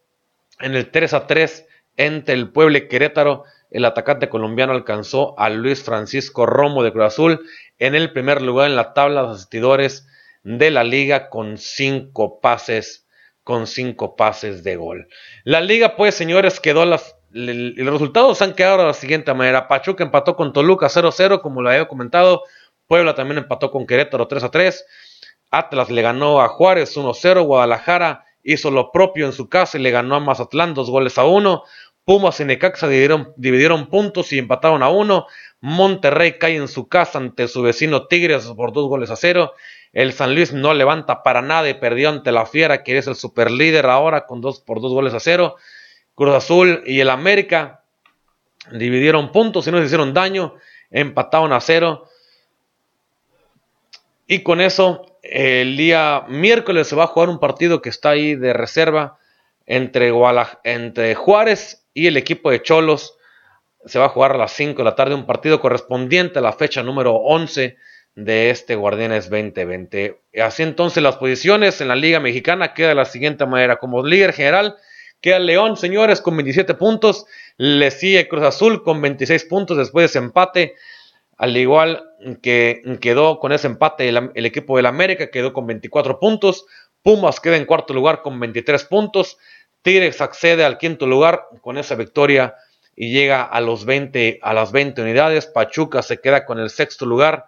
en 0.60 0.76
el 0.76 0.92
3 0.92 1.16
a 1.16 1.26
3 1.26 1.70
entre 1.98 2.36
el 2.36 2.50
Pueblo 2.52 2.78
y 2.78 2.88
Querétaro, 2.88 3.44
el 3.72 3.86
atacante 3.86 4.30
colombiano 4.30 4.74
alcanzó 4.74 5.38
a 5.40 5.50
Luis 5.50 5.84
Francisco 5.84 6.46
Romo 6.46 6.84
de 6.84 6.92
Cruz 6.92 7.06
Azul 7.06 7.42
en 7.80 7.96
el 7.96 8.14
primer 8.14 8.42
lugar 8.42 8.70
en 8.70 8.76
la 8.76 8.94
tabla 8.94 9.24
de 9.24 9.32
asistidores 9.32 10.08
de 10.44 10.72
la 10.72 10.84
liga 10.84 11.30
con 11.30 11.58
cinco 11.58 12.40
pases, 12.40 13.08
con 13.44 13.66
cinco 13.68 14.16
pases 14.16 14.64
de 14.64 14.76
gol. 14.76 15.08
La 15.44 15.62
liga, 15.62 15.96
pues, 15.96 16.16
señores, 16.16 16.60
quedó 16.60 16.86
las, 16.86 17.16
los 17.32 17.94
resultados 17.94 18.42
han 18.42 18.54
quedado 18.54 18.80
de 18.80 18.86
la 18.86 18.94
siguiente 18.94 19.34
manera. 19.34 19.68
Pachuca 19.68 20.04
empató 20.04 20.36
con 20.36 20.54
Toluca 20.54 20.88
0-0, 20.88 21.42
como 21.42 21.62
lo 21.62 21.70
había 21.70 21.88
comentado. 21.88 22.44
Puebla 22.88 23.16
también 23.16 23.40
empató 23.40 23.72
con 23.72 23.88
Querétaro 23.88 24.28
3-3. 24.28 24.84
Atlas 25.50 25.90
le 25.90 26.02
ganó 26.02 26.42
a 26.42 26.50
Juárez 26.50 26.96
1-0. 26.96 27.46
Guadalajara 27.46 28.26
hizo 28.44 28.72
lo 28.72 28.92
propio 28.92 29.26
en 29.26 29.34
su 29.34 29.50
casa 29.50 29.78
y 29.78 29.82
le 29.82 29.92
ganó 29.92 30.16
a 30.16 30.20
Mazatlán 30.20 30.74
dos 30.74 30.90
goles 30.90 31.18
a 31.18 31.24
uno. 31.24 31.64
Pumas 32.06 32.40
y 32.42 32.46
Necaxa 32.46 32.88
dividieron, 32.90 33.88
puntos 33.88 34.34
y 34.34 34.40
empataron 34.40 34.84
a 34.84 34.90
uno. 34.90 35.26
Monterrey 35.62 36.38
cae 36.38 36.58
en 36.58 36.68
su 36.68 36.90
casa 36.90 37.18
ante 37.18 37.48
su 37.48 37.62
vecino 37.62 38.08
Tigres 38.08 38.46
por 38.58 38.74
dos 38.74 38.90
goles 38.90 39.10
a 39.10 39.16
cero. 39.16 39.54
El 39.94 40.12
San 40.12 40.36
Luis 40.36 40.52
no 40.52 40.74
levanta 40.74 41.24
para 41.24 41.42
nada 41.42 41.70
y 41.70 41.76
perdió 41.76 42.10
ante 42.10 42.34
la 42.34 42.46
Fiera, 42.46 42.84
que 42.84 42.98
es 42.98 43.08
el 43.08 43.16
superlíder 43.16 43.86
ahora 43.86 44.26
con 44.26 44.42
dos 44.42 44.60
por 44.60 44.82
dos 44.82 44.92
goles 44.92 45.14
a 45.14 45.22
cero. 45.22 45.56
Cruz 46.16 46.36
Azul 46.36 46.84
y 46.86 47.00
el 47.00 47.10
América 47.10 47.84
dividieron 48.72 49.32
puntos 49.32 49.66
y 49.68 49.72
no 49.72 49.78
se 49.78 49.86
hicieron 49.86 50.14
daño. 50.14 50.56
Empataron 50.92 51.54
a 51.54 51.62
cero. 51.62 52.10
Y 54.28 54.44
con 54.44 54.60
eso 54.60 55.06
el 55.22 55.78
día 55.78 56.26
miércoles 56.28 56.88
se 56.88 56.98
va 56.98 57.06
a 57.06 57.08
jugar 57.08 57.30
un 57.30 57.40
partido 57.40 57.82
que 57.82 57.90
está 57.90 58.10
ahí 58.10 58.36
de 58.36 58.52
reserva 58.52 59.20
entre, 59.66 60.12
entre 60.64 61.16
Juárez 61.16 61.88
y 61.94 62.08
el 62.08 62.18
equipo 62.18 62.52
de 62.52 62.62
Cholos. 62.62 63.18
Se 63.86 64.00
va 64.00 64.06
a 64.06 64.10
jugar 64.10 64.32
a 64.34 64.38
las 64.38 64.54
5 64.54 64.78
de 64.78 64.84
la 64.84 64.96
tarde 64.96 65.16
un 65.16 65.26
partido 65.26 65.60
correspondiente 65.60 66.40
a 66.40 66.42
la 66.42 66.54
fecha 66.54 66.84
número 66.84 67.14
11 67.16 67.78
de 68.16 68.50
este 68.50 68.76
Guardianes 68.76 69.30
2020. 69.30 70.22
Así 70.42 70.64
entonces 70.64 71.04
las 71.04 71.18
posiciones 71.18 71.82
en 71.82 71.88
la 71.88 71.96
Liga 71.96 72.20
Mexicana 72.20 72.74
queda 72.74 72.90
de 72.90 72.96
la 72.96 73.06
siguiente 73.06 73.46
manera. 73.46 73.78
Como 73.78 74.06
líder 74.06 74.34
general 74.34 74.76
queda 75.20 75.40
León, 75.40 75.78
señores, 75.78 76.22
con 76.22 76.38
27 76.38 76.76
puntos. 76.76 77.26
Le 77.58 77.92
sigue 77.92 78.28
Cruz 78.28 78.44
Azul 78.44 78.84
con 78.84 79.02
26 79.02 79.46
puntos 79.46 79.78
después 79.78 80.04
de 80.04 80.06
ese 80.08 80.20
empate 80.20 80.76
al 81.38 81.58
igual 81.58 82.04
que 82.42 82.82
quedó 83.02 83.40
con 83.40 83.52
ese 83.52 83.68
empate 83.68 84.08
el, 84.08 84.32
el 84.34 84.46
equipo 84.46 84.78
del 84.78 84.86
América, 84.86 85.30
quedó 85.30 85.52
con 85.52 85.68
24 85.68 86.20
puntos. 86.20 86.66
Pumas 87.04 87.40
queda 87.42 87.58
en 87.58 87.66
cuarto 87.66 87.94
lugar 87.94 88.22
con 88.22 88.40
23 88.40 88.86
puntos. 88.86 89.38
Tigres 89.82 90.22
accede 90.22 90.64
al 90.64 90.78
quinto 90.78 91.06
lugar 91.06 91.48
con 91.62 91.78
esa 91.78 91.96
victoria 91.96 92.56
y 92.96 93.12
llega 93.12 93.44
a, 93.44 93.60
los 93.60 93.86
20, 93.86 94.40
a 94.42 94.54
las 94.54 94.72
20 94.72 95.02
unidades. 95.02 95.46
Pachuca 95.46 96.02
se 96.02 96.22
queda 96.22 96.46
con 96.46 96.60
el 96.60 96.70
sexto 96.70 97.06
lugar 97.06 97.48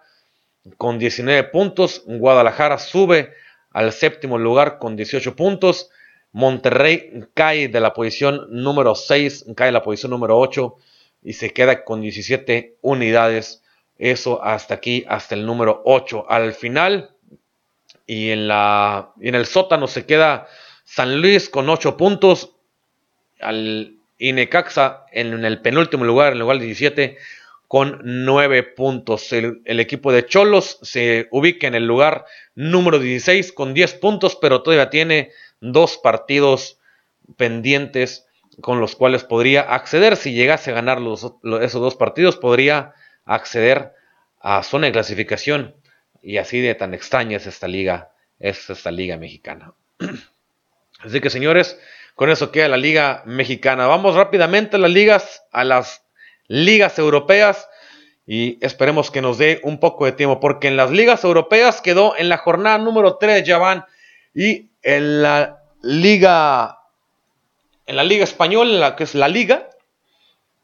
con 0.76 0.98
19 0.98 1.44
puntos. 1.44 2.02
Guadalajara 2.06 2.78
sube 2.78 3.32
al 3.72 3.92
séptimo 3.92 4.38
lugar 4.38 4.78
con 4.78 4.94
18 4.94 5.34
puntos. 5.34 5.90
Monterrey 6.32 7.24
cae 7.32 7.68
de 7.68 7.80
la 7.80 7.94
posición 7.94 8.46
número 8.50 8.94
6, 8.94 9.46
cae 9.56 9.68
de 9.68 9.72
la 9.72 9.82
posición 9.82 10.10
número 10.10 10.38
8 10.38 10.76
y 11.22 11.32
se 11.32 11.54
queda 11.54 11.82
con 11.82 12.02
17 12.02 12.76
unidades. 12.82 13.62
Eso 13.96 14.42
hasta 14.44 14.74
aquí, 14.74 15.06
hasta 15.08 15.34
el 15.34 15.46
número 15.46 15.80
8. 15.86 16.26
Al 16.28 16.52
final, 16.52 17.15
y 18.06 18.30
en, 18.30 18.48
la, 18.48 19.12
en 19.20 19.34
el 19.34 19.46
sótano 19.46 19.88
se 19.88 20.06
queda 20.06 20.46
San 20.84 21.20
Luis 21.20 21.48
con 21.48 21.68
8 21.68 21.96
puntos. 21.96 22.52
Al 23.40 23.96
Inecaxa 24.18 25.04
en 25.12 25.44
el 25.44 25.60
penúltimo 25.60 26.04
lugar, 26.04 26.28
en 26.28 26.34
el 26.34 26.38
lugar 26.40 26.58
17, 26.58 27.18
con 27.68 28.00
9 28.02 28.62
puntos. 28.62 29.32
El, 29.32 29.60
el, 29.64 29.80
equipo 29.80 30.12
de 30.12 30.24
Cholos 30.24 30.78
se 30.82 31.28
ubica 31.30 31.66
en 31.66 31.74
el 31.74 31.86
lugar 31.86 32.24
número 32.54 32.98
16 32.98 33.52
con 33.52 33.74
10 33.74 33.94
puntos, 33.94 34.38
pero 34.40 34.62
todavía 34.62 34.88
tiene 34.88 35.32
dos 35.60 35.98
partidos 35.98 36.78
pendientes 37.36 38.26
con 38.60 38.80
los 38.80 38.96
cuales 38.96 39.24
podría 39.24 39.62
acceder. 39.62 40.16
Si 40.16 40.32
llegase 40.32 40.70
a 40.70 40.74
ganar 40.74 41.00
los, 41.00 41.32
esos 41.60 41.80
dos 41.80 41.96
partidos, 41.96 42.36
podría 42.36 42.94
acceder 43.24 43.92
a 44.40 44.62
zona 44.62 44.86
de 44.86 44.92
clasificación. 44.92 45.74
Y 46.26 46.38
así 46.38 46.60
de 46.60 46.74
tan 46.74 46.92
extraña 46.92 47.36
es 47.36 47.46
esta 47.46 47.68
liga, 47.68 48.10
es 48.40 48.68
esta 48.68 48.90
liga 48.90 49.16
mexicana. 49.16 49.74
Así 50.98 51.20
que 51.20 51.30
señores, 51.30 51.78
con 52.16 52.30
eso 52.30 52.50
queda 52.50 52.66
la 52.66 52.76
liga 52.76 53.22
mexicana. 53.26 53.86
Vamos 53.86 54.16
rápidamente 54.16 54.74
a 54.74 54.80
las 54.80 54.90
ligas, 54.90 55.44
a 55.52 55.62
las 55.62 56.02
ligas 56.48 56.98
europeas 56.98 57.68
y 58.26 58.58
esperemos 58.60 59.12
que 59.12 59.22
nos 59.22 59.38
dé 59.38 59.60
un 59.62 59.78
poco 59.78 60.04
de 60.04 60.12
tiempo 60.12 60.40
porque 60.40 60.66
en 60.66 60.76
las 60.76 60.90
ligas 60.90 61.22
europeas 61.22 61.80
quedó 61.80 62.16
en 62.16 62.28
la 62.28 62.38
jornada 62.38 62.78
número 62.78 63.18
3 63.18 63.44
ya 63.44 63.58
van 63.58 63.84
y 64.34 64.70
en 64.82 65.22
la 65.22 65.62
liga 65.80 66.80
en 67.86 67.94
la 67.94 68.02
liga 68.02 68.24
española, 68.24 68.72
la 68.80 68.96
que 68.96 69.04
es 69.04 69.14
la 69.14 69.28
liga, 69.28 69.70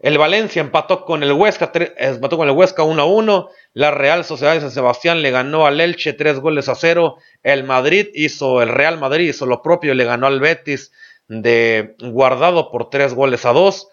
el 0.02 0.18
Valencia 0.18 0.58
empató 0.58 1.04
con 1.04 1.22
el 1.22 1.32
Huesca, 1.32 1.70
empató 1.96 2.36
con 2.36 2.48
el 2.48 2.56
Huesca 2.56 2.82
1 2.82 3.00
a 3.00 3.04
1. 3.04 3.48
La 3.72 3.92
Real 3.92 4.24
Sociedad 4.24 4.54
de 4.54 4.60
San 4.60 4.72
Sebastián 4.72 5.22
le 5.22 5.30
ganó 5.30 5.64
al 5.64 5.80
Elche 5.80 6.12
3 6.12 6.40
goles 6.40 6.68
a 6.68 6.74
0. 6.74 7.18
El 7.44 7.62
Madrid 7.62 8.08
hizo, 8.12 8.62
el 8.62 8.68
Real 8.68 8.98
Madrid 8.98 9.28
hizo 9.28 9.46
lo 9.46 9.62
propio, 9.62 9.94
le 9.94 10.04
ganó 10.04 10.26
al 10.26 10.40
Betis 10.40 10.90
de 11.28 11.94
guardado 12.00 12.72
por 12.72 12.90
3 12.90 13.14
goles 13.14 13.46
a 13.46 13.52
2. 13.52 13.88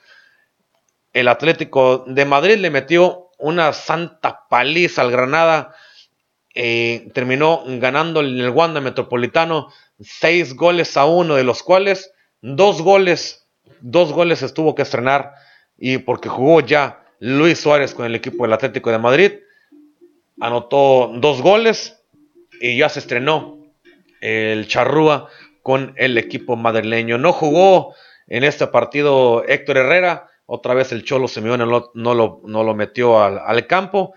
El 1.14 1.28
Atlético 1.28 2.04
de 2.08 2.26
Madrid 2.26 2.58
le 2.58 2.72
metió 2.72 3.30
una 3.38 3.72
santa 3.72 4.48
paliza 4.50 5.04
al 5.04 5.12
Granada. 5.12 5.76
Eh, 6.56 7.12
terminó 7.14 7.62
ganando 7.68 8.22
en 8.22 8.40
el 8.40 8.50
Wanda 8.50 8.82
Metropolitano 8.82 9.72
6 10.00 10.56
goles 10.56 10.98
a 10.98 11.06
1, 11.06 11.36
de 11.36 11.44
los 11.44 11.62
cuales 11.62 12.12
2 12.42 12.82
goles, 12.82 13.48
dos 13.82 14.12
goles 14.12 14.42
estuvo 14.42 14.74
que 14.74 14.82
estrenar 14.82 15.36
y 15.80 16.00
porque 16.00 16.30
jugó 16.30 16.60
ya 16.60 17.04
Luis 17.20 17.60
Suárez 17.60 17.94
con 17.94 18.06
el 18.06 18.16
equipo 18.16 18.44
del 18.44 18.54
Atlético 18.54 18.92
de 18.92 19.00
Madrid, 19.00 19.32
anotó 20.40 21.12
dos 21.16 21.42
goles 21.42 22.02
y 22.62 22.78
ya 22.78 22.90
se 22.90 23.00
estrenó 23.00 23.58
el 24.22 24.68
Charrúa 24.68 25.30
con 25.64 25.94
el 25.98 26.18
equipo 26.18 26.56
madrileño. 26.56 27.18
No 27.18 27.32
jugó 27.32 27.94
en 28.28 28.44
este 28.44 28.68
partido 28.68 29.44
Héctor 29.48 29.78
Herrera, 29.78 30.28
otra 30.46 30.74
vez 30.74 30.92
el 30.92 31.04
Cholo 31.04 31.28
Simeone 31.28 31.66
no, 31.66 31.92
no, 31.94 32.14
lo, 32.14 32.42
no 32.46 32.64
lo, 32.64 32.76
metió 32.76 33.22
al, 33.22 33.40
al, 33.40 33.68
campo 33.68 34.14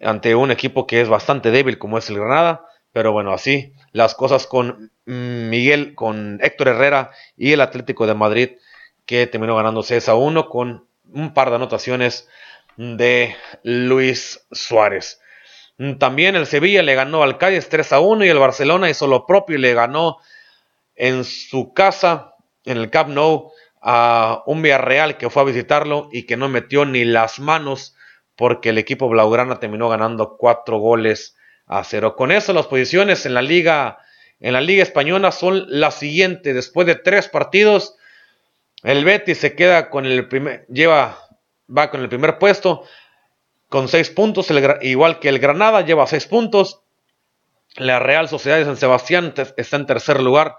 ante 0.00 0.34
un 0.34 0.50
equipo 0.50 0.86
que 0.86 1.00
es 1.00 1.08
bastante 1.08 1.50
débil 1.50 1.78
como 1.78 1.96
es 1.96 2.10
el 2.10 2.16
Granada, 2.16 2.66
pero 2.92 3.12
bueno, 3.12 3.32
así 3.32 3.72
las 3.92 4.14
cosas 4.14 4.46
con 4.46 4.92
Miguel, 5.04 5.94
con 5.94 6.38
Héctor 6.42 6.68
Herrera 6.68 7.10
y 7.36 7.52
el 7.52 7.60
Atlético 7.60 8.06
de 8.06 8.14
Madrid 8.14 8.50
que 9.06 9.26
terminó 9.26 9.56
ganando 9.56 9.82
6 9.82 10.08
a 10.08 10.14
1 10.14 10.48
con 10.48 10.86
un 11.12 11.34
par 11.34 11.50
de 11.50 11.56
anotaciones 11.56 12.28
de 12.76 13.36
Luis 13.62 14.46
Suárez. 14.50 15.20
También 15.98 16.36
el 16.36 16.46
Sevilla 16.46 16.82
le 16.82 16.94
ganó 16.94 17.22
al 17.22 17.38
Cádiz 17.38 17.68
3 17.68 17.92
a 17.92 18.00
1 18.00 18.24
y 18.24 18.28
el 18.28 18.38
Barcelona 18.38 18.90
hizo 18.90 19.06
lo 19.06 19.26
propio 19.26 19.56
y 19.56 19.60
le 19.60 19.74
ganó 19.74 20.18
en 20.94 21.24
su 21.24 21.72
casa, 21.74 22.34
en 22.64 22.78
el 22.78 22.90
Camp 22.90 23.10
Nou, 23.10 23.52
a 23.82 24.42
un 24.46 24.62
Villarreal 24.62 25.18
que 25.18 25.28
fue 25.30 25.42
a 25.42 25.46
visitarlo 25.46 26.08
y 26.12 26.24
que 26.24 26.36
no 26.36 26.48
metió 26.48 26.84
ni 26.84 27.04
las 27.04 27.38
manos 27.38 27.96
porque 28.36 28.70
el 28.70 28.78
equipo 28.78 29.08
blaugrana 29.08 29.60
terminó 29.60 29.88
ganando 29.88 30.36
4 30.38 30.78
goles 30.78 31.36
a 31.66 31.82
0. 31.84 32.16
Con 32.16 32.32
eso 32.32 32.52
las 32.52 32.66
posiciones 32.66 33.26
en 33.26 33.34
la 33.34 33.42
liga 33.42 33.98
en 34.40 34.52
la 34.52 34.60
liga 34.60 34.82
española 34.82 35.32
son 35.32 35.64
las 35.68 35.94
siguientes. 35.94 36.54
Después 36.54 36.86
de 36.86 36.96
tres 36.96 37.28
partidos, 37.28 37.96
el 38.84 39.04
Betis 39.04 39.38
se 39.38 39.54
queda 39.54 39.90
con 39.90 40.06
el 40.06 40.28
primer, 40.28 40.66
lleva, 40.68 41.18
va 41.74 41.90
con 41.90 42.02
el 42.02 42.08
primer 42.08 42.38
puesto 42.38 42.84
con 43.74 43.88
seis 43.88 44.08
puntos, 44.08 44.48
igual 44.82 45.18
que 45.18 45.28
el 45.28 45.40
Granada 45.40 45.80
lleva 45.80 46.06
seis 46.06 46.26
puntos. 46.26 46.82
La 47.74 47.98
Real 47.98 48.28
Sociedad 48.28 48.58
de 48.58 48.64
San 48.64 48.76
Sebastián 48.76 49.34
está 49.56 49.76
en 49.76 49.86
tercer 49.86 50.22
lugar 50.22 50.54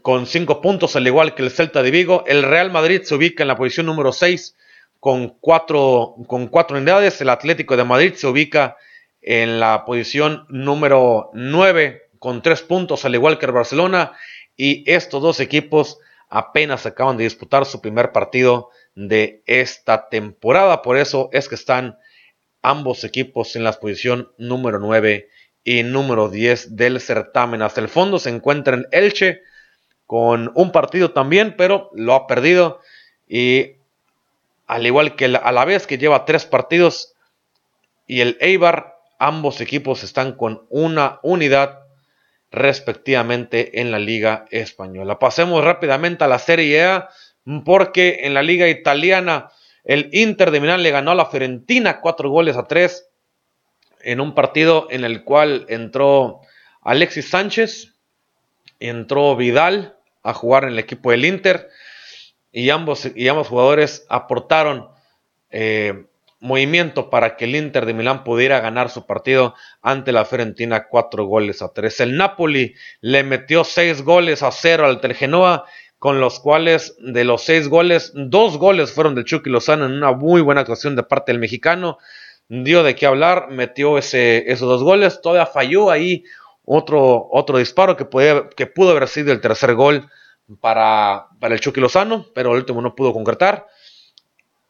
con 0.00 0.26
cinco 0.26 0.62
puntos, 0.62 0.96
al 0.96 1.06
igual 1.06 1.34
que 1.34 1.42
el 1.42 1.50
Celta 1.50 1.82
de 1.82 1.90
Vigo. 1.90 2.24
El 2.26 2.42
Real 2.42 2.70
Madrid 2.70 3.02
se 3.02 3.14
ubica 3.16 3.42
en 3.42 3.48
la 3.48 3.56
posición 3.56 3.84
número 3.84 4.12
6 4.12 4.56
con 4.98 5.36
cuatro, 5.40 6.14
con 6.26 6.46
cuatro 6.46 6.78
unidades. 6.78 7.20
El 7.20 7.28
Atlético 7.28 7.76
de 7.76 7.84
Madrid 7.84 8.14
se 8.14 8.28
ubica 8.28 8.78
en 9.20 9.60
la 9.60 9.84
posición 9.84 10.46
número 10.48 11.30
9 11.34 12.10
con 12.18 12.40
tres 12.40 12.62
puntos, 12.62 13.04
al 13.04 13.14
igual 13.14 13.38
que 13.38 13.44
el 13.44 13.52
Barcelona. 13.52 14.12
Y 14.56 14.90
estos 14.90 15.20
dos 15.20 15.40
equipos 15.40 15.98
apenas 16.30 16.86
acaban 16.86 17.16
de 17.16 17.24
disputar 17.24 17.66
su 17.66 17.80
primer 17.80 18.12
partido 18.12 18.70
de 18.94 19.42
esta 19.46 20.08
temporada. 20.08 20.80
Por 20.80 20.96
eso 20.96 21.28
es 21.32 21.48
que 21.48 21.56
están 21.56 21.98
ambos 22.62 23.04
equipos 23.04 23.56
en 23.56 23.64
la 23.64 23.72
posición 23.72 24.32
número 24.38 24.78
9 24.78 25.28
y 25.64 25.82
número 25.82 26.28
10 26.28 26.76
del 26.76 27.00
certamen. 27.00 27.62
Hasta 27.62 27.80
el 27.80 27.88
fondo 27.88 28.18
se 28.18 28.30
encuentra 28.30 28.74
en 28.74 28.86
Elche 28.92 29.42
con 30.06 30.52
un 30.54 30.72
partido 30.72 31.12
también, 31.12 31.56
pero 31.56 31.90
lo 31.94 32.14
ha 32.14 32.26
perdido. 32.26 32.80
Y 33.28 33.76
al 34.66 34.86
igual 34.86 35.16
que 35.16 35.24
a 35.26 35.52
la 35.52 35.64
vez 35.64 35.86
que 35.86 35.98
lleva 35.98 36.24
tres 36.24 36.46
partidos 36.46 37.14
y 38.06 38.20
el 38.20 38.38
Eibar, 38.40 38.96
ambos 39.18 39.60
equipos 39.60 40.02
están 40.04 40.32
con 40.32 40.66
una 40.70 41.18
unidad 41.22 41.79
respectivamente 42.50 43.80
en 43.80 43.90
la 43.90 43.98
Liga 43.98 44.46
Española. 44.50 45.18
Pasemos 45.18 45.64
rápidamente 45.64 46.24
a 46.24 46.28
la 46.28 46.38
Serie 46.38 46.84
A 46.84 47.08
porque 47.64 48.20
en 48.22 48.34
la 48.34 48.42
Liga 48.42 48.68
Italiana 48.68 49.50
el 49.84 50.10
Inter 50.12 50.50
de 50.50 50.60
Milán 50.60 50.82
le 50.82 50.90
ganó 50.90 51.12
a 51.12 51.14
la 51.14 51.26
Fiorentina 51.26 52.00
cuatro 52.00 52.30
goles 52.30 52.56
a 52.56 52.66
tres 52.66 53.08
en 54.02 54.20
un 54.20 54.34
partido 54.34 54.88
en 54.90 55.04
el 55.04 55.24
cual 55.24 55.66
entró 55.68 56.40
Alexis 56.82 57.30
Sánchez, 57.30 57.94
entró 58.78 59.36
Vidal 59.36 59.96
a 60.22 60.34
jugar 60.34 60.64
en 60.64 60.70
el 60.70 60.78
equipo 60.78 61.10
del 61.10 61.24
Inter 61.24 61.68
y 62.52 62.70
ambos, 62.70 63.10
y 63.14 63.28
ambos 63.28 63.48
jugadores 63.48 64.06
aportaron 64.08 64.88
eh, 65.50 66.06
movimiento 66.40 67.10
para 67.10 67.36
que 67.36 67.44
el 67.44 67.54
Inter 67.54 67.86
de 67.86 67.94
Milán 67.94 68.24
pudiera 68.24 68.60
ganar 68.60 68.90
su 68.90 69.06
partido 69.06 69.54
ante 69.82 70.10
la 70.10 70.24
Fiorentina 70.24 70.88
cuatro 70.88 71.24
goles 71.26 71.62
a 71.62 71.72
tres. 71.72 72.00
El 72.00 72.16
Napoli 72.16 72.74
le 73.00 73.22
metió 73.22 73.62
seis 73.62 74.02
goles 74.02 74.42
a 74.42 74.50
cero 74.50 74.86
al 74.86 75.00
Tergenoa, 75.00 75.64
con 75.98 76.18
los 76.18 76.40
cuales 76.40 76.96
de 76.98 77.24
los 77.24 77.42
seis 77.42 77.68
goles, 77.68 78.12
dos 78.14 78.56
goles 78.56 78.90
fueron 78.90 79.14
de 79.14 79.24
Chucky 79.24 79.50
Lozano 79.50 79.84
en 79.84 79.92
una 79.92 80.12
muy 80.12 80.40
buena 80.40 80.62
actuación 80.62 80.96
de 80.96 81.02
parte 81.02 81.30
del 81.30 81.40
mexicano. 81.40 81.98
Dio 82.48 82.82
de 82.82 82.94
qué 82.94 83.04
hablar, 83.04 83.50
metió 83.50 83.98
ese, 83.98 84.50
esos 84.50 84.66
dos 84.66 84.82
goles, 84.82 85.20
todavía 85.20 85.44
falló 85.44 85.90
ahí 85.90 86.24
otro, 86.64 87.28
otro 87.30 87.58
disparo 87.58 87.96
que, 87.96 88.06
que 88.56 88.66
pudo 88.66 88.92
haber 88.92 89.08
sido 89.08 89.30
el 89.30 89.42
tercer 89.42 89.74
gol 89.74 90.08
para, 90.60 91.26
para 91.38 91.54
el 91.54 91.60
Chucky 91.60 91.80
Lozano, 91.80 92.26
pero 92.34 92.52
el 92.52 92.56
último 92.56 92.80
no 92.80 92.94
pudo 92.94 93.12
concretar 93.12 93.66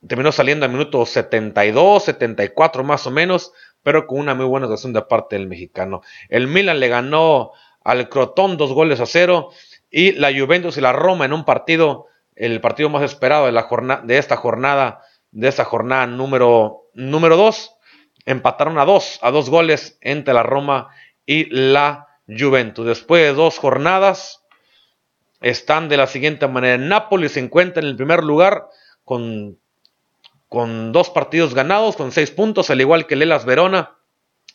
terminó 0.07 0.33
saliendo 0.33 0.67
a 0.67 0.69
minuto 0.69 1.05
72, 1.05 2.05
74 2.05 2.85
más 2.85 3.07
o 3.07 3.11
menos, 3.11 3.53
pero 3.83 4.07
con 4.07 4.19
una 4.19 4.35
muy 4.35 4.47
buena 4.47 4.67
actuación 4.67 4.93
de 4.93 5.03
parte 5.03 5.37
del 5.37 5.47
mexicano. 5.47 6.03
El 6.29 6.47
Milan 6.47 6.81
le 6.81 6.89
ganó 6.89 7.53
al 7.83 8.09
Crotón 8.09 8.57
dos 8.57 8.73
goles 8.73 9.01
a 9.01 9.07
cero 9.07 9.51
y 9.91 10.13
la 10.13 10.33
Juventus 10.33 10.77
y 10.77 10.81
la 10.81 10.93
Roma 10.93 11.25
en 11.25 11.33
un 11.33 11.45
partido, 11.45 12.07
el 12.35 12.61
partido 12.61 12.89
más 12.89 13.03
esperado 13.03 13.47
de, 13.47 13.53
la 13.53 13.63
jornada, 13.63 14.03
de 14.05 14.19
esta 14.19 14.37
jornada, 14.37 15.03
de 15.31 15.49
esta 15.49 15.65
jornada 15.65 16.07
número, 16.07 16.89
número 16.95 17.37
2. 17.37 17.75
empataron 18.27 18.79
a 18.79 18.85
dos, 18.85 19.19
a 19.23 19.31
dos 19.31 19.51
goles 19.51 19.99
entre 20.01 20.35
la 20.35 20.43
Roma 20.43 20.91
y 21.27 21.47
la 21.51 22.09
Juventus. 22.29 22.87
Después 22.87 23.23
de 23.23 23.35
dos 23.35 23.59
jornadas, 23.59 24.41
están 25.41 25.89
de 25.89 25.97
la 25.97 26.07
siguiente 26.07 26.47
manera. 26.49 26.77
Nápoles 26.77 27.33
se 27.33 27.41
encuentra 27.41 27.83
en 27.83 27.89
el 27.89 27.97
primer 27.97 28.23
lugar 28.23 28.67
con, 29.05 29.59
con 30.51 30.91
dos 30.91 31.11
partidos 31.11 31.55
ganados, 31.55 31.97
con 31.97 32.11
seis 32.11 32.33
puntos, 32.33 32.71
al 32.71 32.81
igual 32.81 33.07
que 33.07 33.15
el 33.15 33.23
Elas 33.23 33.45
Verona 33.45 33.97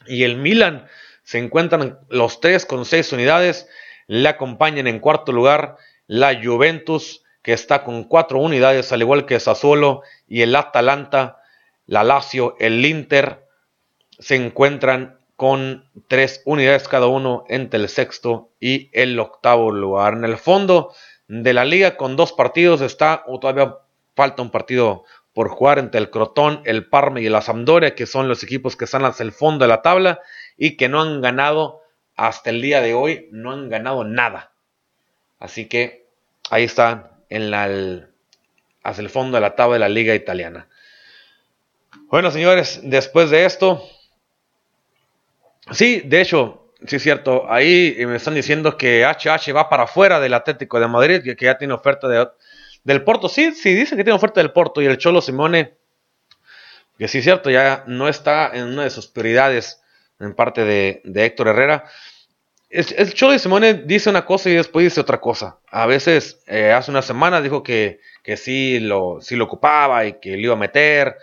y 0.05 0.23
el 0.23 0.35
Milan. 0.35 0.87
Se 1.23 1.39
encuentran 1.39 1.99
los 2.09 2.41
tres 2.41 2.65
con 2.65 2.83
seis 2.83 3.13
unidades. 3.13 3.67
Le 4.05 4.27
acompañan 4.27 4.87
en 4.87 4.99
cuarto 4.99 5.31
lugar 5.31 5.77
la 6.05 6.37
Juventus, 6.43 7.23
que 7.41 7.53
está 7.53 7.85
con 7.85 8.03
cuatro 8.03 8.39
unidades, 8.39 8.91
al 8.91 9.01
igual 9.01 9.25
que 9.25 9.39
Sassuolo 9.39 10.01
y 10.27 10.41
el 10.41 10.53
Atalanta, 10.57 11.37
la 11.85 12.03
Lazio, 12.03 12.57
el 12.59 12.85
Inter, 12.85 13.47
se 14.19 14.35
encuentran 14.35 15.17
con 15.37 15.89
tres 16.09 16.41
unidades 16.43 16.89
cada 16.89 17.07
uno 17.07 17.45
entre 17.47 17.79
el 17.79 17.87
sexto 17.87 18.49
y 18.59 18.89
el 18.91 19.17
octavo 19.17 19.71
lugar. 19.71 20.15
En 20.15 20.25
el 20.25 20.37
fondo 20.37 20.93
de 21.29 21.53
la 21.53 21.63
liga 21.63 21.95
con 21.95 22.17
dos 22.17 22.33
partidos 22.33 22.81
está, 22.81 23.23
o 23.27 23.39
todavía 23.39 23.77
falta 24.13 24.41
un 24.41 24.51
partido 24.51 25.05
por 25.35 25.49
jugar 25.49 25.77
entre 25.77 26.01
el 26.01 26.09
Crotón, 26.09 26.61
el 26.65 26.87
Parma 26.89 27.21
y 27.21 27.29
la 27.29 27.41
Sampdoria, 27.41 27.93
que 27.93 28.07
son 28.07 28.27
los 28.27 28.41
equipos 28.41 28.75
que 28.75 28.85
están 28.85 29.05
hacia 29.05 29.23
el 29.23 29.31
fondo 29.31 29.65
de 29.65 29.69
la 29.69 29.83
tabla 29.83 30.21
y 30.57 30.77
que 30.77 30.89
no 30.89 30.99
han 30.99 31.21
ganado 31.21 31.81
hasta 32.15 32.49
el 32.49 32.61
día 32.63 32.81
de 32.81 32.95
hoy, 32.95 33.29
no 33.31 33.51
han 33.51 33.69
ganado 33.69 34.03
nada. 34.03 34.53
Así 35.37 35.67
que 35.67 36.07
ahí 36.49 36.63
está 36.63 37.11
en 37.29 37.51
la, 37.51 37.65
hacia 38.81 39.01
el 39.01 39.09
fondo 39.09 39.37
de 39.37 39.41
la 39.41 39.55
tabla 39.55 39.75
de 39.75 39.79
la 39.81 39.89
liga 39.89 40.15
italiana. 40.15 40.67
Bueno, 42.07 42.31
señores, 42.31 42.79
después 42.81 43.29
de 43.29 43.45
esto, 43.45 43.83
Sí, 45.71 46.01
de 46.05 46.21
hecho, 46.21 46.71
sí 46.85 46.97
es 46.97 47.03
cierto. 47.03 47.51
Ahí 47.51 47.95
me 48.05 48.17
están 48.17 48.35
diciendo 48.35 48.77
que 48.77 49.03
HH 49.03 49.51
va 49.55 49.69
para 49.69 49.83
afuera 49.83 50.19
del 50.19 50.33
Atlético 50.33 50.79
de 50.79 50.87
Madrid, 50.87 51.23
que 51.23 51.45
ya 51.45 51.57
tiene 51.57 51.73
oferta 51.73 52.07
de, 52.07 52.27
del 52.85 53.03
Porto. 53.03 53.27
Sí, 53.27 53.51
sí, 53.51 53.73
dice 53.73 53.97
que 53.97 54.05
tiene 54.05 54.15
oferta 54.15 54.39
del 54.39 54.53
Porto. 54.53 54.81
Y 54.81 54.85
el 54.85 54.97
Cholo 54.97 55.19
Simone, 55.19 55.73
que 56.97 57.09
sí 57.09 57.17
es 57.17 57.25
cierto, 57.25 57.49
ya 57.49 57.83
no 57.87 58.07
está 58.07 58.51
en 58.53 58.67
una 58.67 58.83
de 58.83 58.89
sus 58.89 59.07
prioridades 59.07 59.81
en 60.21 60.33
parte 60.33 60.63
de, 60.63 61.01
Héctor 61.13 61.49
Herrera. 61.49 61.83
El, 62.69 63.13
Cholo 63.13 63.37
Simone 63.37 63.73
dice 63.73 64.09
una 64.09 64.25
cosa 64.25 64.49
y 64.49 64.53
después 64.53 64.85
dice 64.85 65.01
otra 65.01 65.19
cosa. 65.19 65.59
A 65.69 65.85
veces, 65.85 66.41
eh, 66.47 66.71
hace 66.71 66.91
una 66.91 67.01
semana 67.01 67.41
dijo 67.41 67.61
que, 67.61 67.99
que 68.23 68.37
sí, 68.37 68.79
lo, 68.79 69.19
sí 69.19 69.35
lo 69.35 69.43
ocupaba 69.43 70.05
y 70.05 70.13
que 70.19 70.31
lo 70.31 70.43
iba 70.43 70.53
a 70.53 70.57
meter 70.57 71.17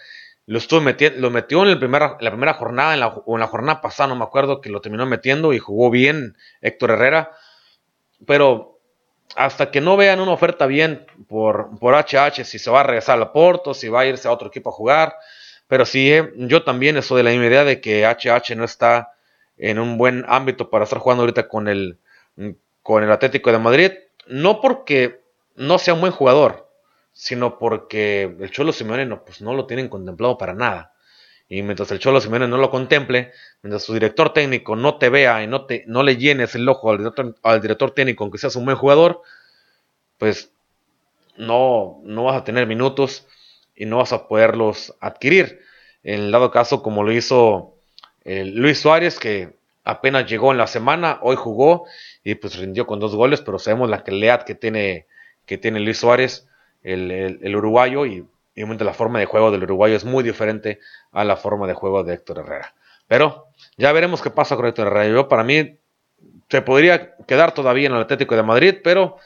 lo, 0.46 0.58
estuvo 0.58 0.80
metiendo, 0.80 1.20
lo 1.20 1.30
metió 1.30 1.62
en 1.62 1.70
la 1.70 1.78
primera, 1.78 2.16
la 2.20 2.30
primera 2.30 2.54
jornada, 2.54 2.94
en 2.94 3.00
la, 3.00 3.08
o 3.08 3.34
en 3.36 3.40
la 3.40 3.46
jornada 3.46 3.80
pasada, 3.80 4.08
no 4.08 4.16
me 4.16 4.24
acuerdo, 4.24 4.60
que 4.60 4.70
lo 4.70 4.80
terminó 4.80 5.06
metiendo 5.06 5.52
y 5.52 5.58
jugó 5.58 5.90
bien 5.90 6.36
Héctor 6.60 6.92
Herrera. 6.92 7.32
Pero 8.26 8.71
hasta 9.36 9.70
que 9.70 9.80
no 9.80 9.96
vean 9.96 10.20
una 10.20 10.32
oferta 10.32 10.66
bien 10.66 11.06
por, 11.28 11.78
por 11.78 11.94
HH, 11.94 12.44
si 12.44 12.58
se 12.58 12.70
va 12.70 12.80
a 12.80 12.84
regresar 12.84 13.18
al 13.18 13.32
Porto, 13.32 13.74
si 13.74 13.88
va 13.88 14.00
a 14.00 14.06
irse 14.06 14.28
a 14.28 14.32
otro 14.32 14.48
equipo 14.48 14.70
a 14.70 14.72
jugar. 14.72 15.14
Pero 15.66 15.86
sí, 15.86 16.12
eh, 16.12 16.32
yo 16.36 16.64
también 16.64 16.96
estoy 16.96 17.18
de 17.18 17.22
la 17.24 17.30
misma 17.30 17.46
idea 17.46 17.64
de 17.64 17.80
que 17.80 18.04
HH 18.06 18.54
no 18.56 18.64
está 18.64 19.14
en 19.56 19.78
un 19.78 19.96
buen 19.96 20.24
ámbito 20.28 20.70
para 20.70 20.84
estar 20.84 20.98
jugando 20.98 21.22
ahorita 21.22 21.48
con 21.48 21.68
el, 21.68 21.98
con 22.82 23.04
el 23.04 23.12
Atlético 23.12 23.52
de 23.52 23.58
Madrid. 23.58 23.92
No 24.26 24.60
porque 24.60 25.22
no 25.54 25.78
sea 25.78 25.94
un 25.94 26.00
buen 26.00 26.12
jugador, 26.12 26.68
sino 27.12 27.58
porque 27.58 28.34
el 28.38 28.50
Cholo 28.50 28.72
Simeone 28.72 29.06
no, 29.06 29.24
pues 29.24 29.40
no 29.40 29.54
lo 29.54 29.66
tienen 29.66 29.88
contemplado 29.88 30.38
para 30.38 30.54
nada. 30.54 30.91
Y 31.52 31.60
mientras 31.60 31.90
el 31.90 31.98
Cholo 31.98 32.18
Simeone 32.18 32.48
no 32.48 32.56
lo 32.56 32.70
contemple, 32.70 33.30
mientras 33.62 33.82
su 33.82 33.92
director 33.92 34.32
técnico 34.32 34.74
no 34.74 34.96
te 34.96 35.10
vea 35.10 35.42
y 35.42 35.46
no, 35.46 35.66
te, 35.66 35.84
no 35.86 36.02
le 36.02 36.16
llenes 36.16 36.54
el 36.54 36.66
ojo 36.66 36.90
al 36.90 36.96
director, 36.96 37.36
al 37.42 37.60
director 37.60 37.90
técnico, 37.90 38.24
aunque 38.24 38.38
seas 38.38 38.56
un 38.56 38.64
buen 38.64 38.78
jugador, 38.78 39.20
pues 40.16 40.50
no, 41.36 42.00
no 42.04 42.24
vas 42.24 42.38
a 42.38 42.44
tener 42.44 42.66
minutos 42.66 43.26
y 43.76 43.84
no 43.84 43.98
vas 43.98 44.14
a 44.14 44.28
poderlos 44.28 44.94
adquirir. 44.98 45.60
En 46.02 46.20
el 46.20 46.32
dado 46.32 46.50
caso, 46.50 46.82
como 46.82 47.02
lo 47.02 47.12
hizo 47.12 47.74
eh, 48.24 48.46
Luis 48.46 48.80
Suárez, 48.80 49.18
que 49.18 49.54
apenas 49.84 50.30
llegó 50.30 50.52
en 50.52 50.58
la 50.58 50.66
semana, 50.66 51.18
hoy 51.20 51.36
jugó 51.36 51.84
y 52.24 52.34
pues 52.34 52.56
rindió 52.56 52.86
con 52.86 52.98
dos 52.98 53.14
goles, 53.14 53.42
pero 53.42 53.58
sabemos 53.58 53.90
la 53.90 54.04
calidad 54.04 54.46
que 54.46 54.54
tiene, 54.54 55.04
que 55.44 55.58
tiene 55.58 55.80
Luis 55.80 55.98
Suárez 55.98 56.48
el, 56.82 57.54
uruguayo 57.54 58.06
y, 58.06 58.26
obviamente 58.54 58.84
la 58.84 58.94
forma 58.94 59.18
de 59.18 59.26
juego 59.26 59.50
del 59.50 59.62
uruguayo 59.62 59.96
es 59.96 60.04
muy 60.04 60.22
diferente 60.22 60.80
a 61.10 61.24
la 61.24 61.36
forma 61.36 61.66
de 61.66 61.74
juego 61.74 62.04
de 62.04 62.14
Héctor 62.14 62.38
Herrera. 62.38 62.74
Pero 63.06 63.48
ya 63.76 63.92
veremos 63.92 64.22
qué 64.22 64.30
pasa 64.30 64.56
con 64.56 64.66
Héctor 64.66 64.88
Herrera. 64.88 65.12
Yo 65.12 65.28
para 65.28 65.44
mí 65.44 65.78
se 66.48 66.62
podría 66.62 67.16
quedar 67.26 67.52
todavía 67.52 67.88
en 67.88 67.94
el 67.94 68.02
Atlético 68.02 68.36
de 68.36 68.42
Madrid, 68.42 68.76
pero 68.82 69.16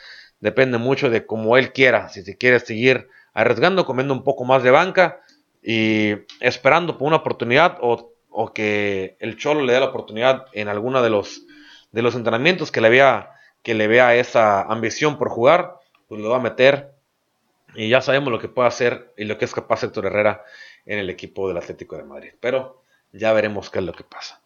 depende 0.40 0.78
mucho 0.78 1.10
de 1.10 1.26
cómo 1.26 1.56
él 1.56 1.72
quiera. 1.72 2.08
Si 2.08 2.22
se 2.22 2.36
quiere 2.36 2.60
seguir 2.60 3.08
arriesgando, 3.34 3.84
comiendo 3.84 4.14
un 4.14 4.22
poco 4.22 4.44
más 4.44 4.62
de 4.62 4.70
banca 4.70 5.20
y 5.62 6.12
esperando 6.40 6.96
por 6.96 7.08
una 7.08 7.16
oportunidad 7.16 7.78
o, 7.80 8.12
que 8.54 9.16
el 9.18 9.38
Cholo 9.38 9.62
le 9.62 9.72
dé 9.72 9.80
la 9.80 9.86
oportunidad 9.86 10.44
en 10.52 10.68
alguno 10.68 11.02
de 11.02 11.10
los, 11.10 11.42
de 11.90 12.02
los 12.02 12.14
entrenamientos 12.14 12.70
que 12.70 12.80
le 12.80 12.90
vea 12.90 13.30
que 13.66 13.74
le 13.74 13.88
vea 13.88 14.14
esa 14.14 14.62
ambición 14.62 15.18
por 15.18 15.28
jugar, 15.28 15.80
pues 16.06 16.20
lo 16.20 16.30
va 16.30 16.36
a 16.36 16.40
meter 16.40 16.92
y 17.76 17.90
ya 17.90 18.00
sabemos 18.00 18.32
lo 18.32 18.38
que 18.38 18.48
puede 18.48 18.68
hacer 18.68 19.12
y 19.16 19.24
lo 19.24 19.36
que 19.36 19.44
es 19.44 19.52
capaz 19.52 19.84
Héctor 19.84 20.06
Herrera 20.06 20.44
en 20.86 20.98
el 20.98 21.10
equipo 21.10 21.46
del 21.48 21.58
Atlético 21.58 21.96
de 21.96 22.04
Madrid. 22.04 22.32
Pero 22.40 22.82
ya 23.12 23.32
veremos 23.32 23.70
qué 23.70 23.80
es 23.80 23.84
lo 23.84 23.92
que 23.92 24.04
pasa. 24.04 24.40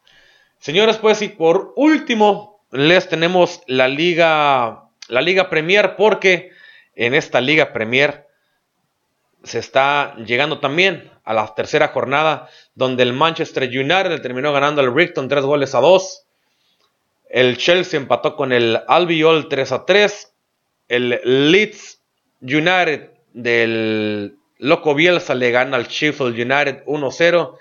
Señores, 0.59 0.97
pues 0.97 1.21
y 1.21 1.29
por 1.29 1.73
último 1.75 2.63
les 2.71 3.07
tenemos 3.07 3.61
la 3.67 3.87
Liga, 3.87 4.89
la 5.07 5.21
Liga 5.21 5.49
Premier 5.49 5.95
porque 5.95 6.51
en 6.93 7.13
esta 7.13 7.41
Liga 7.41 7.73
Premier 7.73 8.27
se 9.43 9.59
está 9.59 10.15
llegando 10.17 10.59
también 10.59 11.09
a 11.23 11.33
la 11.33 11.55
tercera 11.55 11.87
jornada 11.87 12.49
donde 12.75 13.03
el 13.03 13.13
Manchester 13.13 13.63
United 13.63 14.21
terminó 14.21 14.51
ganando 14.51 14.81
al 14.81 14.89
Brighton 14.89 15.29
3 15.29 15.43
goles 15.43 15.73
a 15.73 15.79
2. 15.79 16.27
El 17.29 17.57
Chelsea 17.57 17.99
empató 17.99 18.35
con 18.35 18.51
el 18.51 18.79
Albiol 18.87 19.47
3 19.47 19.71
a 19.71 19.85
3. 19.85 20.33
El 20.89 21.21
Leeds 21.23 22.01
United 22.41 23.11
del 23.33 24.37
Loco 24.57 24.93
Bielsa 24.93 25.35
le 25.35 25.51
gana 25.51 25.77
al 25.77 25.87
Sheffield 25.87 26.35
United 26.35 26.85
1-0. 26.85 27.57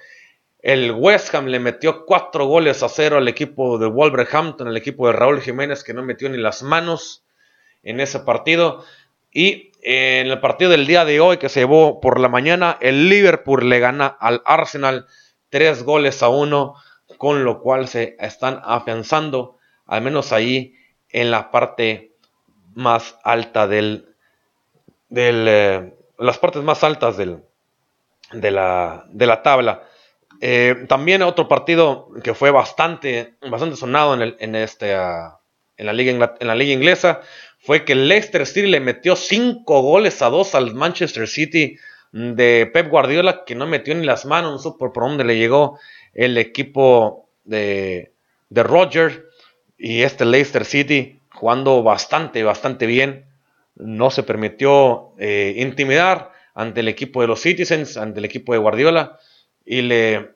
El 0.63 0.93
West 0.93 1.35
Ham 1.35 1.47
le 1.47 1.59
metió 1.59 2.05
4 2.05 2.45
goles 2.47 2.83
a 2.83 2.89
0 2.89 3.17
al 3.17 3.29
equipo 3.29 3.79
de 3.79 3.87
Wolverhampton, 3.87 4.69
el 4.69 4.77
equipo 4.77 5.07
de 5.07 5.15
Raúl 5.15 5.41
Jiménez 5.41 5.83
que 5.83 5.95
no 5.95 6.03
metió 6.03 6.29
ni 6.29 6.37
las 6.37 6.63
manos 6.63 7.25
en 7.83 8.01
ese 8.01 8.21
partido. 8.21 8.85
Y 9.33 9.73
en 9.83 10.27
el 10.27 10.41
partido 10.41 10.71
del 10.71 10.87
día 10.87 11.05
de 11.05 11.21
hoy 11.21 11.39
que 11.39 11.49
se 11.49 11.61
llevó 11.61 12.01
por 12.01 12.21
la 12.21 12.29
mañana, 12.29 12.77
el 12.81 13.09
Liverpool 13.09 13.69
le 13.69 13.79
gana 13.79 14.07
al 14.07 14.43
Arsenal 14.45 15.07
3 15.49 15.83
goles 15.85 16.23
a 16.23 16.29
1, 16.29 16.75
con 17.17 17.45
lo 17.45 17.61
cual 17.61 17.89
se 17.89 18.17
están 18.21 18.61
afianzando, 18.63 19.57
al 19.87 20.03
menos 20.03 20.33
ahí 20.33 20.75
en 21.09 21.31
la 21.31 21.51
parte 21.51 22.13
más 22.75 23.19
alta 23.25 23.67
del 23.67 24.10
de 25.11 25.31
eh, 25.35 25.95
las 26.19 26.39
partes 26.39 26.63
más 26.63 26.83
altas 26.83 27.17
del, 27.17 27.43
de, 28.33 28.51
la, 28.51 29.43
tabla. 29.43 29.83
Eh, 30.41 30.87
también 30.89 31.23
otro 31.23 31.49
partido 31.49 32.09
que 32.23 32.35
fue 32.35 32.51
bastante, 32.51 33.35
bastante 33.51 33.77
sonado 33.77 34.15
en, 34.15 34.23
el, 34.23 34.37
en, 34.39 34.55
este, 34.55 34.95
ah, 34.95 35.41
en, 35.77 35.87
la 35.87 35.93
liga, 35.93 36.37
en 36.41 36.47
la 36.47 36.55
liga 36.55 36.73
inglesa 36.73 37.21
fue 37.59 37.85
que 37.85 37.95
Leicester 37.95 38.47
City 38.47 38.69
le 38.69 38.81
metió 38.81 39.17
5 39.17 39.83
goles 39.83 40.23
a 40.23 40.31
2 40.31 40.55
al 40.55 40.75
Manchester 40.75 41.29
City 41.29 41.77
de 42.13 42.71
Pep 42.73 42.89
Guardiola, 42.89 43.45
que 43.45 43.55
no 43.55 43.67
metió 43.67 43.95
ni 43.95 44.07
las 44.07 44.25
manos, 44.25 44.53
no 44.53 44.59
supo 44.59 44.93
por 44.93 45.05
dónde 45.05 45.25
le 45.25 45.37
llegó 45.37 45.79
el 46.15 46.39
equipo 46.39 47.29
de, 47.45 48.13
de 48.49 48.63
Roger 48.63 49.27
y 49.77 50.03
este 50.03 50.25
Leicester 50.25 50.65
City 50.65 51.21
jugando 51.33 51.83
bastante, 51.83 52.43
bastante 52.43 52.87
bien 52.87 53.30
no 53.83 54.11
se 54.11 54.23
permitió 54.23 55.13
eh, 55.19 55.55
intimidar 55.57 56.33
ante 56.55 56.81
el 56.81 56.89
equipo 56.89 57.21
de 57.21 57.29
los 57.29 57.41
Citizens, 57.41 57.97
ante 57.97 58.19
el 58.19 58.25
equipo 58.25 58.53
de 58.53 58.59
Guardiola, 58.59 59.19
y 59.65 59.83
le, 59.83 60.35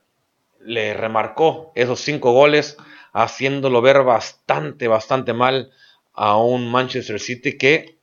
le 0.61 0.95
remarcó 0.95 1.73
esos 1.75 2.01
cinco 2.01 2.33
goles, 2.33 2.77
haciéndolo 3.13 3.81
ver 3.83 4.03
bastante, 4.03 4.89
bastante 4.89 5.33
mal 5.33 5.71
a 6.13 6.37
un 6.37 6.71
Manchester 6.71 7.21
City 7.21 7.59
que 7.59 7.97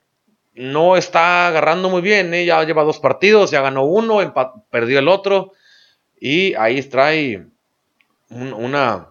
no 0.54 0.98
está 0.98 1.48
agarrando 1.48 1.90
muy 1.90 2.02
bien, 2.02 2.34
¿eh? 2.34 2.46
ya 2.46 2.64
lleva 2.64 2.84
dos 2.84 3.00
partidos, 3.00 3.52
ya 3.52 3.62
ganó 3.62 3.84
uno, 3.84 4.20
perdió 4.70 5.00
el 5.00 5.08
otro, 5.08 5.54
y 6.20 6.54
ahí 6.56 6.82
trae 6.84 7.48
una, 8.30 9.08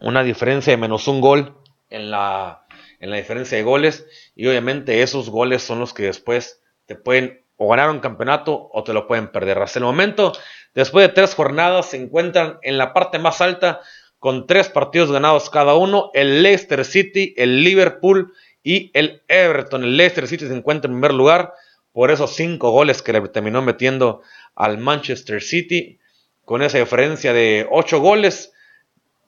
una 0.00 0.22
diferencia 0.22 0.72
de 0.72 0.76
menos 0.76 1.06
un 1.08 1.20
gol 1.20 1.56
en 1.90 2.10
la, 2.10 2.64
en 3.00 3.10
la 3.10 3.16
diferencia 3.16 3.58
de 3.58 3.64
goles 3.64 4.06
y 4.40 4.46
obviamente 4.46 5.02
esos 5.02 5.28
goles 5.28 5.62
son 5.62 5.80
los 5.80 5.92
que 5.92 6.04
después 6.04 6.62
te 6.86 6.94
pueden 6.94 7.44
o 7.58 7.68
ganar 7.68 7.90
un 7.90 8.00
campeonato 8.00 8.70
o 8.72 8.82
te 8.82 8.94
lo 8.94 9.06
pueden 9.06 9.30
perder. 9.30 9.58
Hasta 9.58 9.80
el 9.80 9.84
momento, 9.84 10.32
después 10.74 11.06
de 11.06 11.12
tres 11.12 11.34
jornadas, 11.34 11.90
se 11.90 11.98
encuentran 11.98 12.58
en 12.62 12.78
la 12.78 12.94
parte 12.94 13.18
más 13.18 13.42
alta 13.42 13.82
con 14.18 14.46
tres 14.46 14.70
partidos 14.70 15.12
ganados 15.12 15.50
cada 15.50 15.74
uno. 15.74 16.10
El 16.14 16.42
Leicester 16.42 16.86
City, 16.86 17.34
el 17.36 17.62
Liverpool 17.62 18.32
y 18.62 18.90
el 18.94 19.20
Everton. 19.28 19.84
El 19.84 19.98
Leicester 19.98 20.26
City 20.26 20.46
se 20.46 20.56
encuentra 20.56 20.88
en 20.88 20.94
primer 20.94 21.12
lugar 21.12 21.52
por 21.92 22.10
esos 22.10 22.34
cinco 22.34 22.70
goles 22.70 23.02
que 23.02 23.12
le 23.12 23.20
terminó 23.28 23.60
metiendo 23.60 24.22
al 24.54 24.78
Manchester 24.78 25.42
City. 25.42 25.98
Con 26.46 26.62
esa 26.62 26.78
diferencia 26.78 27.34
de 27.34 27.68
ocho 27.70 28.00
goles, 28.00 28.54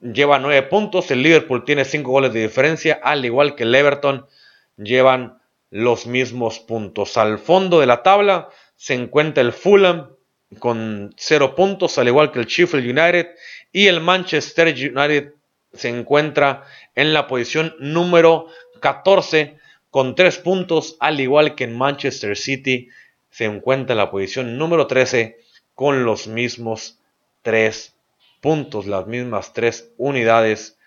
lleva 0.01 0.39
nueve 0.39 0.63
puntos. 0.63 1.11
El 1.11 1.23
Liverpool 1.23 1.67
tiene 1.67 1.85
cinco 1.85 2.13
goles 2.13 2.33
de 2.33 2.41
diferencia, 2.41 2.99
al 3.03 3.27
igual 3.27 3.57
que 3.57 3.65
el 3.65 3.75
Everton 3.75 4.27
llevan 4.77 5.39
los 5.71 6.07
mismos 6.07 6.61
puntos. 6.61 7.17
Al 7.17 7.39
fondo 7.39 7.81
de 7.81 7.87
la 7.87 8.03
tabla 8.03 8.49
se 8.77 8.95
encuentra 8.95 9.43
el 9.43 9.53
Fulham 9.53 10.11
con 10.59 11.15
cero 11.17 11.55
puntos, 11.55 11.97
al 11.99 12.09
igual 12.09 12.31
que 12.31 12.41
el 12.41 12.47
Sheffield 12.47 12.99
United. 12.99 13.29
Y 13.73 13.87
el 13.87 14.01
Manchester 14.01 14.69
United 14.69 15.33
se 15.73 15.89
encuentra 15.89 16.65
en 16.95 17.15
la 17.15 17.27
posición 17.27 17.75
número 17.79 18.49
14 18.81 19.59
con 19.91 20.15
3 20.15 20.39
puntos, 20.39 20.97
al 21.01 21.21
igual 21.21 21.55
que 21.55 21.65
en 21.65 21.77
Manchester 21.77 22.37
City 22.37 22.89
se 23.31 23.45
encuentra 23.45 23.93
en 23.93 23.99
la 23.99 24.11
posición 24.11 24.59
número 24.59 24.87
13 24.87 25.39
con 25.75 26.05
los 26.05 26.27
mismos 26.27 26.99
3 27.43 27.95
puntos, 28.41 28.87
las 28.87 29.07
mismas 29.07 29.53
3 29.53 29.93
unidades 29.99 30.79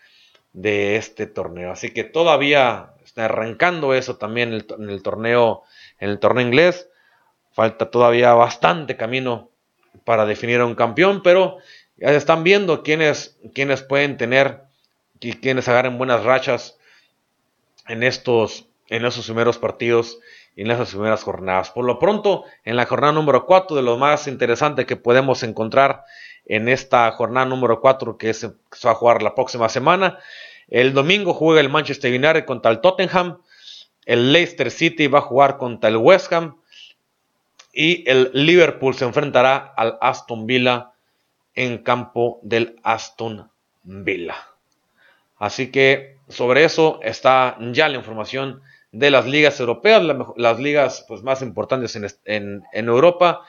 de 0.53 0.95
este 0.95 1.27
torneo. 1.27 1.71
Así 1.71 1.91
que 1.91 2.03
todavía 2.03 2.94
está 3.15 3.25
arrancando 3.25 3.93
eso 3.93 4.17
también 4.17 4.49
en 4.49 4.89
el, 4.89 5.01
torneo 5.01 5.63
en 5.99 6.09
el 6.09 6.19
torneo 6.19 6.45
inglés. 6.45 6.89
Falta 7.53 7.89
todavía 7.89 8.33
bastante 8.33 8.97
camino 8.97 9.51
para 10.03 10.25
definir 10.25 10.59
a 10.59 10.65
un 10.65 10.75
campeón, 10.75 11.23
pero 11.23 11.57
ya 11.95 12.11
están 12.11 12.43
viendo 12.43 12.83
quiénes, 12.83 13.37
pueden 13.87 14.17
tener 14.17 14.63
y 15.21 15.31
quiénes 15.31 15.69
agarren 15.69 15.97
buenas 15.97 16.25
rachas 16.25 16.77
en 17.87 18.03
estos, 18.03 18.67
en 18.89 19.05
esos 19.05 19.25
primeros 19.25 19.57
partidos 19.57 20.19
y 20.57 20.63
en 20.63 20.71
esas 20.71 20.89
primeras 20.89 21.23
jornadas. 21.23 21.71
Por 21.71 21.85
lo 21.85 21.99
pronto, 21.99 22.43
en 22.65 22.75
la 22.75 22.85
jornada 22.85 23.13
número 23.13 23.45
4, 23.45 23.77
de 23.77 23.81
lo 23.81 23.95
más 23.95 24.27
interesante 24.27 24.85
que 24.85 24.97
podemos 24.97 25.41
encontrar 25.43 26.03
en 26.45 26.67
esta 26.67 27.09
jornada 27.11 27.45
número 27.45 27.79
4 27.79 28.17
que 28.17 28.33
se 28.33 28.49
va 28.49 28.91
a 28.91 28.95
jugar 28.95 29.23
la 29.23 29.33
próxima 29.33 29.69
semana. 29.69 30.19
El 30.67 30.93
domingo 30.93 31.33
juega 31.33 31.61
el 31.61 31.69
Manchester 31.69 32.11
United 32.11 32.45
contra 32.45 32.71
el 32.71 32.81
Tottenham. 32.81 33.41
El 34.05 34.31
Leicester 34.33 34.71
City 34.71 35.07
va 35.07 35.19
a 35.19 35.23
jugar 35.23 35.57
contra 35.57 35.89
el 35.89 35.97
West 35.97 36.31
Ham. 36.33 36.57
Y 37.73 38.09
el 38.09 38.31
Liverpool 38.33 38.95
se 38.95 39.05
enfrentará 39.05 39.73
al 39.75 39.97
Aston 40.01 40.45
Villa 40.47 40.91
en 41.55 41.79
campo 41.79 42.39
del 42.43 42.79
Aston 42.83 43.49
Villa. 43.83 44.35
Así 45.37 45.71
que 45.71 46.17
sobre 46.29 46.63
eso 46.63 46.99
está 47.03 47.57
ya 47.59 47.89
la 47.89 47.97
información 47.97 48.61
de 48.91 49.11
las 49.11 49.25
ligas 49.25 49.59
europeas, 49.59 50.01
las 50.37 50.59
ligas 50.59 51.03
pues, 51.07 51.21
más 51.21 51.41
importantes 51.41 51.95
en, 52.25 52.63
Europa, 52.71 53.41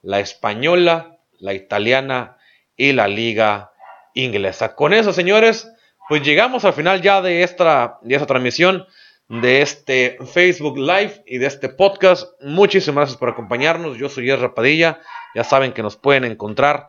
la 0.00 0.20
española, 0.20 1.18
la 1.40 1.54
italiana 1.54 2.36
y 2.76 2.92
la 2.92 3.08
liga 3.08 3.72
inglesa. 4.14 4.76
Con 4.76 4.92
eso, 4.92 5.12
señores, 5.12 5.71
pues 6.08 6.22
llegamos 6.22 6.64
al 6.64 6.72
final 6.72 7.00
ya 7.02 7.22
de 7.22 7.42
esta, 7.42 7.98
de 8.02 8.14
esta 8.14 8.26
transmisión, 8.26 8.86
de 9.28 9.62
este 9.62 10.18
Facebook 10.32 10.76
Live 10.76 11.22
y 11.26 11.38
de 11.38 11.46
este 11.46 11.68
podcast. 11.68 12.32
Muchísimas 12.42 13.02
gracias 13.02 13.18
por 13.18 13.30
acompañarnos. 13.30 13.96
Yo 13.96 14.08
soy 14.08 14.30
Ezra 14.30 14.54
Padilla. 14.54 15.00
Ya 15.34 15.44
saben 15.44 15.72
que 15.72 15.82
nos 15.82 15.96
pueden 15.96 16.24
encontrar 16.24 16.88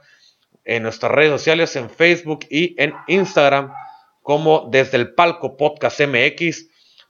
en 0.65 0.83
nuestras 0.83 1.11
redes 1.11 1.31
sociales, 1.31 1.75
en 1.75 1.89
Facebook 1.89 2.45
y 2.49 2.75
en 2.81 2.93
Instagram 3.07 3.71
como 4.21 4.67
desde 4.71 4.97
el 4.97 5.13
palco 5.13 5.57
podcast 5.57 5.99
MX. 6.01 6.69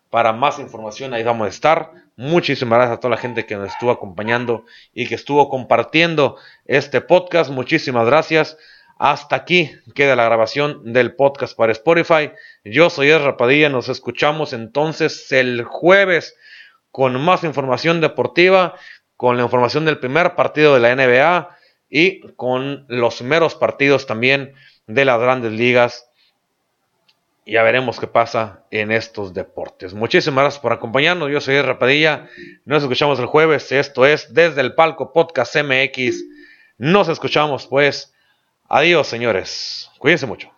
Para 0.09 0.33
más 0.33 0.59
información 0.59 1.13
ahí 1.13 1.23
vamos 1.23 1.47
a 1.47 1.49
estar. 1.49 1.91
Muchísimas 2.15 2.77
gracias 2.77 2.97
a 2.97 2.99
toda 2.99 3.15
la 3.15 3.21
gente 3.21 3.45
que 3.45 3.55
nos 3.55 3.69
estuvo 3.69 3.91
acompañando 3.91 4.65
y 4.93 5.07
que 5.07 5.15
estuvo 5.15 5.49
compartiendo 5.49 6.37
este 6.65 7.01
podcast. 7.01 7.49
Muchísimas 7.49 8.05
gracias. 8.05 8.57
Hasta 9.05 9.35
aquí 9.35 9.69
queda 9.95 10.15
la 10.15 10.23
grabación 10.23 10.93
del 10.93 11.13
podcast 11.13 11.57
para 11.57 11.73
Spotify. 11.73 12.31
Yo 12.63 12.89
soy 12.89 13.09
Ezra 13.09 13.35
Padilla. 13.35 13.67
Nos 13.67 13.89
escuchamos 13.89 14.53
entonces 14.53 15.29
el 15.33 15.65
jueves 15.65 16.37
con 16.89 17.19
más 17.19 17.43
información 17.43 17.99
deportiva, 17.99 18.75
con 19.17 19.35
la 19.35 19.43
información 19.43 19.83
del 19.83 19.99
primer 19.99 20.35
partido 20.35 20.73
de 20.73 20.79
la 20.79 20.95
NBA 20.95 21.49
y 21.89 22.21
con 22.37 22.85
los 22.87 23.17
primeros 23.17 23.55
partidos 23.55 24.05
también 24.05 24.53
de 24.87 25.03
las 25.03 25.19
grandes 25.19 25.51
ligas 25.51 26.09
ya 27.45 27.61
veremos 27.61 27.99
qué 27.99 28.07
pasa 28.07 28.63
en 28.71 28.89
estos 28.89 29.33
deportes. 29.33 29.93
Muchísimas 29.93 30.43
gracias 30.43 30.61
por 30.61 30.71
acompañarnos. 30.71 31.29
Yo 31.29 31.41
soy 31.41 31.61
Rapadilla. 31.61 32.29
Nos 32.63 32.83
escuchamos 32.83 33.19
el 33.19 33.25
jueves. 33.25 33.69
Esto 33.73 34.05
es 34.05 34.33
desde 34.33 34.61
el 34.61 34.75
palco 34.75 35.11
Podcast 35.11 35.57
MX. 35.57 36.23
Nos 36.77 37.09
escuchamos 37.09 37.67
pues. 37.67 38.12
Adiós, 38.69 39.07
señores. 39.07 39.89
Cuídense 39.99 40.25
mucho. 40.25 40.49